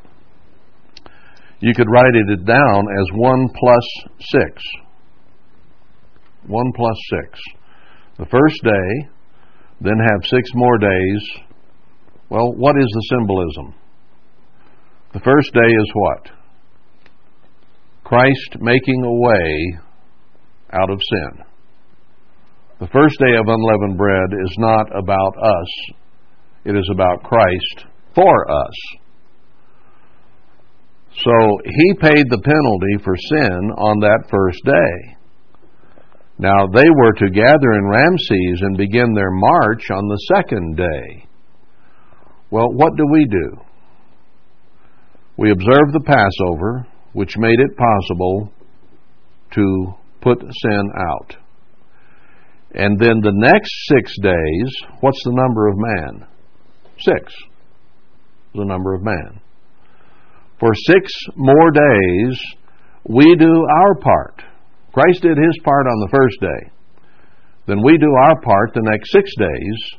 you 1.60 1.72
could 1.74 1.88
write 1.88 2.14
it 2.14 2.44
down 2.44 2.84
as 3.00 3.06
1 3.14 3.48
plus 3.58 3.86
6. 4.20 4.62
1 6.46 6.72
plus 6.76 6.96
6. 7.24 7.40
The 8.18 8.26
first 8.26 8.62
day, 8.62 9.08
then 9.80 9.98
have 9.98 10.28
six 10.28 10.50
more 10.54 10.78
days. 10.78 11.22
Well, 12.28 12.52
what 12.54 12.76
is 12.78 12.86
the 12.86 13.16
symbolism? 13.16 13.74
The 15.12 15.20
first 15.20 15.52
day 15.52 15.60
is 15.60 15.90
what? 15.94 16.43
Christ 18.04 18.60
making 18.60 19.02
a 19.02 19.20
way 19.20 19.78
out 20.72 20.90
of 20.90 21.00
sin. 21.00 21.44
The 22.80 22.88
first 22.88 23.18
day 23.18 23.36
of 23.36 23.46
unleavened 23.48 23.96
bread 23.96 24.30
is 24.44 24.54
not 24.58 24.86
about 24.96 25.34
us, 25.42 25.96
it 26.64 26.76
is 26.76 26.88
about 26.92 27.22
Christ 27.22 27.86
for 28.14 28.50
us. 28.50 28.74
So 31.16 31.58
he 31.64 31.94
paid 32.00 32.26
the 32.28 32.42
penalty 32.42 33.04
for 33.04 33.16
sin 33.16 33.70
on 33.78 34.00
that 34.00 34.28
first 34.30 34.58
day. 34.64 35.16
Now 36.38 36.66
they 36.66 36.90
were 36.90 37.12
to 37.12 37.30
gather 37.30 37.72
in 37.72 37.86
Ramses 37.86 38.60
and 38.62 38.76
begin 38.76 39.14
their 39.14 39.30
march 39.30 39.84
on 39.90 40.08
the 40.08 40.18
second 40.34 40.76
day. 40.76 41.28
Well, 42.50 42.72
what 42.72 42.96
do 42.96 43.04
we 43.10 43.26
do? 43.30 43.60
We 45.36 45.52
observe 45.52 45.92
the 45.92 46.04
Passover, 46.04 46.86
which 47.14 47.38
made 47.38 47.58
it 47.58 47.76
possible 47.76 48.52
to 49.52 49.94
put 50.20 50.40
sin 50.40 50.90
out. 51.10 51.36
And 52.74 52.98
then 52.98 53.20
the 53.22 53.32
next 53.32 53.70
six 53.88 54.12
days, 54.20 54.90
what's 55.00 55.22
the 55.24 55.32
number 55.32 55.68
of 55.68 55.76
man? 55.78 56.26
Six. 56.98 57.32
The 58.54 58.64
number 58.64 58.94
of 58.94 59.02
man. 59.02 59.40
For 60.58 60.74
six 60.74 61.12
more 61.36 61.70
days, 61.70 62.40
we 63.08 63.36
do 63.36 63.66
our 63.84 63.94
part. 64.00 64.42
Christ 64.92 65.22
did 65.22 65.36
his 65.36 65.58
part 65.64 65.86
on 65.86 66.00
the 66.00 66.16
first 66.16 66.40
day. 66.40 66.70
Then 67.66 67.82
we 67.82 67.96
do 67.96 68.12
our 68.26 68.40
part 68.40 68.74
the 68.74 68.90
next 68.90 69.10
six 69.12 69.30
days 69.38 69.98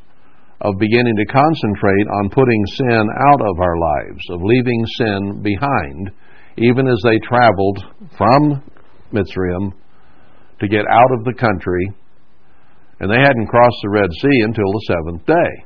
of 0.61 0.79
beginning 0.79 1.15
to 1.17 1.33
concentrate 1.33 2.07
on 2.21 2.29
putting 2.29 2.65
sin 2.65 3.07
out 3.27 3.41
of 3.41 3.59
our 3.59 3.77
lives, 3.77 4.23
of 4.31 4.41
leaving 4.41 4.85
sin 4.97 5.41
behind, 5.43 6.11
even 6.57 6.87
as 6.87 6.99
they 7.03 7.19
traveled 7.27 7.79
from 8.17 8.63
Mitzrayim 9.13 9.73
to 10.59 10.67
get 10.67 10.85
out 10.89 11.11
of 11.17 11.25
the 11.25 11.33
country. 11.33 11.91
And 12.99 13.11
they 13.11 13.19
hadn't 13.19 13.47
crossed 13.47 13.77
the 13.83 13.89
Red 13.89 14.09
Sea 14.21 14.41
until 14.43 14.71
the 14.71 14.85
seventh 14.87 15.25
day. 15.25 15.65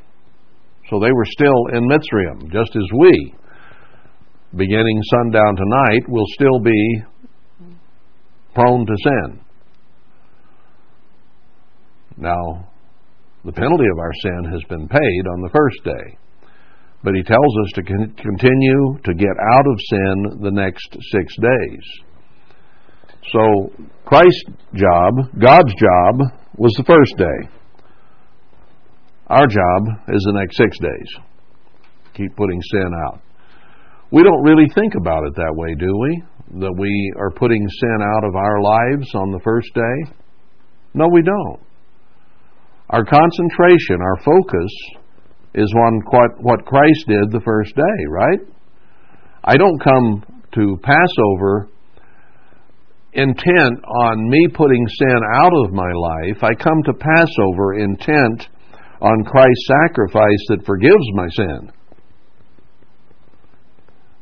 So 0.90 1.00
they 1.00 1.12
were 1.12 1.26
still 1.26 1.68
in 1.74 1.88
Mitzrayim, 1.88 2.52
just 2.52 2.76
as 2.76 2.88
we, 2.98 3.36
beginning 4.56 5.00
sundown 5.04 5.56
tonight, 5.56 6.10
will 6.10 6.26
still 6.34 6.60
be 6.60 7.04
prone 8.56 8.86
to 8.88 8.96
sin. 9.04 9.42
Now, 12.18 12.68
the 13.46 13.54
penalty 13.54 13.86
of 13.94 14.00
our 14.00 14.14
sin 14.22 14.52
has 14.52 14.64
been 14.68 14.88
paid 14.88 15.24
on 15.32 15.42
the 15.42 15.50
first 15.54 15.84
day. 15.86 16.18
But 17.04 17.14
he 17.16 17.24
tells 17.24 17.54
us 17.66 17.72
to 17.76 17.84
con- 17.84 18.16
continue 18.18 18.98
to 19.06 19.14
get 19.14 19.36
out 19.54 19.66
of 19.68 19.80
sin 19.90 20.42
the 20.44 20.52
next 20.52 20.92
six 21.12 21.34
days. 21.38 21.84
So, 23.32 23.72
Christ's 24.06 24.44
job, 24.74 25.14
God's 25.40 25.74
job, 25.76 26.34
was 26.58 26.74
the 26.78 26.84
first 26.84 27.16
day. 27.18 27.50
Our 29.28 29.48
job 29.48 30.00
is 30.10 30.24
the 30.26 30.34
next 30.34 30.58
six 30.58 30.78
days. 30.80 31.10
Keep 32.16 32.36
putting 32.36 32.62
sin 32.72 32.92
out. 33.08 33.22
We 34.12 34.24
don't 34.24 34.42
really 34.44 34.68
think 34.74 34.96
about 34.96 35.24
it 35.26 35.36
that 35.36 35.54
way, 35.56 35.76
do 35.76 35.96
we? 36.02 36.24
That 36.60 36.76
we 36.78 37.14
are 37.20 37.30
putting 37.30 37.66
sin 37.68 37.98
out 38.16 38.24
of 38.24 38.36
our 38.36 38.62
lives 38.62 39.08
on 39.14 39.32
the 39.32 39.40
first 39.44 39.70
day? 39.76 40.14
No, 40.96 41.08
we 41.14 41.22
don't. 41.22 41.62
Our 42.90 43.06
concentration, 43.06 44.02
our 44.02 44.18
focus, 44.26 44.72
is 45.56 45.74
on 45.76 46.02
what 46.42 46.66
Christ 46.66 47.06
did 47.08 47.32
the 47.32 47.42
first 47.44 47.76
day, 47.76 48.06
right? 48.10 48.40
I 49.44 49.58
don't 49.58 49.80
come 49.80 50.24
to 50.54 50.78
Passover 50.84 51.70
intent 53.14 53.84
on 53.84 54.30
me 54.30 54.48
putting 54.54 54.86
sin 54.88 55.20
out 55.34 55.52
of 55.66 55.74
my 55.74 55.92
life. 55.92 56.44
I 56.44 56.54
come 56.54 56.84
to 56.86 56.94
Passover 56.94 57.80
intent 57.80 58.48
on 59.02 59.24
Christ's 59.24 59.68
sacrifice 59.88 60.46
that 60.50 60.66
forgives 60.66 61.14
my 61.14 61.28
sin. 61.30 61.72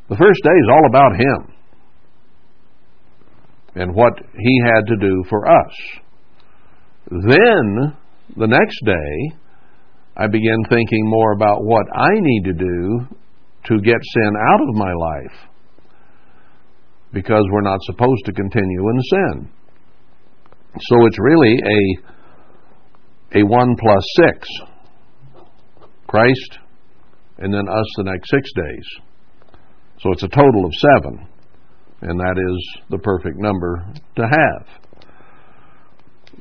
The 0.10 0.16
first 0.16 0.42
day 0.44 0.52
is 0.52 0.70
all 0.72 0.86
about 0.88 1.20
Him 1.20 1.54
and 3.76 3.94
what 3.94 4.14
He 4.38 4.62
had 4.64 4.88
to 4.88 4.96
do 4.96 5.24
for 5.30 5.48
us. 5.48 5.74
Then, 7.10 7.96
the 8.38 8.48
next 8.48 8.80
day, 8.86 9.38
I 10.18 10.28
begin 10.28 10.64
thinking 10.70 11.10
more 11.10 11.34
about 11.34 11.64
what 11.64 11.86
I 11.96 12.10
need 12.14 12.44
to 12.46 12.54
do 12.54 13.08
to 13.66 13.82
get 13.82 13.98
sin 14.02 14.34
out 14.50 14.62
of 14.62 14.76
my 14.76 14.92
life 14.94 15.50
because 17.14 17.44
we're 17.52 17.62
not 17.62 17.80
supposed 17.84 18.26
to 18.26 18.34
continue 18.34 18.90
in 18.90 19.02
sin. 19.02 19.50
So 20.80 21.06
it's 21.06 21.20
really 21.20 21.56
a 21.64 23.40
a 23.40 23.44
1 23.44 23.76
plus 23.78 24.04
6. 24.36 24.48
Christ, 26.08 26.60
and 27.38 27.54
then 27.54 27.68
us 27.68 27.86
the 27.98 28.04
next 28.04 28.30
six 28.32 28.50
days. 28.56 28.86
So 30.00 30.12
it's 30.12 30.24
a 30.24 30.30
total 30.30 30.66
of 30.66 30.74
seven, 30.74 31.28
and 32.02 32.20
that 32.20 32.38
is 32.38 32.82
the 32.90 32.98
perfect 33.00 33.36
number 33.38 33.86
to 34.16 34.22
have. 34.24 34.68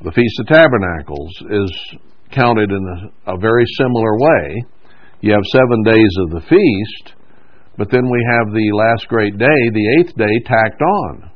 The 0.03 0.11
Feast 0.11 0.39
of 0.39 0.47
Tabernacles 0.47 1.31
is 1.49 1.97
counted 2.31 2.71
in 2.71 3.11
a, 3.27 3.33
a 3.33 3.37
very 3.37 3.65
similar 3.77 4.17
way. 4.17 4.63
You 5.21 5.33
have 5.33 5.43
seven 5.51 5.83
days 5.83 6.13
of 6.21 6.29
the 6.31 6.45
feast, 6.47 7.15
but 7.77 7.89
then 7.91 8.09
we 8.09 8.21
have 8.37 8.53
the 8.53 8.71
last 8.73 9.07
great 9.07 9.37
day, 9.37 9.45
the 9.71 9.97
eighth 9.99 10.15
day, 10.15 10.39
tacked 10.45 10.81
on. 10.81 11.31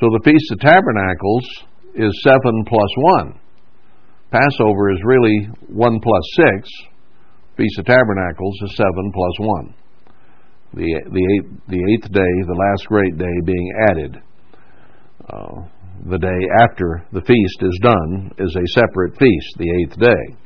So 0.00 0.06
the 0.10 0.20
Feast 0.24 0.52
of 0.52 0.60
Tabernacles 0.60 1.46
is 1.94 2.22
seven 2.24 2.64
plus 2.66 2.90
one. 2.96 3.38
Passover 4.30 4.90
is 4.90 4.98
really 5.04 5.48
one 5.68 6.00
plus 6.00 6.24
six. 6.36 6.68
Feast 7.56 7.78
of 7.78 7.86
Tabernacles 7.86 8.56
is 8.64 8.76
seven 8.76 9.12
plus 9.14 9.38
one. 9.38 9.74
The, 10.74 10.90
the, 11.12 11.24
eighth, 11.34 11.60
the 11.68 11.78
eighth 11.78 12.12
day, 12.12 12.32
the 12.46 12.58
last 12.58 12.86
great 12.88 13.16
day, 13.16 13.30
being 13.44 13.72
added. 13.88 14.22
Uh, 15.28 15.68
the 16.04 16.18
day 16.18 16.40
after 16.60 17.04
the 17.12 17.22
feast 17.22 17.62
is 17.62 17.78
done, 17.82 18.30
is 18.38 18.54
a 18.54 18.80
separate 18.80 19.16
feast, 19.18 19.56
the 19.56 19.70
eighth 19.80 19.98
day. 19.98 20.36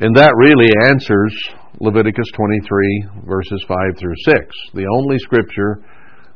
And 0.00 0.16
that 0.16 0.32
really 0.36 0.70
answers 0.88 1.34
Leviticus 1.80 2.26
23, 2.34 3.06
verses 3.26 3.64
5 3.66 3.76
through 3.98 4.14
6. 4.24 4.36
The 4.74 4.86
only 4.98 5.18
scripture 5.18 5.82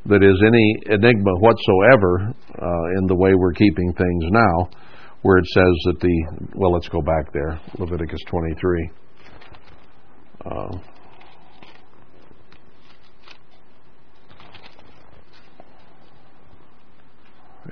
that 0.06 0.22
is 0.22 0.42
any 0.46 0.94
enigma 0.94 1.32
whatsoever 1.38 2.34
uh, 2.54 2.98
in 2.98 3.06
the 3.06 3.14
way 3.14 3.34
we're 3.34 3.52
keeping 3.52 3.92
things 3.92 4.24
now, 4.30 4.70
where 5.22 5.38
it 5.38 5.46
says 5.46 5.74
that 5.86 6.00
the, 6.00 6.48
well, 6.54 6.72
let's 6.72 6.88
go 6.88 7.00
back 7.00 7.32
there, 7.32 7.60
Leviticus 7.78 8.20
23. 8.28 8.90
Uh, 10.44 10.78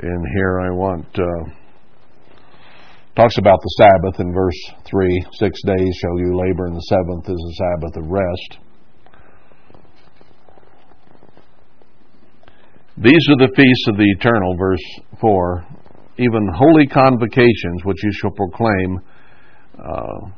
and 0.01 0.27
here 0.35 0.61
I 0.61 0.71
want. 0.71 1.07
Uh, 1.15 1.51
talks 3.17 3.39
about 3.39 3.61
the 3.63 3.75
Sabbath 3.79 4.21
in 4.21 4.33
verse 4.33 4.61
3 4.87 5.27
Six 5.39 5.61
days 5.63 5.99
shall 6.01 6.19
you 6.19 6.37
labor, 6.37 6.67
and 6.67 6.77
the 6.77 6.89
seventh 6.89 7.29
is 7.29 7.39
a 7.39 7.55
Sabbath 7.55 7.97
of 7.97 8.11
rest. 8.11 8.59
These 12.97 13.27
are 13.31 13.47
the 13.47 13.53
feasts 13.57 13.89
of 13.89 13.97
the 13.97 14.11
eternal, 14.19 14.57
verse 14.57 14.85
4. 15.21 15.67
Even 16.19 16.49
holy 16.55 16.87
convocations, 16.87 17.85
which 17.85 18.03
you 18.03 18.11
shall 18.21 18.31
proclaim 18.31 19.01
uh, 19.79 20.29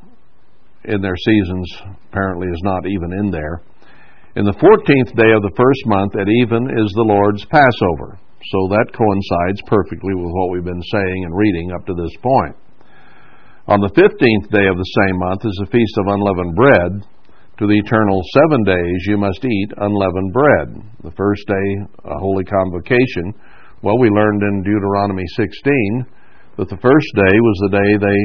in 0.85 1.03
their 1.03 1.17
seasons, 1.17 1.83
apparently 2.09 2.49
is 2.49 2.61
not 2.63 2.87
even 2.87 3.13
in 3.13 3.31
there. 3.31 3.63
In 4.37 4.45
the 4.45 4.57
fourteenth 4.61 5.17
day 5.17 5.33
of 5.33 5.43
the 5.43 5.53
first 5.57 5.81
month 5.87 6.15
at 6.15 6.29
even 6.43 6.65
is 6.79 6.93
the 6.93 7.05
Lord's 7.09 7.45
Passover. 7.47 8.19
So 8.45 8.68
that 8.68 8.93
coincides 8.93 9.61
perfectly 9.66 10.14
with 10.14 10.30
what 10.30 10.51
we've 10.51 10.64
been 10.64 10.84
saying 10.93 11.20
and 11.24 11.34
reading 11.34 11.72
up 11.72 11.87
to 11.87 11.95
this 11.95 12.14
point. 12.22 12.57
On 13.66 13.80
the 13.80 13.91
fifteenth 13.99 14.47
day 14.55 14.68
of 14.70 14.78
the 14.78 14.93
same 15.03 15.18
month 15.18 15.43
is 15.43 15.59
the 15.59 15.72
feast 15.74 15.97
of 15.99 16.07
unleavened 16.07 16.55
bread. 16.55 16.93
To 17.59 17.66
the 17.66 17.80
eternal 17.80 18.20
seven 18.37 18.62
days 18.62 19.01
you 19.09 19.16
must 19.16 19.43
eat 19.43 19.70
unleavened 19.80 20.32
bread. 20.32 20.68
The 21.03 21.16
first 21.16 21.43
day, 21.49 21.68
a 22.05 22.18
holy 22.20 22.45
convocation. 22.45 23.34
Well, 23.82 23.99
we 23.99 24.09
learned 24.12 24.43
in 24.43 24.62
Deuteronomy 24.62 25.24
16 25.34 26.07
that 26.59 26.68
the 26.68 26.78
first 26.78 27.11
day 27.16 27.34
was 27.41 27.59
the 27.64 27.74
day 27.74 27.91
they 27.99 28.20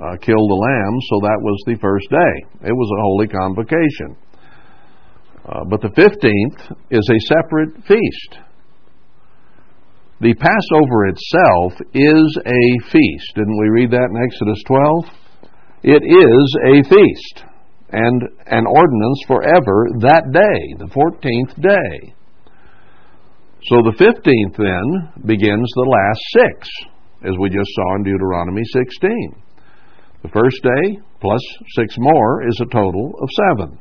uh, 0.00 0.16
killed 0.22 0.48
the 0.48 0.62
lamb, 0.62 0.94
so 1.10 1.14
that 1.26 1.40
was 1.40 1.58
the 1.66 1.76
first 1.80 2.08
day. 2.08 2.68
It 2.68 2.76
was 2.76 2.90
a 2.94 3.02
holy 3.02 3.28
convocation. 3.28 4.16
Uh, 5.44 5.64
but 5.68 5.80
the 5.80 5.92
15th 5.98 6.76
is 6.90 7.08
a 7.10 7.18
separate 7.26 7.74
feast. 7.88 8.49
The 10.20 10.34
Passover 10.34 11.06
itself 11.08 11.72
is 11.94 12.38
a 12.44 12.90
feast. 12.92 13.32
Didn't 13.34 13.58
we 13.58 13.70
read 13.70 13.90
that 13.92 14.12
in 14.12 14.20
Exodus 14.20 14.62
12? 14.66 15.04
It 15.82 16.02
is 16.04 16.56
a 16.60 16.84
feast 16.92 17.44
and 17.88 18.20
an 18.46 18.66
ordinance 18.66 19.20
forever 19.26 19.88
that 20.00 20.28
day, 20.30 20.76
the 20.76 20.92
14th 20.92 21.56
day. 21.56 22.14
So 23.64 23.76
the 23.80 23.96
15th 23.96 24.56
then 24.60 25.24
begins 25.24 25.70
the 25.74 25.88
last 25.88 26.20
six, 26.36 26.68
as 27.24 27.38
we 27.40 27.48
just 27.48 27.70
saw 27.74 27.96
in 27.96 28.02
Deuteronomy 28.02 28.62
16. 28.74 29.42
The 30.22 30.28
first 30.28 30.62
day 30.62 31.00
plus 31.22 31.40
six 31.76 31.94
more 31.98 32.46
is 32.46 32.60
a 32.60 32.66
total 32.66 33.14
of 33.22 33.28
seven. 33.48 33.78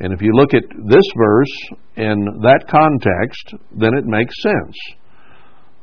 And 0.00 0.12
if 0.12 0.20
you 0.20 0.32
look 0.34 0.52
at 0.52 0.64
this 0.88 1.06
verse 1.16 1.70
in 1.94 2.24
that 2.42 2.66
context, 2.66 3.54
then 3.70 3.94
it 3.94 4.04
makes 4.04 4.34
sense. 4.42 4.76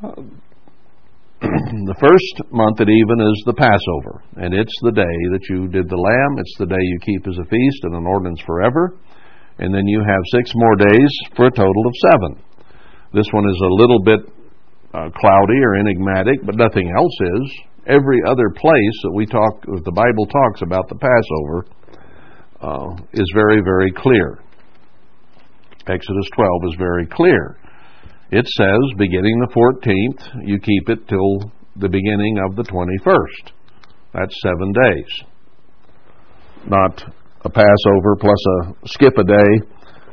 the 1.41 1.99
first 2.02 2.36
month 2.49 2.82
at 2.82 2.89
even 2.89 3.18
is 3.22 3.43
the 3.45 3.54
Passover, 3.54 4.26
and 4.41 4.49
it's 4.49 4.74
the 4.82 4.97
day 4.97 5.18
that 5.30 5.45
you 5.45 5.70
did 5.70 5.86
the 5.89 6.02
lamb. 6.02 6.41
It's 6.41 6.58
the 6.58 6.66
day 6.66 6.82
you 6.82 6.97
keep 7.06 7.28
as 7.30 7.38
a 7.38 7.45
feast 7.45 7.82
and 7.86 7.93
an 7.93 8.10
ordinance 8.10 8.41
forever. 8.41 8.97
And 9.60 9.70
then 9.70 9.86
you 9.86 10.02
have 10.02 10.34
six 10.34 10.49
more 10.56 10.76
days 10.76 11.12
for 11.38 11.45
a 11.45 11.54
total 11.54 11.86
of 11.86 11.93
seven. 12.10 12.41
This 13.14 13.30
one 13.30 13.45
is 13.45 13.62
a 13.62 13.74
little 13.78 14.02
bit 14.02 14.22
uh, 14.97 15.10
cloudy 15.14 15.60
or 15.62 15.78
enigmatic, 15.78 16.41
but 16.45 16.58
nothing 16.58 16.89
else 16.97 17.18
is. 17.38 17.45
Every 17.86 18.26
other 18.26 18.49
place 18.58 18.97
that 19.06 19.14
we 19.14 19.28
talk, 19.28 19.62
the 19.86 19.93
Bible 19.93 20.26
talks 20.26 20.66
about 20.66 20.89
the 20.89 20.97
Passover, 20.97 21.60
uh, 22.62 22.89
is 23.14 23.30
very, 23.36 23.62
very 23.62 23.91
clear. 23.91 24.41
Exodus 25.86 26.30
12 26.34 26.74
is 26.74 26.76
very 26.78 27.06
clear. 27.06 27.62
It 28.32 28.47
says, 28.47 28.97
beginning 28.97 29.39
the 29.39 29.53
14th, 29.53 30.47
you 30.47 30.57
keep 30.59 30.89
it 30.89 31.05
till 31.09 31.51
the 31.75 31.89
beginning 31.89 32.39
of 32.47 32.55
the 32.55 32.63
21st. 32.63 33.51
That's 34.13 34.41
seven 34.41 34.71
days. 34.71 35.23
Not 36.67 37.03
a 37.43 37.49
Passover 37.49 38.15
plus 38.19 38.38
a 38.47 38.88
skip 38.88 39.17
a 39.17 39.23
day 39.23 39.51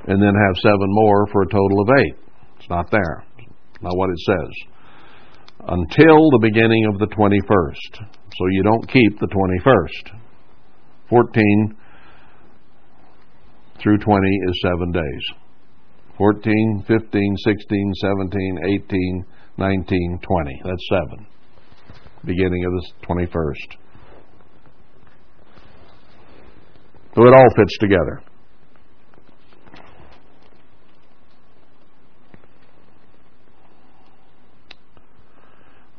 and 0.08 0.20
then 0.20 0.34
have 0.34 0.56
seven 0.56 0.88
more 0.88 1.26
for 1.30 1.42
a 1.42 1.48
total 1.48 1.80
of 1.82 1.88
eight. 2.00 2.16
It's 2.58 2.70
not 2.70 2.90
there. 2.90 3.24
Not 3.82 3.96
what 3.96 4.10
it 4.10 4.18
says. 4.18 4.50
Until 5.68 6.30
the 6.30 6.40
beginning 6.42 6.90
of 6.92 6.98
the 6.98 7.14
21st. 7.14 8.06
So 8.36 8.46
you 8.50 8.62
don't 8.64 8.90
keep 8.90 9.20
the 9.20 9.28
21st. 9.28 10.18
14 11.10 11.76
through 13.80 13.98
20 13.98 14.26
is 14.48 14.60
seven 14.62 14.92
days. 14.92 15.47
14, 16.18 16.84
15, 16.88 17.36
16, 17.44 17.92
17, 17.94 18.58
18, 18.64 19.24
19, 19.56 20.18
20. 20.20 20.62
That's 20.64 20.88
seven. 20.90 21.26
Beginning 22.24 22.64
of 22.64 22.72
the 22.72 23.06
21st. 23.06 23.78
So 27.14 27.22
it 27.22 27.32
all 27.32 27.50
fits 27.56 27.78
together. 27.78 28.22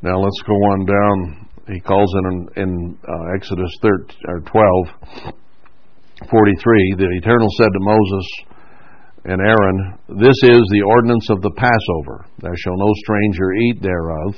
Now 0.01 0.17
let's 0.19 0.41
go 0.45 0.53
on 0.53 0.85
down. 0.85 1.49
He 1.67 1.79
calls 1.79 2.13
in 2.23 2.49
in 2.55 2.97
uh, 3.07 3.35
Exodus 3.35 3.71
13, 3.81 4.17
or 4.27 4.39
12, 4.41 5.33
43. 6.29 6.95
The 6.97 7.07
Eternal 7.21 7.49
said 7.57 7.67
to 7.71 7.79
Moses, 7.79 8.25
and 9.29 9.45
Aaron, 9.45 9.93
This 10.17 10.41
is 10.41 10.63
the 10.73 10.81
ordinance 10.89 11.29
of 11.29 11.45
the 11.45 11.53
Passover. 11.53 12.25
There 12.41 12.57
shall 12.57 12.77
no 12.81 12.91
stranger 13.05 13.53
eat 13.53 13.77
thereof. 13.77 14.33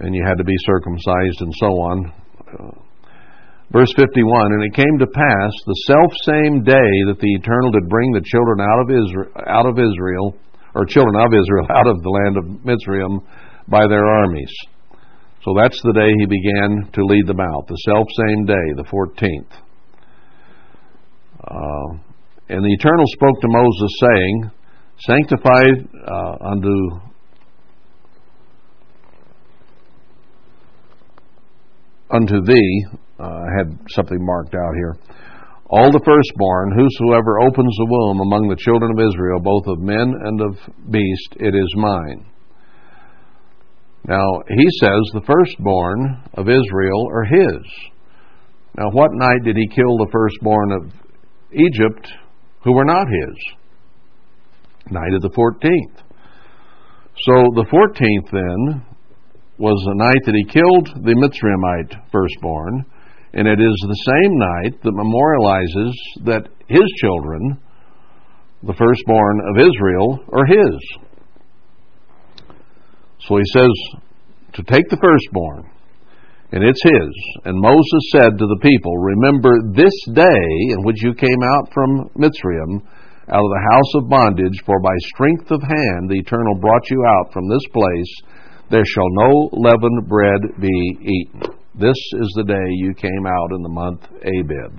And 0.00 0.14
you 0.14 0.24
had 0.24 0.40
to 0.40 0.44
be 0.44 0.56
circumcised 0.64 1.40
and 1.44 1.52
so 1.60 1.68
on. 1.68 1.96
Verse 3.76 3.92
51 3.92 4.56
And 4.56 4.64
it 4.64 4.72
came 4.72 4.96
to 4.98 5.06
pass 5.06 5.52
the 5.68 5.80
self 5.84 6.10
same 6.24 6.64
day 6.64 6.92
that 7.12 7.20
the 7.20 7.32
Eternal 7.36 7.72
did 7.72 7.88
bring 7.92 8.12
the 8.12 8.24
children 8.24 8.64
out 8.64 8.80
of 8.80 8.88
Israel, 8.88 9.32
out 9.52 9.66
of 9.68 9.76
Israel 9.76 10.32
or 10.74 10.88
children 10.88 11.20
of 11.20 11.36
Israel 11.36 11.66
out 11.68 11.86
of 11.86 12.02
the 12.02 12.08
land 12.08 12.34
of 12.40 12.64
Mizraim 12.64 13.20
by 13.68 13.86
their 13.86 14.04
armies. 14.04 14.52
So 15.44 15.52
that's 15.60 15.80
the 15.84 15.92
day 15.92 16.08
he 16.08 16.26
began 16.26 16.88
to 16.88 17.04
lead 17.04 17.26
them 17.26 17.40
out, 17.40 17.68
the 17.68 17.76
self 17.84 18.08
same 18.16 18.46
day, 18.46 18.66
the 18.80 18.88
14th. 18.88 19.52
Uh, 21.44 22.13
and 22.48 22.62
the 22.62 22.72
Eternal 22.72 23.04
spoke 23.08 23.40
to 23.40 23.48
Moses, 23.48 23.90
saying, 24.00 24.50
Sanctify 24.98 25.62
uh, 26.06 26.36
unto 26.52 27.00
unto 32.10 32.42
thee, 32.44 32.86
uh, 33.18 33.24
I 33.24 33.48
had 33.58 33.78
something 33.88 34.18
marked 34.20 34.54
out 34.54 34.74
here. 34.76 34.96
All 35.70 35.90
the 35.90 36.04
firstborn, 36.04 36.72
whosoever 36.76 37.40
opens 37.40 37.74
the 37.76 37.88
womb 37.88 38.20
among 38.20 38.48
the 38.48 38.60
children 38.60 38.92
of 38.92 39.00
Israel, 39.00 39.40
both 39.40 39.66
of 39.66 39.80
men 39.80 40.12
and 40.22 40.40
of 40.40 40.58
beast, 40.90 41.36
it 41.40 41.54
is 41.54 41.74
mine. 41.76 42.26
Now, 44.06 44.42
he 44.46 44.66
says 44.80 45.00
the 45.14 45.24
firstborn 45.26 46.22
of 46.34 46.48
Israel 46.48 47.08
are 47.10 47.24
his. 47.24 47.62
Now, 48.76 48.90
what 48.90 49.10
night 49.14 49.42
did 49.44 49.56
he 49.56 49.66
kill 49.74 49.96
the 49.96 50.10
firstborn 50.12 50.72
of 50.72 50.92
Egypt 51.52 52.12
who 52.64 52.72
were 52.72 52.84
not 52.84 53.06
his. 53.06 53.36
Night 54.90 55.14
of 55.14 55.22
the 55.22 55.30
14th. 55.30 56.02
So 57.26 57.50
the 57.54 57.66
14th 57.70 58.30
then 58.32 58.84
was 59.58 59.80
the 59.86 59.94
night 59.94 60.22
that 60.26 60.34
he 60.34 60.44
killed 60.44 60.88
the 61.04 61.14
Mitzrayimite 61.14 62.10
firstborn, 62.10 62.84
and 63.34 63.46
it 63.46 63.60
is 63.60 63.86
the 63.86 63.94
same 63.94 64.38
night 64.38 64.82
that 64.82 64.92
memorializes 64.92 65.92
that 66.24 66.48
his 66.68 66.84
children, 67.00 67.60
the 68.62 68.74
firstborn 68.74 69.40
of 69.50 69.58
Israel, 69.58 70.24
are 70.32 70.46
his. 70.46 70.98
So 73.20 73.36
he 73.36 73.44
says 73.52 73.70
to 74.54 74.62
take 74.62 74.88
the 74.88 74.98
firstborn, 75.00 75.70
and 76.54 76.62
it's 76.62 76.82
his. 76.86 77.12
And 77.50 77.58
Moses 77.58 78.04
said 78.14 78.38
to 78.38 78.46
the 78.46 78.62
people, 78.62 78.94
Remember 78.94 79.58
this 79.74 79.94
day 80.14 80.46
in 80.70 80.86
which 80.86 81.02
you 81.02 81.12
came 81.12 81.42
out 81.58 81.66
from 81.74 82.06
Mitzrayim, 82.14 82.78
out 83.26 83.42
of 83.42 83.54
the 83.58 83.66
house 83.74 83.92
of 83.98 84.08
bondage, 84.08 84.62
for 84.64 84.78
by 84.78 84.94
strength 85.10 85.50
of 85.50 85.60
hand 85.60 86.06
the 86.06 86.22
Eternal 86.22 86.54
brought 86.62 86.86
you 86.90 87.02
out 87.18 87.32
from 87.32 87.48
this 87.50 87.66
place. 87.74 88.12
There 88.70 88.86
shall 88.86 89.10
no 89.26 89.50
leavened 89.50 90.06
bread 90.06 90.62
be 90.62 90.78
eaten. 91.02 91.42
This 91.74 91.98
is 92.22 92.30
the 92.38 92.46
day 92.46 92.68
you 92.78 92.94
came 92.94 93.26
out 93.26 93.50
in 93.50 93.62
the 93.62 93.74
month 93.74 94.06
Abib. 94.22 94.78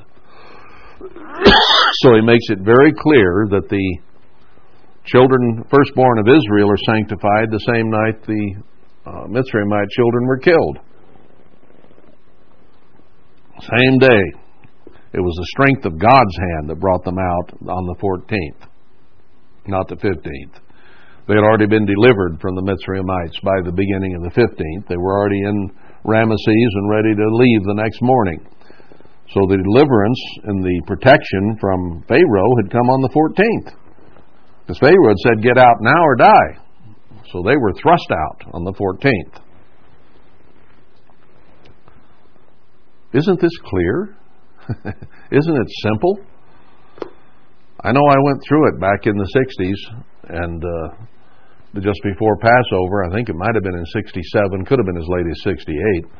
so 1.99 2.15
he 2.15 2.23
makes 2.23 2.47
it 2.55 2.63
very 2.63 2.93
clear 2.95 3.51
that 3.51 3.67
the 3.67 3.99
children, 5.03 5.65
firstborn 5.69 6.19
of 6.19 6.32
Israel, 6.32 6.71
are 6.71 6.88
sanctified 6.88 7.51
the 7.51 7.67
same 7.67 7.91
night 7.91 8.23
the 8.23 8.63
uh, 9.11 9.28
Mitzrayimite 9.28 9.91
children 9.91 10.26
were 10.26 10.39
killed. 10.39 10.80
Same 13.61 13.97
day. 13.99 14.23
It 15.15 15.23
was 15.23 15.35
the 15.39 15.51
strength 15.55 15.85
of 15.85 15.97
God's 15.97 16.35
hand 16.35 16.69
that 16.69 16.79
brought 16.79 17.03
them 17.05 17.17
out 17.17 17.55
on 17.71 17.87
the 17.87 17.95
14th, 18.03 18.67
not 19.67 19.87
the 19.87 19.95
15th. 19.95 20.59
They 21.27 21.33
had 21.33 21.47
already 21.47 21.65
been 21.65 21.87
delivered 21.87 22.37
from 22.41 22.53
the 22.53 22.67
Mitzrayimites 22.67 23.41
by 23.41 23.57
the 23.63 23.71
beginning 23.71 24.13
of 24.13 24.27
the 24.27 24.35
15th. 24.35 24.87
They 24.87 24.97
were 24.97 25.17
already 25.17 25.41
in 25.41 25.71
Ramesses 26.05 26.71
and 26.75 26.89
ready 26.89 27.15
to 27.15 27.27
leave 27.31 27.63
the 27.63 27.79
next 27.81 28.01
morning. 28.01 28.45
So 29.33 29.41
the 29.49 29.57
deliverance 29.57 30.21
and 30.43 30.61
the 30.61 30.81
protection 30.85 31.57
from 31.59 32.03
Pharaoh 32.07 32.53
had 32.61 32.69
come 32.69 32.89
on 32.91 33.01
the 33.01 33.09
14th. 33.09 33.73
Because 34.61 34.79
Pharaoh 34.79 35.09
had 35.09 35.21
said, 35.25 35.43
Get 35.43 35.57
out 35.57 35.81
now 35.81 36.03
or 36.03 36.15
die. 36.15 36.51
So 37.31 37.41
they 37.41 37.57
were 37.57 37.73
thrust 37.81 38.11
out 38.11 38.53
on 38.53 38.63
the 38.65 38.73
14th. 38.73 39.41
Isn't 43.13 43.39
this 43.39 43.57
clear? 43.63 44.17
Isn't 45.31 45.55
it 45.55 45.67
simple? 45.83 46.19
I 47.83 47.91
know 47.91 48.01
I 48.01 48.17
went 48.23 48.41
through 48.47 48.69
it 48.73 48.79
back 48.79 49.05
in 49.05 49.15
the 49.15 49.29
60s 49.29 49.77
and 50.29 50.63
uh, 50.63 51.81
just 51.81 51.99
before 52.03 52.37
Passover. 52.37 53.05
I 53.05 53.13
think 53.13 53.29
it 53.29 53.35
might 53.35 53.53
have 53.53 53.63
been 53.63 53.77
in 53.77 53.85
67, 53.85 54.65
could 54.65 54.79
have 54.79 54.85
been 54.85 54.97
as 54.97 55.07
late 55.07 55.27
as 55.29 55.41
68. 55.43 56.05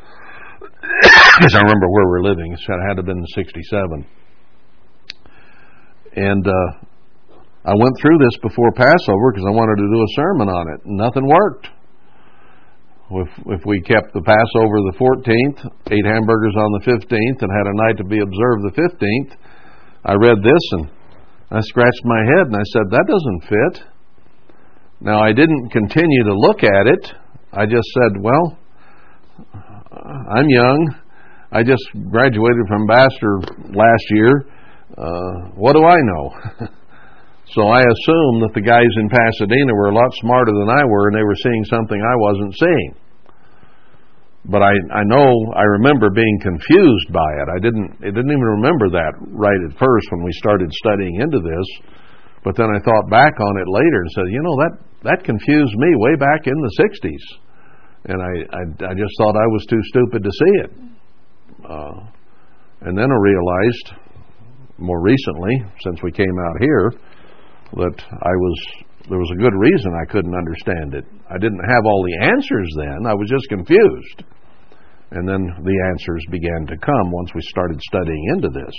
Because 1.36 1.54
I 1.54 1.60
remember 1.60 1.90
where 1.90 2.08
we 2.08 2.20
are 2.20 2.24
living. 2.32 2.54
It 2.54 2.60
had 2.64 2.96
to 2.96 3.04
have 3.04 3.06
been 3.06 3.18
in 3.18 3.28
67. 3.36 4.08
And 6.16 6.48
uh, 6.48 6.86
I 7.66 7.74
went 7.76 7.98
through 8.00 8.18
this 8.20 8.38
before 8.42 8.72
Passover 8.72 9.34
because 9.34 9.46
I 9.46 9.52
wanted 9.52 9.82
to 9.82 9.90
do 9.90 10.00
a 10.00 10.12
sermon 10.16 10.48
on 10.48 10.66
it. 10.74 10.80
Nothing 10.86 11.28
worked. 11.28 11.68
If, 13.12 13.30
if 13.46 13.62
we 13.66 13.82
kept 13.82 14.14
the 14.14 14.26
Passover 14.26 14.82
the 14.90 14.98
14th, 14.98 15.62
ate 15.94 16.06
hamburgers 16.06 16.56
on 16.58 16.70
the 16.74 16.84
15th, 16.90 17.40
and 17.42 17.52
had 17.54 17.68
a 17.70 17.78
night 17.86 17.98
to 17.98 18.04
be 18.04 18.18
observed 18.18 18.66
the 18.66 18.74
15th, 18.74 19.38
I 20.06 20.14
read 20.14 20.38
this 20.42 20.64
and 20.72 20.90
I 21.52 21.62
scratched 21.62 22.02
my 22.04 22.18
head 22.18 22.48
and 22.48 22.56
I 22.56 22.66
said, 22.74 22.90
that 22.90 23.06
doesn't 23.06 23.42
fit. 23.46 23.88
Now, 25.02 25.22
I 25.22 25.34
didn't 25.34 25.70
continue 25.70 26.24
to 26.24 26.34
look 26.34 26.64
at 26.64 26.88
it. 26.88 27.14
I 27.54 27.66
just 27.66 27.86
said, 27.94 28.22
well, 28.22 28.58
I'm 29.92 30.50
young. 30.50 30.96
I 31.52 31.62
just 31.62 31.84
graduated 32.10 32.66
from 32.68 32.88
Baxter 32.88 33.40
last 33.74 34.06
year. 34.10 34.46
Uh, 34.98 35.50
what 35.56 35.74
do 35.74 35.84
I 35.84 35.98
know? 36.02 36.32
So 37.54 37.62
I 37.70 37.78
assumed 37.78 38.42
that 38.42 38.58
the 38.58 38.66
guys 38.66 38.90
in 38.98 39.06
Pasadena 39.06 39.74
were 39.78 39.94
a 39.94 39.96
lot 39.96 40.10
smarter 40.18 40.50
than 40.50 40.70
I 40.70 40.84
were, 40.90 41.08
and 41.10 41.16
they 41.16 41.24
were 41.24 41.38
seeing 41.38 41.64
something 41.70 42.02
I 42.02 42.18
wasn't 42.18 42.58
seeing. 42.58 42.92
But 44.46 44.62
I, 44.62 44.74
I 44.94 45.04
know 45.06 45.30
I 45.54 45.66
remember 45.78 46.10
being 46.10 46.38
confused 46.42 47.10
by 47.14 47.30
it. 47.42 47.48
I 47.50 47.60
didn't 47.62 47.98
I 48.02 48.10
didn't 48.14 48.34
even 48.34 48.62
remember 48.62 48.90
that 48.94 49.14
right 49.34 49.62
at 49.66 49.78
first 49.78 50.06
when 50.14 50.24
we 50.24 50.34
started 50.34 50.70
studying 50.74 51.22
into 51.22 51.42
this. 51.42 51.68
But 52.46 52.56
then 52.58 52.70
I 52.70 52.78
thought 52.82 53.10
back 53.10 53.34
on 53.42 53.54
it 53.58 53.70
later 53.70 54.00
and 54.06 54.12
said, 54.14 54.30
you 54.30 54.42
know 54.42 54.58
that 54.62 54.74
that 55.02 55.20
confused 55.26 55.74
me 55.78 55.90
way 55.98 56.16
back 56.18 56.46
in 56.46 56.54
the 56.54 56.74
'60s, 56.78 57.26
and 58.06 58.22
I 58.22 58.34
I, 58.54 58.62
I 58.90 58.94
just 58.94 59.14
thought 59.18 59.34
I 59.34 59.50
was 59.50 59.66
too 59.66 59.82
stupid 59.90 60.22
to 60.22 60.32
see 60.32 60.54
it. 60.62 60.72
Uh, 61.66 62.00
and 62.82 62.98
then 62.98 63.10
I 63.10 63.18
realized 63.18 64.06
more 64.78 65.02
recently, 65.02 65.64
since 65.82 66.04
we 66.04 66.12
came 66.12 66.38
out 66.46 66.62
here, 66.62 66.94
that 67.74 67.98
I 68.12 68.36
was 68.36 68.86
there 69.10 69.20
was 69.20 69.32
a 69.34 69.42
good 69.42 69.54
reason 69.54 69.94
I 69.94 70.12
couldn't 70.12 70.34
understand 70.34 70.96
it. 70.96 71.06
I 71.30 71.38
didn't 71.38 71.62
have 71.62 71.86
all 71.86 72.04
the 72.04 72.26
answers 72.26 72.70
then. 72.78 73.06
I 73.06 73.14
was 73.14 73.30
just 73.30 73.48
confused. 73.50 74.24
And 75.12 75.28
then 75.28 75.46
the 75.64 75.78
answers 75.92 76.26
began 76.32 76.66
to 76.68 76.78
come 76.78 77.12
once 77.12 77.30
we 77.36 77.42
started 77.42 77.80
studying 77.82 78.26
into 78.34 78.50
this. 78.50 78.74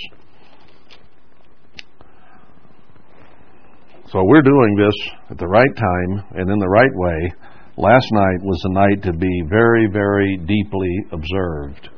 So 4.11 4.21
we're 4.23 4.41
doing 4.41 4.75
this 4.75 5.11
at 5.31 5.37
the 5.37 5.47
right 5.47 5.75
time 5.75 6.25
and 6.35 6.51
in 6.51 6.59
the 6.59 6.67
right 6.67 6.93
way. 6.93 7.33
Last 7.77 8.07
night 8.11 8.41
was 8.41 8.61
a 8.65 8.73
night 8.73 9.03
to 9.03 9.13
be 9.13 9.43
very, 9.49 9.87
very 9.91 10.37
deeply 10.37 10.89
observed, 11.11 11.89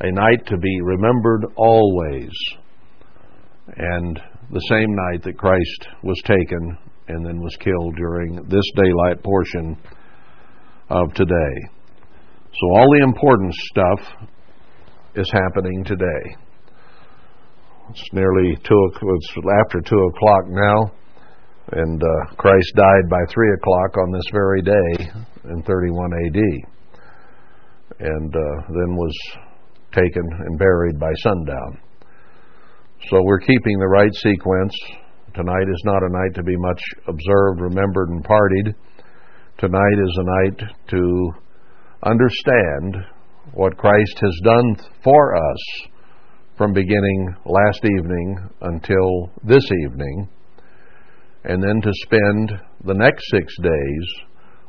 a 0.00 0.12
night 0.12 0.46
to 0.46 0.56
be 0.56 0.80
remembered 0.82 1.46
always. 1.56 2.30
And 3.76 4.20
the 4.52 4.60
same 4.68 4.94
night 4.94 5.22
that 5.24 5.38
Christ 5.38 5.88
was 6.02 6.20
taken 6.24 6.78
and 7.08 7.24
then 7.26 7.40
was 7.40 7.56
killed 7.56 7.96
during 7.96 8.36
this 8.48 8.70
daylight 8.76 9.22
portion 9.22 9.76
of 10.90 11.12
today. 11.14 11.54
So 12.52 12.66
all 12.76 12.86
the 12.92 13.02
important 13.02 13.54
stuff 13.54 14.28
is 15.14 15.30
happening 15.32 15.84
today. 15.84 16.36
It's 17.90 18.12
nearly 18.12 18.56
two. 18.62 18.90
It's 18.92 19.34
after 19.64 19.80
two 19.80 19.98
o'clock 20.14 20.44
now, 20.48 20.92
and 21.72 22.02
uh, 22.02 22.34
Christ 22.36 22.72
died 22.76 23.08
by 23.10 23.20
three 23.30 23.52
o'clock 23.54 23.96
on 23.98 24.12
this 24.12 24.30
very 24.32 24.62
day 24.62 25.10
in 25.44 25.62
31 25.62 26.10
A.D. 26.26 26.40
And 28.00 28.34
uh, 28.34 28.62
then 28.68 28.96
was 28.96 29.14
taken 29.92 30.22
and 30.46 30.58
buried 30.58 30.98
by 30.98 31.12
sundown. 31.22 31.78
So 33.10 33.20
we're 33.24 33.40
keeping 33.40 33.78
the 33.78 33.88
right 33.88 34.14
sequence. 34.14 34.72
Tonight 35.34 35.66
is 35.68 35.82
not 35.84 36.04
a 36.04 36.12
night 36.12 36.34
to 36.36 36.42
be 36.44 36.56
much 36.56 36.80
observed, 37.08 37.60
remembered, 37.60 38.10
and 38.10 38.24
partied. 38.24 38.74
Tonight 39.58 39.98
is 39.98 40.18
a 40.18 40.24
night 40.24 40.70
to 40.88 41.30
understand 42.04 42.96
what 43.54 43.76
Christ 43.76 44.18
has 44.20 44.40
done 44.44 44.76
for 45.02 45.34
us 45.34 45.88
from 46.56 46.72
beginning 46.72 47.34
last 47.44 47.84
evening 47.84 48.48
until 48.60 49.32
this 49.42 49.68
evening, 49.84 50.28
and 51.44 51.60
then 51.60 51.80
to 51.80 51.90
spend 52.04 52.52
the 52.84 52.94
next 52.94 53.24
six 53.32 53.52
days 53.60 54.06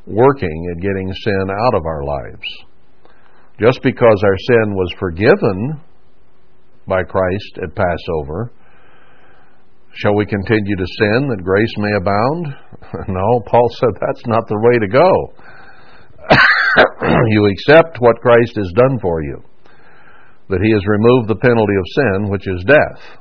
working 0.06 0.72
at 0.72 0.82
getting 0.82 1.12
sin 1.12 1.50
out 1.50 1.74
of 1.74 1.86
our 1.86 2.02
lives. 2.02 2.48
Just 3.60 3.80
because 3.82 4.22
our 4.24 4.38
sin 4.38 4.74
was 4.74 4.92
forgiven 4.98 5.80
by 6.86 7.02
Christ 7.02 7.58
at 7.62 7.74
Passover. 7.74 8.52
Shall 9.96 10.16
we 10.16 10.26
continue 10.26 10.76
to 10.76 10.86
sin 10.98 11.28
that 11.28 11.44
grace 11.44 11.74
may 11.78 11.94
abound? 11.96 12.46
no, 13.08 13.40
Paul 13.46 13.68
said 13.78 13.94
that's 14.00 14.26
not 14.26 14.46
the 14.48 14.58
way 14.58 14.78
to 14.78 14.88
go. 14.88 15.10
you 17.28 17.46
accept 17.46 17.98
what 18.00 18.20
Christ 18.20 18.56
has 18.56 18.72
done 18.74 18.98
for 19.00 19.22
you, 19.22 19.42
that 20.48 20.60
he 20.62 20.72
has 20.72 20.82
removed 20.86 21.28
the 21.28 21.36
penalty 21.36 21.76
of 21.78 21.94
sin, 21.94 22.30
which 22.30 22.46
is 22.48 22.64
death. 22.66 23.18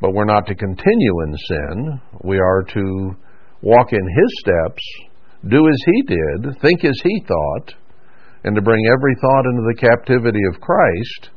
But 0.00 0.12
we're 0.12 0.24
not 0.24 0.46
to 0.46 0.54
continue 0.54 1.22
in 1.22 1.36
sin. 1.36 2.00
We 2.24 2.38
are 2.38 2.62
to 2.62 3.16
walk 3.62 3.92
in 3.92 4.02
his 4.02 4.30
steps, 4.40 4.82
do 5.48 5.68
as 5.68 5.80
he 5.86 6.02
did, 6.02 6.60
think 6.60 6.84
as 6.84 6.98
he 7.02 7.24
thought, 7.28 7.74
and 8.44 8.56
to 8.56 8.62
bring 8.62 8.82
every 8.92 9.14
thought 9.20 9.46
into 9.46 9.62
the 9.62 9.80
captivity 9.80 10.42
of 10.52 10.60
Christ 10.60 11.30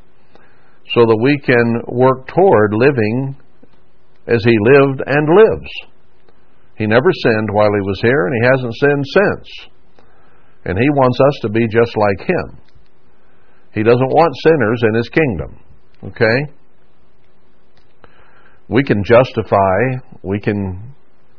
so 0.92 1.06
that 1.06 1.20
we 1.22 1.38
can 1.38 1.82
work 1.86 2.26
toward 2.28 2.74
living 2.74 3.36
as 4.26 4.42
he 4.44 4.56
lived 4.74 5.02
and 5.06 5.28
lives. 5.28 5.70
He 6.76 6.86
never 6.86 7.10
sinned 7.12 7.48
while 7.52 7.70
he 7.72 7.86
was 7.86 8.00
here, 8.00 8.26
and 8.26 8.34
he 8.40 8.48
hasn't 8.48 8.74
sinned 8.80 9.04
since. 9.06 9.70
And 10.64 10.78
he 10.78 10.88
wants 10.90 11.18
us 11.20 11.38
to 11.42 11.48
be 11.50 11.66
just 11.68 11.94
like 11.96 12.28
him. 12.28 12.60
He 13.72 13.82
doesn't 13.82 14.00
want 14.00 14.34
sinners 14.42 14.82
in 14.88 14.94
his 14.94 15.08
kingdom. 15.08 15.60
Okay? 16.04 16.52
We 18.68 18.82
can 18.82 19.02
justify, 19.04 19.78
we 20.22 20.40
can 20.40 20.94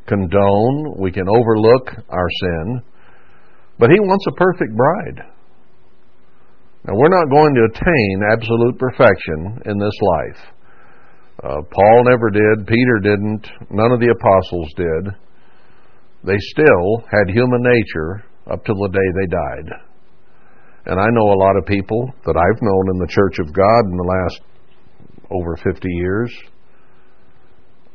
condone, 0.06 0.96
we 0.98 1.12
can 1.12 1.28
overlook 1.28 1.90
our 2.10 2.28
sin, 2.42 2.82
but 3.80 3.90
he 3.90 4.00
wants 4.00 4.26
a 4.28 4.32
perfect 4.34 4.76
bride. 4.76 5.26
Now, 6.86 6.94
we're 6.96 7.14
not 7.14 7.30
going 7.30 7.54
to 7.56 7.68
attain 7.70 8.22
absolute 8.32 8.78
perfection 8.80 9.62
in 9.66 9.78
this 9.78 9.98
life. 10.02 10.42
Uh, 11.44 11.62
Paul 11.72 12.04
never 12.10 12.30
did, 12.30 12.68
Peter 12.68 13.00
didn't, 13.02 13.48
none 13.70 13.92
of 13.92 14.00
the 14.00 14.14
apostles 14.14 14.70
did. 14.76 15.14
They 16.24 16.38
still 16.40 17.04
had 17.12 17.34
human 17.34 17.62
nature 17.62 18.24
up 18.52 18.66
till 18.66 18.76
the 18.76 18.90
day 18.90 19.08
they 19.20 19.28
died. 19.28 19.80
And 20.86 21.00
I 21.00 21.06
know 21.12 21.32
a 21.32 21.42
lot 21.42 21.58
of 21.58 21.66
people 21.66 22.12
that 22.26 22.38
I've 22.38 22.62
known 22.62 22.94
in 22.94 23.00
the 23.00 23.08
Church 23.10 23.40
of 23.40 23.54
God 23.54 23.86
in 23.86 23.98
the 23.98 24.04
last 24.04 24.42
over 25.30 25.56
50 25.58 25.88
years 25.88 26.32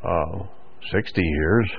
uh, 0.06 0.46
60 0.92 1.20
years, 1.20 1.70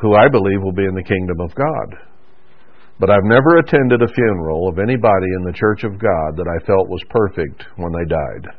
who 0.00 0.14
I 0.14 0.28
believe 0.28 0.62
will 0.62 0.72
be 0.72 0.84
in 0.84 0.94
the 0.94 1.02
kingdom 1.02 1.40
of 1.40 1.54
God. 1.54 2.11
But 2.98 3.10
I've 3.10 3.24
never 3.24 3.58
attended 3.58 4.02
a 4.02 4.12
funeral 4.14 4.68
of 4.68 4.78
anybody 4.78 5.26
in 5.38 5.44
the 5.44 5.56
church 5.56 5.84
of 5.84 5.98
God 5.98 6.36
that 6.36 6.46
I 6.46 6.64
felt 6.64 6.88
was 6.88 7.02
perfect 7.10 7.64
when 7.76 7.92
they 7.92 8.08
died. 8.08 8.56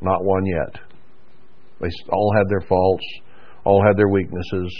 Not 0.00 0.24
one 0.24 0.44
yet. 0.44 0.80
They 1.80 1.88
all 2.10 2.32
had 2.36 2.48
their 2.48 2.66
faults, 2.68 3.04
all 3.64 3.82
had 3.86 3.96
their 3.96 4.08
weaknesses, 4.08 4.70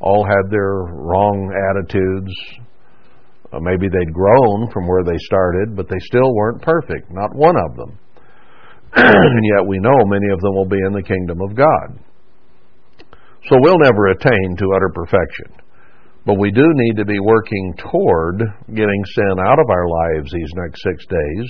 all 0.00 0.24
had 0.24 0.50
their 0.50 0.72
wrong 0.90 1.52
attitudes. 1.70 2.32
Uh, 3.52 3.60
maybe 3.60 3.86
they'd 3.88 4.12
grown 4.12 4.70
from 4.72 4.86
where 4.86 5.04
they 5.04 5.18
started, 5.18 5.76
but 5.76 5.88
they 5.88 5.98
still 6.00 6.34
weren't 6.34 6.62
perfect, 6.62 7.10
not 7.10 7.34
one 7.34 7.56
of 7.56 7.76
them. 7.76 7.98
and 8.94 9.44
yet 9.56 9.66
we 9.66 9.78
know 9.78 10.04
many 10.06 10.32
of 10.32 10.40
them 10.40 10.54
will 10.54 10.68
be 10.68 10.80
in 10.86 10.92
the 10.92 11.02
kingdom 11.02 11.38
of 11.42 11.54
God. 11.54 11.98
So 13.48 13.56
we'll 13.60 13.78
never 13.78 14.08
attain 14.08 14.56
to 14.58 14.72
utter 14.74 14.90
perfection. 14.94 15.59
But 16.26 16.38
we 16.38 16.50
do 16.50 16.64
need 16.64 16.96
to 16.96 17.04
be 17.04 17.18
working 17.18 17.74
toward 17.78 18.42
getting 18.68 19.04
sin 19.14 19.40
out 19.40 19.58
of 19.58 19.70
our 19.70 19.88
lives 19.88 20.30
these 20.30 20.52
next 20.54 20.82
six 20.82 21.06
days 21.06 21.48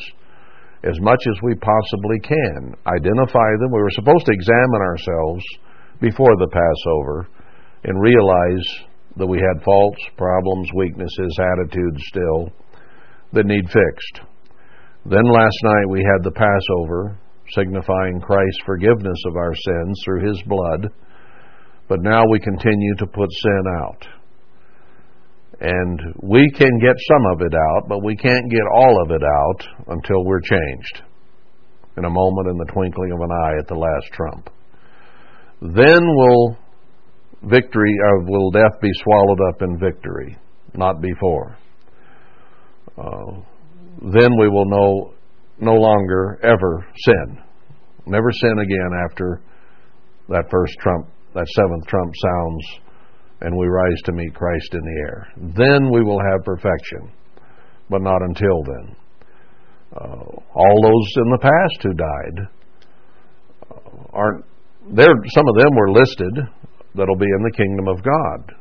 as 0.83 0.99
much 1.01 1.21
as 1.29 1.43
we 1.43 1.55
possibly 1.57 2.19
can. 2.23 2.75
Identify 2.87 3.51
them. 3.59 3.73
We 3.73 3.83
were 3.83 3.91
supposed 3.91 4.25
to 4.27 4.33
examine 4.33 4.81
ourselves 4.81 5.45
before 6.01 6.37
the 6.37 6.49
Passover 6.49 7.29
and 7.85 8.01
realize 8.01 8.65
that 9.17 9.27
we 9.27 9.39
had 9.39 9.65
faults, 9.65 10.01
problems, 10.17 10.69
weaknesses, 10.75 11.39
attitudes 11.39 12.03
still 12.07 12.49
that 13.33 13.47
need 13.47 13.67
fixed. 13.67 14.27
Then 15.05 15.25
last 15.25 15.57
night 15.65 15.89
we 15.89 16.01
had 16.01 16.25
the 16.25 16.33
Passover, 16.33 17.19
signifying 17.53 18.21
Christ's 18.21 18.63
forgiveness 18.65 19.19
of 19.27 19.37
our 19.37 19.55
sins 19.55 20.01
through 20.05 20.29
his 20.29 20.43
blood. 20.47 20.89
But 21.89 22.03
now 22.03 22.23
we 22.31 22.39
continue 22.39 22.95
to 22.97 23.07
put 23.07 23.29
sin 23.33 23.65
out. 23.83 24.20
And 25.61 26.01
we 26.23 26.51
can 26.57 26.79
get 26.81 26.97
some 27.09 27.27
of 27.35 27.43
it 27.43 27.55
out, 27.55 27.89
but 27.89 28.03
we 28.03 28.17
can't 28.17 28.51
get 28.51 28.63
all 28.75 29.03
of 29.05 29.11
it 29.11 29.23
out 29.23 29.67
until 29.89 30.25
we're 30.25 30.41
changed. 30.41 31.03
In 31.99 32.05
a 32.07 32.11
moment, 32.11 32.49
in 32.49 32.57
the 32.57 32.73
twinkling 32.73 33.13
of 33.13 33.21
an 33.21 33.31
eye, 33.31 33.59
at 33.59 33.69
the 33.69 33.75
last 33.75 34.07
trump. 34.13 34.49
Then 35.61 36.01
will 36.01 36.57
victory, 37.43 37.95
or 38.03 38.25
will 38.25 38.51
death 38.51 38.81
be 38.81 38.91
swallowed 39.03 39.41
up 39.51 39.61
in 39.61 39.79
victory, 39.79 40.39
not 40.75 41.03
before. 41.03 41.59
Uh, 42.97 43.41
then 44.01 44.31
we 44.39 44.49
will 44.49 44.67
know 44.67 45.13
no 45.59 45.75
longer 45.75 46.39
ever 46.43 46.87
sin. 46.97 47.39
Never 48.07 48.33
sin 48.33 48.59
again 48.59 48.91
after 49.11 49.43
that 50.31 50.45
first 50.51 50.75
trump, 50.81 51.07
that 51.35 51.47
seventh 51.49 51.87
trump 51.87 52.15
sounds 52.17 52.81
and 53.41 53.57
we 53.57 53.67
rise 53.67 54.01
to 54.05 54.13
meet 54.13 54.35
Christ 54.35 54.75
in 54.75 54.81
the 54.81 55.01
air. 55.09 55.29
Then 55.37 55.91
we 55.91 56.03
will 56.03 56.21
have 56.21 56.45
perfection, 56.45 57.13
but 57.89 58.03
not 58.03 58.21
until 58.23 58.63
then. 58.65 58.97
Uh, 59.97 60.25
all 60.55 60.83
those 60.83 61.13
in 61.17 61.31
the 61.31 61.39
past 61.43 61.83
who 61.83 61.95
died 61.95 62.49
uh, 63.71 64.17
aren't 64.17 64.45
there. 64.93 65.15
Some 65.35 65.49
of 65.49 65.57
them 65.57 65.75
were 65.75 65.91
listed 65.91 66.39
that'll 66.95 67.17
be 67.17 67.27
in 67.37 67.43
the 67.43 67.57
kingdom 67.57 67.89
of 67.89 68.03
God. 68.03 68.55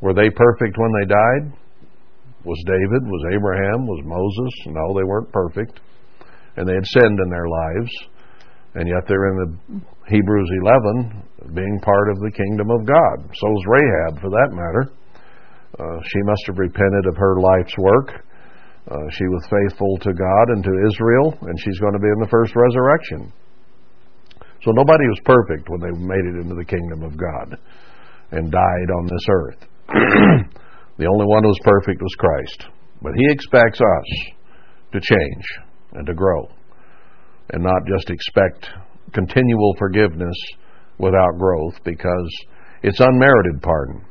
Were 0.00 0.14
they 0.14 0.30
perfect 0.30 0.76
when 0.78 0.92
they 1.00 1.06
died? 1.06 1.58
Was 2.44 2.62
David? 2.66 3.02
Was 3.08 3.24
Abraham? 3.34 3.86
Was 3.86 4.02
Moses? 4.04 4.52
No, 4.66 4.94
they 4.94 5.04
weren't 5.04 5.32
perfect, 5.32 5.80
and 6.56 6.68
they 6.68 6.74
had 6.74 6.86
sinned 6.86 7.18
in 7.20 7.30
their 7.30 7.48
lives, 7.48 7.90
and 8.74 8.88
yet 8.88 9.06
they're 9.06 9.30
in 9.30 9.38
the 9.38 9.50
Hebrews 10.10 10.50
11 10.62 11.54
being 11.54 11.78
part 11.82 12.10
of 12.10 12.18
the 12.18 12.32
kingdom 12.34 12.70
of 12.70 12.86
God. 12.86 13.16
So 13.34 13.46
is 13.46 13.64
Rahab, 13.66 14.20
for 14.20 14.30
that 14.30 14.50
matter. 14.50 14.90
Uh, 15.78 15.98
she 16.02 16.20
must 16.24 16.42
have 16.46 16.58
repented 16.58 17.06
of 17.06 17.16
her 17.16 17.40
life's 17.40 17.76
work. 17.78 18.24
Uh, 18.90 19.06
she 19.10 19.24
was 19.24 19.42
faithful 19.48 19.96
to 20.02 20.12
God 20.12 20.46
and 20.54 20.62
to 20.62 20.72
Israel, 20.90 21.38
and 21.42 21.58
she's 21.60 21.78
going 21.78 21.94
to 21.94 21.98
be 21.98 22.10
in 22.10 22.20
the 22.20 22.30
first 22.30 22.54
resurrection. 22.54 23.32
So 24.62 24.72
nobody 24.72 25.04
was 25.08 25.20
perfect 25.24 25.68
when 25.68 25.80
they 25.80 25.92
made 25.98 26.24
it 26.24 26.40
into 26.42 26.54
the 26.54 26.64
kingdom 26.64 27.02
of 27.02 27.16
God 27.16 27.58
and 28.30 28.50
died 28.50 28.90
on 28.98 29.06
this 29.06 29.26
earth. 29.30 29.60
the 30.98 31.06
only 31.06 31.26
one 31.26 31.44
who 31.44 31.52
was 31.52 31.60
perfect 31.64 32.00
was 32.02 32.14
Christ. 32.18 32.66
But 33.02 33.12
He 33.16 33.26
expects 33.30 33.80
us 33.80 34.08
to 34.92 35.00
change 35.00 35.44
and 35.92 36.06
to 36.06 36.14
grow 36.14 36.48
and 37.50 37.62
not 37.62 37.82
just 37.86 38.10
expect 38.10 38.68
continual 39.12 39.74
forgiveness 39.78 40.36
without 40.98 41.38
growth 41.38 41.74
because 41.84 42.30
it's 42.82 43.00
unmerited 43.00 43.62
pardon. 43.62 44.04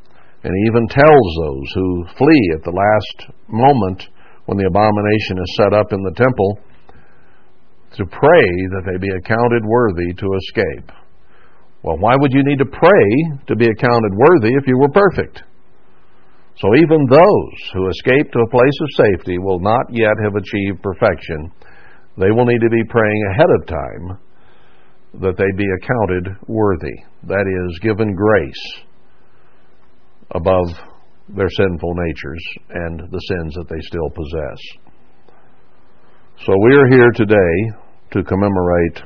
And 0.43 0.51
he 0.51 0.67
even 0.67 0.87
tells 0.87 1.27
those 1.39 1.69
who 1.75 2.05
flee 2.17 2.51
at 2.55 2.63
the 2.63 2.75
last 2.75 3.31
moment 3.47 4.03
when 4.45 4.57
the 4.57 4.67
abomination 4.67 5.39
is 5.39 5.55
set 5.55 5.73
up 5.73 5.93
in 5.93 6.03
the 6.03 6.15
temple 6.15 6.59
to 7.95 8.05
pray 8.05 8.47
that 8.75 8.83
they 8.85 8.97
be 8.97 9.13
accounted 9.15 9.63
worthy 9.63 10.13
to 10.17 10.27
escape. 10.35 10.91
Well, 11.83 11.97
why 11.97 12.15
would 12.17 12.33
you 12.33 12.43
need 12.43 12.59
to 12.59 12.65
pray 12.65 13.07
to 13.47 13.55
be 13.55 13.67
accounted 13.67 14.13
worthy 14.15 14.51
if 14.55 14.67
you 14.67 14.77
were 14.77 14.89
perfect? 14.89 15.43
So 16.57 16.75
even 16.75 17.07
those 17.09 17.55
who 17.73 17.89
escape 17.89 18.31
to 18.31 18.39
a 18.39 18.49
place 18.49 18.77
of 18.81 19.05
safety 19.05 19.37
will 19.37 19.59
not 19.59 19.85
yet 19.89 20.13
have 20.23 20.35
achieved 20.35 20.83
perfection. 20.83 21.51
They 22.17 22.31
will 22.31 22.45
need 22.45 22.61
to 22.61 22.69
be 22.69 22.83
praying 22.89 23.23
ahead 23.31 23.49
of 23.59 23.67
time 23.67 24.19
that 25.21 25.37
they 25.37 25.51
be 25.57 25.67
accounted 25.81 26.37
worthy. 26.47 26.95
That 27.27 27.45
is, 27.47 27.79
given 27.79 28.15
grace 28.15 28.83
above 30.31 30.67
their 31.29 31.49
sinful 31.49 31.93
natures 31.95 32.43
and 32.69 32.99
the 33.11 33.19
sins 33.19 33.53
that 33.55 33.69
they 33.69 33.79
still 33.81 34.09
possess. 34.09 34.59
So 36.45 36.53
we 36.63 36.75
are 36.75 36.89
here 36.91 37.11
today 37.15 37.77
to 38.11 38.23
commemorate 38.23 39.01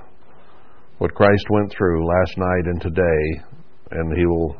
what 0.97 1.13
Christ 1.13 1.45
went 1.49 1.71
through 1.77 2.07
last 2.07 2.37
night 2.37 2.65
and 2.65 2.81
today, 2.81 3.41
and 3.91 4.17
he 4.17 4.25
will 4.25 4.55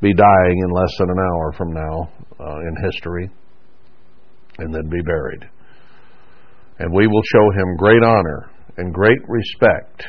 be 0.00 0.12
dying 0.12 0.58
in 0.58 0.70
less 0.70 0.94
than 0.98 1.10
an 1.10 1.18
hour 1.18 1.52
from 1.56 1.72
now 1.72 2.12
uh, 2.38 2.58
in 2.60 2.76
history 2.84 3.30
and 4.58 4.74
then 4.74 4.88
be 4.90 5.00
buried. 5.02 5.48
And 6.78 6.92
we 6.92 7.06
will 7.06 7.22
show 7.32 7.50
him 7.52 7.76
great 7.76 8.02
honor 8.02 8.50
and 8.76 8.92
great 8.92 9.20
respect 9.28 10.04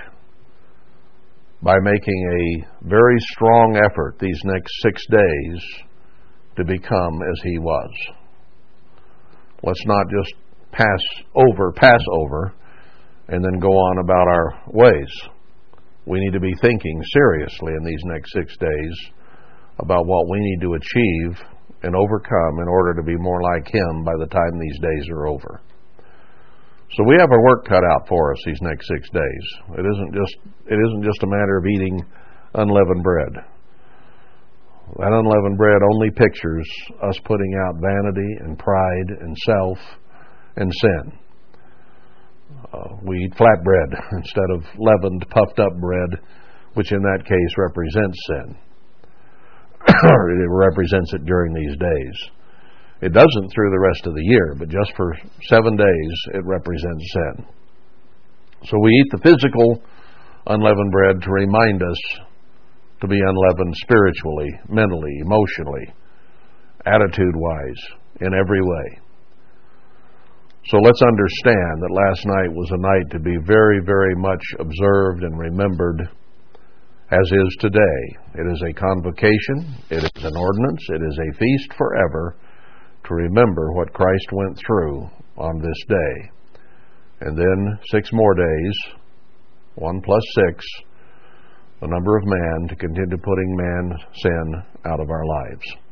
by 1.61 1.75
making 1.81 2.65
a 2.83 2.87
very 2.87 3.17
strong 3.19 3.77
effort 3.77 4.15
these 4.19 4.39
next 4.43 4.71
six 4.81 5.01
days 5.09 5.85
to 6.57 6.65
become 6.65 7.21
as 7.21 7.41
he 7.43 7.59
was. 7.59 7.91
Let's 9.63 9.85
not 9.85 10.05
just 10.09 10.33
pass 10.71 11.23
over, 11.35 11.71
pass 11.71 12.01
over, 12.11 12.53
and 13.27 13.43
then 13.43 13.59
go 13.59 13.71
on 13.71 13.97
about 13.99 14.27
our 14.27 14.61
ways. 14.67 15.11
We 16.05 16.19
need 16.19 16.33
to 16.33 16.39
be 16.39 16.53
thinking 16.61 17.01
seriously 17.13 17.73
in 17.77 17.83
these 17.83 18.01
next 18.05 18.31
six 18.33 18.55
days 18.57 19.11
about 19.79 20.05
what 20.05 20.29
we 20.29 20.39
need 20.39 20.61
to 20.61 20.73
achieve 20.73 21.45
and 21.83 21.95
overcome 21.95 22.59
in 22.61 22.67
order 22.67 22.93
to 22.95 23.03
be 23.03 23.17
more 23.17 23.41
like 23.41 23.67
him 23.67 24.03
by 24.03 24.13
the 24.19 24.27
time 24.27 24.59
these 24.59 24.79
days 24.79 25.09
are 25.09 25.27
over. 25.27 25.61
So 26.95 27.03
we 27.03 27.17
have 27.19 27.29
our 27.29 27.43
work 27.43 27.65
cut 27.67 27.83
out 27.83 28.07
for 28.07 28.31
us 28.31 28.39
these 28.45 28.61
next 28.61 28.87
six 28.87 29.09
days. 29.09 29.45
It 29.77 29.85
isn't 29.85 30.13
just 30.13 30.35
it 30.71 30.79
isn't 30.79 31.03
just 31.03 31.23
a 31.23 31.27
matter 31.27 31.57
of 31.57 31.65
eating 31.65 31.99
unleavened 32.53 33.03
bread. 33.03 33.33
That 34.99 35.11
unleavened 35.11 35.57
bread 35.57 35.81
only 35.91 36.09
pictures 36.11 36.65
us 37.03 37.19
putting 37.25 37.51
out 37.67 37.81
vanity 37.81 38.31
and 38.39 38.57
pride 38.57 39.09
and 39.19 39.35
self 39.45 39.77
and 40.55 40.71
sin. 40.71 41.19
Uh, 42.71 42.95
we 43.03 43.25
eat 43.25 43.35
flat 43.35 43.63
bread 43.63 43.89
instead 44.13 44.49
of 44.53 44.63
leavened, 44.77 45.25
puffed 45.29 45.59
up 45.59 45.75
bread, 45.81 46.21
which 46.75 46.93
in 46.93 47.01
that 47.01 47.25
case 47.25 47.57
represents 47.57 48.17
sin. 48.27 48.57
it 49.87 50.49
represents 50.49 51.13
it 51.13 51.25
during 51.25 51.53
these 51.53 51.75
days. 51.77 52.31
It 53.01 53.11
doesn't 53.11 53.51
through 53.53 53.71
the 53.71 53.85
rest 53.87 54.07
of 54.07 54.13
the 54.13 54.23
year, 54.23 54.55
but 54.57 54.69
just 54.69 54.95
for 54.95 55.13
seven 55.49 55.75
days 55.75 56.13
it 56.33 56.45
represents 56.45 57.13
sin. 57.13 57.45
So 58.65 58.79
we 58.79 58.89
eat 58.89 59.11
the 59.11 59.23
physical 59.23 59.83
unleavened 60.47 60.91
bread 60.91 61.21
to 61.21 61.31
remind 61.31 61.83
us 61.83 61.99
to 63.01 63.07
be 63.07 63.19
unleavened 63.19 63.75
spiritually, 63.75 64.49
mentally, 64.69 65.11
emotionally, 65.21 65.93
attitude 66.85 67.35
wise, 67.35 67.81
in 68.21 68.33
every 68.33 68.61
way. 68.61 68.99
So 70.67 70.77
let's 70.77 71.01
understand 71.01 71.81
that 71.81 71.91
last 72.07 72.25
night 72.25 72.55
was 72.55 72.71
a 72.71 72.81
night 72.81 73.11
to 73.11 73.19
be 73.19 73.37
very, 73.45 73.81
very 73.85 74.15
much 74.15 74.41
observed 74.57 75.23
and 75.23 75.37
remembered, 75.37 76.09
as 77.11 77.31
is 77.31 77.57
today. 77.59 78.01
It 78.33 78.47
is 78.51 78.63
a 78.63 78.73
convocation, 78.73 79.75
it 79.91 80.03
is 80.05 80.23
an 80.23 80.35
ordinance, 80.35 80.81
it 80.89 81.01
is 81.03 81.19
a 81.19 81.37
feast 81.37 81.73
forever 81.77 82.35
to 83.07 83.13
remember 83.13 83.71
what 83.73 83.93
Christ 83.93 84.27
went 84.31 84.57
through 84.57 85.09
on 85.37 85.59
this 85.59 85.85
day. 85.87 86.31
And 87.21 87.37
then 87.37 87.79
six 87.91 88.09
more 88.11 88.33
days, 88.33 88.93
one 89.75 90.01
plus 90.01 90.23
six, 90.33 90.65
the 91.81 91.87
number 91.87 92.17
of 92.17 92.25
man 92.25 92.67
to 92.69 92.75
continue 92.75 93.17
putting 93.17 93.55
man 93.55 93.97
sin 94.13 94.53
out 94.85 94.99
of 94.99 95.09
our 95.09 95.25
lives. 95.25 95.84